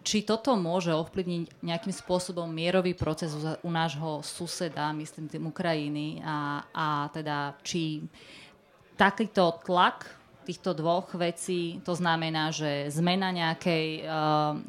[0.00, 6.64] Či toto môže ovplyvniť nejakým spôsobom mierový proces u nášho suseda, myslím tým Ukrajiny, a,
[6.72, 8.08] a teda či
[8.96, 10.19] takýto tlak
[10.50, 14.10] týchto dvoch vecí, to znamená, že zmena nejakej, eh,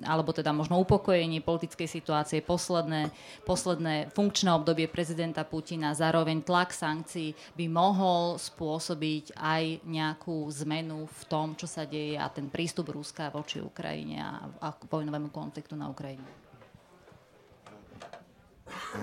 [0.05, 3.09] alebo teda možno upokojenie politickej situácie, posledné,
[3.49, 11.21] posledné funkčné obdobie prezidenta Putina, zároveň tlak sankcií by mohol spôsobiť aj nejakú zmenu v
[11.25, 15.89] tom, čo sa deje a ten prístup Ruska voči Ukrajine a, a vojnovému konfliktu na
[15.89, 16.23] Ukrajine.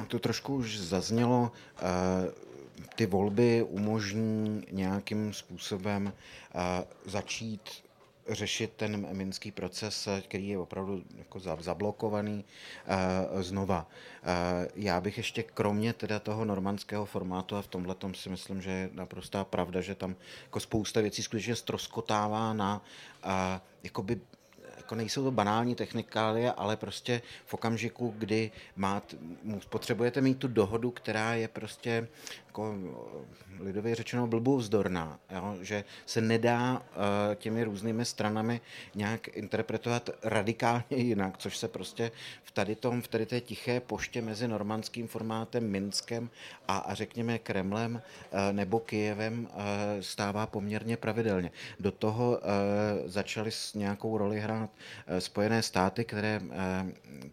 [0.08, 1.50] To trošku už zaznělo.
[1.82, 2.47] Uh
[2.98, 7.70] ty volby umožní nějakým způsobem eh, začít
[8.28, 13.86] řešit ten minský proces, který je opravdu jako zablokovaný uh, znova.
[14.74, 18.90] Já bych ještě kromě teda toho normandského formátu a v tomhle si myslím, že je
[18.92, 20.14] naprostá pravda, že tam
[20.44, 22.82] jako spousta věcí skutečně stroskotává na
[23.82, 24.20] jakoby
[24.88, 29.16] jako nejsou to banální technikálie, ale prostě v okamžiku, kdy máte,
[29.68, 32.08] potřebujete mít tu dohodu, která je prostě
[32.58, 32.74] jako
[33.60, 35.56] lidově řečeno blbůvzdorná, jo?
[35.60, 38.60] že se nedá uh, těmi různými stranami
[38.94, 42.10] nějak interpretovat radikálně jinak, což se prostě
[42.44, 46.30] v tady, tom, v tady té tiché poště mezi normandským formátem, Minskem
[46.68, 49.48] a, a řekněme Kremlem uh, nebo Kijevem
[50.00, 51.50] stává poměrně pravidelně.
[51.80, 52.40] Do toho
[53.06, 54.70] začaly s nějakou roli hrát
[55.18, 56.40] Spojené státy, které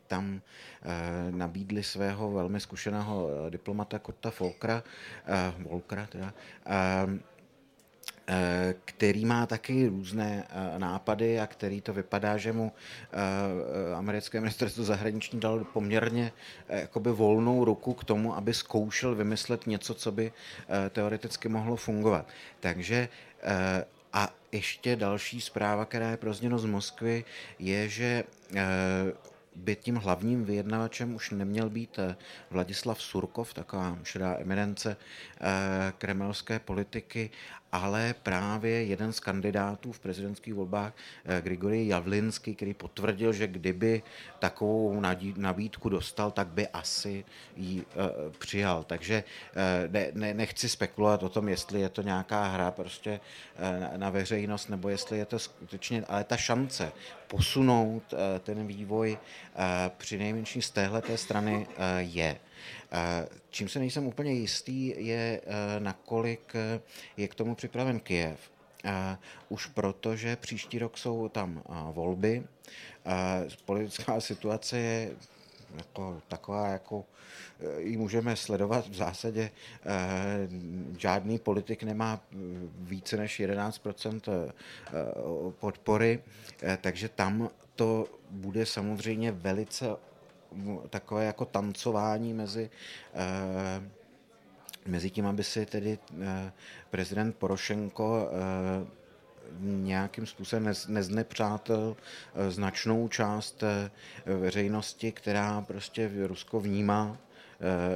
[0.07, 0.41] tam
[0.87, 5.14] Eh, nabídli svého velmi zkušeného eh, diplomata Kota Volkra, eh,
[5.57, 6.33] Volkra teda,
[8.85, 10.47] který má taky různé
[10.77, 12.71] nápady a který to vypadá, že mu
[13.95, 16.31] americké ministerstvo zahraniční dalo poměrně
[16.69, 20.31] jakoby volnou ruku k tomu, aby zkoušel vymyslet něco, co by
[20.89, 22.27] teoreticky mohlo fungovat.
[22.59, 23.09] Takže
[24.13, 27.25] a ještě další zpráva, která je prozněno z Moskvy,
[27.59, 28.23] je, že
[29.55, 31.99] by tím hlavním vyjednavačem už neměl být
[32.49, 34.97] Vladislav Surkov, taková šedá eminence
[35.97, 37.29] kremelské politiky,
[37.75, 40.93] ale právě jeden z kandidátů v prezidentských volbách,
[41.25, 44.03] eh, Grigory Javlinsky, který potvrdil, že kdyby
[44.39, 45.01] takovou
[45.37, 47.25] nabídku dostal, tak by asi
[47.55, 47.85] ji uh,
[48.39, 48.83] přijal.
[48.83, 53.19] Takže uh, ne, ne, nechci spekulovat o tom, jestli je to nějaká hra prostě
[53.97, 56.91] na, veřejnost, nebo jestli je to skutečně, ale ta šance
[57.27, 59.17] posunout ten vývoj
[59.97, 62.37] při nejmenší z téhle strany je.
[63.49, 66.81] Čím se nejsem úplně jistý, je eh, nakolik eh,
[67.17, 68.39] je k tomu připraven Kiev.
[69.49, 72.43] Už proto, že příští rok jsou tam volby.
[73.65, 75.11] Politická situace je
[75.77, 77.05] jako, taková, jako
[77.77, 79.51] ji můžeme sledovat v zásadě.
[80.97, 82.21] Žádný politik nemá
[82.77, 84.51] více než 11%
[85.59, 86.23] podpory,
[86.81, 89.85] takže tam to bude samozřejmě velice
[90.89, 92.69] takové jako tancování mezi,
[93.13, 93.89] eh,
[94.85, 96.51] mezi tím, aby si tedy eh,
[96.89, 99.05] prezident Porošenko eh,
[99.59, 101.95] nějakým způsobem neznepřátel
[102.49, 103.63] značnou část
[104.25, 107.17] veřejnosti, která prostě Rusko vnímá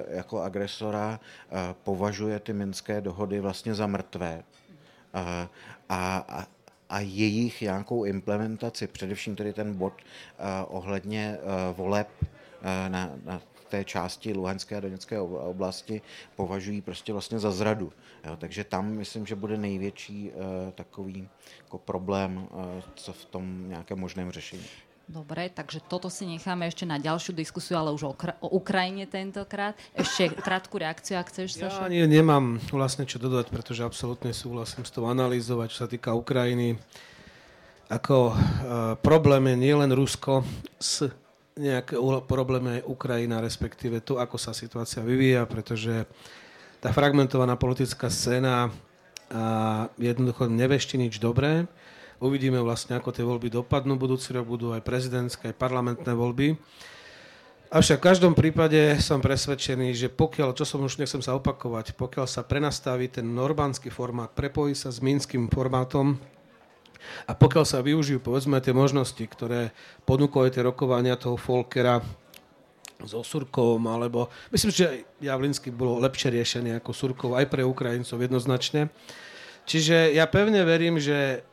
[0.10, 1.20] jako agresora,
[1.84, 4.44] považuje ty minské dohody vlastně za mrtvé.
[5.14, 5.50] A,
[5.90, 6.48] a,
[6.90, 9.94] a jejich nějakou implementaci, především tedy ten bod
[10.68, 11.38] ohledně
[11.74, 12.10] voleb,
[12.64, 16.02] na, na té části Luhanské a Doněcké oblasti
[16.36, 17.94] považují prostě vlastně za zradu.
[18.26, 21.30] Jo, takže tam myslím, že bude největší uh, takový
[21.62, 22.66] jako problém, uh,
[22.96, 24.66] co v tom nějakém možném řešení.
[25.10, 28.14] Dobre, takže toto si necháme ešte na ďalšiu diskusiu, ale už o,
[28.46, 29.74] o Ukrajine tentokrát.
[29.98, 31.90] Ešte krátku reakciu, ak chceš, Saša.
[31.90, 36.14] Ja nie, nemám vlastne čo dodať, pretože absolútne súhlasím s tou analýzovať, čo sa týka
[36.14, 36.78] Ukrajiny.
[37.90, 38.36] Ako uh,
[39.02, 40.46] problém je nielen Rusko
[40.78, 41.10] s
[41.60, 46.08] nejaké problémy aj Ukrajina, respektíve to, ako sa situácia vyvíja, pretože
[46.80, 48.72] tá fragmentovaná politická scéna
[49.30, 49.44] a
[50.00, 51.68] jednoducho nevešti nič dobré.
[52.18, 54.00] Uvidíme vlastne, ako tie voľby dopadnú.
[54.00, 56.56] Budúci rok budú aj prezidentské, aj parlamentné voľby.
[57.70, 62.26] Avšak v každom prípade som presvedčený, že pokiaľ, čo som už nechcem sa opakovať, pokiaľ
[62.26, 66.18] sa prenastaví ten normánsky formát, prepojí sa s mínskym formátom,
[67.28, 69.72] a pokiaľ sa využijú, povedzme, tie možnosti, ktoré
[70.04, 72.04] ponúkajú tie rokovania toho Folkera
[73.00, 78.92] so Surkovom, alebo myslím, že Javlinsky bolo lepšie riešenie ako Surkov aj pre Ukrajincov jednoznačne.
[79.64, 81.48] Čiže ja pevne verím, že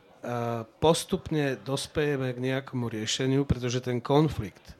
[0.83, 4.75] postupne dospejeme k nejakomu riešeniu, pretože ten konflikt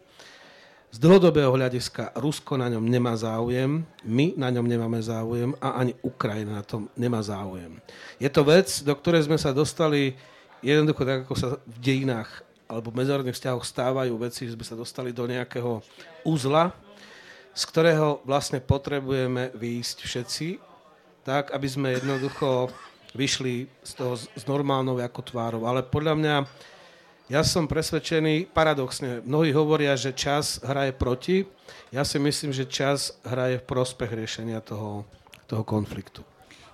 [0.88, 5.95] z dlhodobého hľadiska Rusko na ňom nemá záujem, my na ňom nemáme záujem a ani
[5.99, 7.80] Ukrajina na tom nemá záujem.
[8.18, 10.15] Je to vec, do ktorej sme sa dostali
[10.61, 14.75] jednoducho tak, ako sa v dejinách alebo v medzinárodných vzťahoch stávajú veci, že sme sa
[14.75, 15.79] dostali do nejakého
[16.27, 16.75] úzla,
[17.55, 20.47] z ktorého vlastne potrebujeme výjsť všetci,
[21.23, 22.69] tak, aby sme jednoducho
[23.15, 25.63] vyšli z toho s normálnou ako tvárou.
[25.65, 26.35] Ale podľa mňa,
[27.31, 31.47] ja som presvedčený, paradoxne, mnohí hovoria, že čas hraje proti,
[31.89, 35.07] ja si myslím, že čas hraje v prospech riešenia toho,
[35.47, 36.21] toho konfliktu.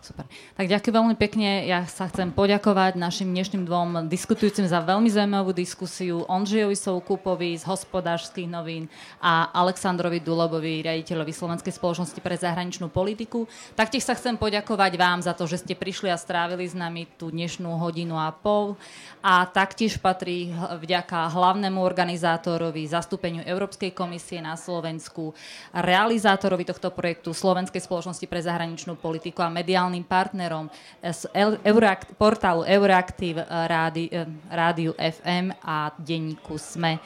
[0.03, 0.27] Super.
[0.59, 1.63] Tak ďakujem veľmi pekne.
[1.63, 6.27] Ja sa chcem poďakovať našim dnešným dvom diskutujúcim za veľmi zaujímavú diskusiu.
[6.27, 8.91] Ondřejovi Soukupovi z hospodárskych novín
[9.23, 13.47] a Aleksandrovi Dulobovi, riaditeľovi Slovenskej spoločnosti pre zahraničnú politiku.
[13.79, 17.31] Taktiež sa chcem poďakovať vám za to, že ste prišli a strávili s nami tú
[17.31, 18.75] dnešnú hodinu a pol.
[19.23, 20.51] A taktiež patrí
[20.83, 25.31] vďaka hlavnému organizátorovi, zastúpeniu Európskej komisie na Slovensku,
[25.71, 30.65] realizátorovi tohto projektu Slovenskej spoločnosti pre zahraničnú politiku a mediálny generálnym partnerom
[31.03, 31.29] z
[31.61, 36.97] Euroakt, portálu Euraktiv, eh, eh, rádiu FM a denníku SME.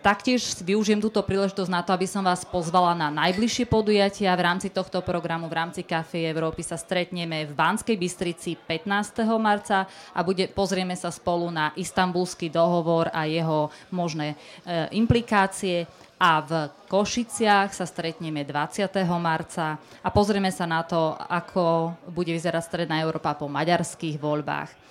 [0.00, 4.32] Taktiež využijem túto príležitosť na to, aby som vás pozvala na najbližšie podujatia.
[4.32, 9.28] V rámci tohto programu, v rámci Café Európy sa stretneme v Banskej Bystrici 15.
[9.36, 9.84] marca
[10.16, 14.32] a bude, pozrieme sa spolu na istambulský dohovor a jeho možné
[14.64, 15.84] uh, implikácie
[16.16, 16.52] a v
[16.88, 18.88] Košiciach sa stretneme 20.
[19.20, 24.85] marca a pozrieme sa na to, ako bude vyzerať Stredná Európa po maďarských voľbách.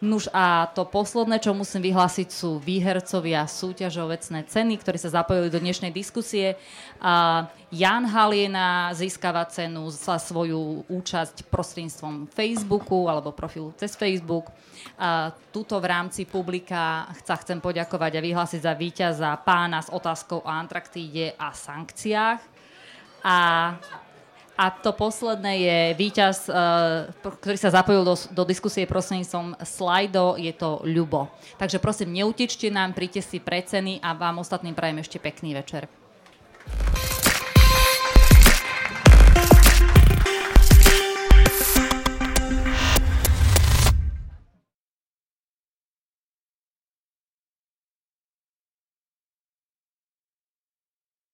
[0.00, 5.60] Nuž a to posledné, čo musím vyhlásiť, sú výhercovia súťažovecné ceny, ktorí sa zapojili do
[5.60, 6.56] dnešnej diskusie.
[7.04, 14.48] A Jan Haliena získava cenu za svoju účasť prostredníctvom Facebooku alebo profilu cez Facebook.
[14.96, 20.40] A tuto v rámci publika sa chcem poďakovať a vyhlásiť za víťaza pána s otázkou
[20.40, 22.40] o Antraktíde a sankciách.
[23.20, 23.36] A
[24.60, 30.52] A to posledné je víťaz, uh, ktorý sa zapojil do, do diskusie prostredníctvom slajdo, je
[30.52, 31.32] to Ľubo.
[31.56, 35.88] Takže prosím, neutečte nám, príďte si pre ceny a vám ostatným prajem ešte pekný večer.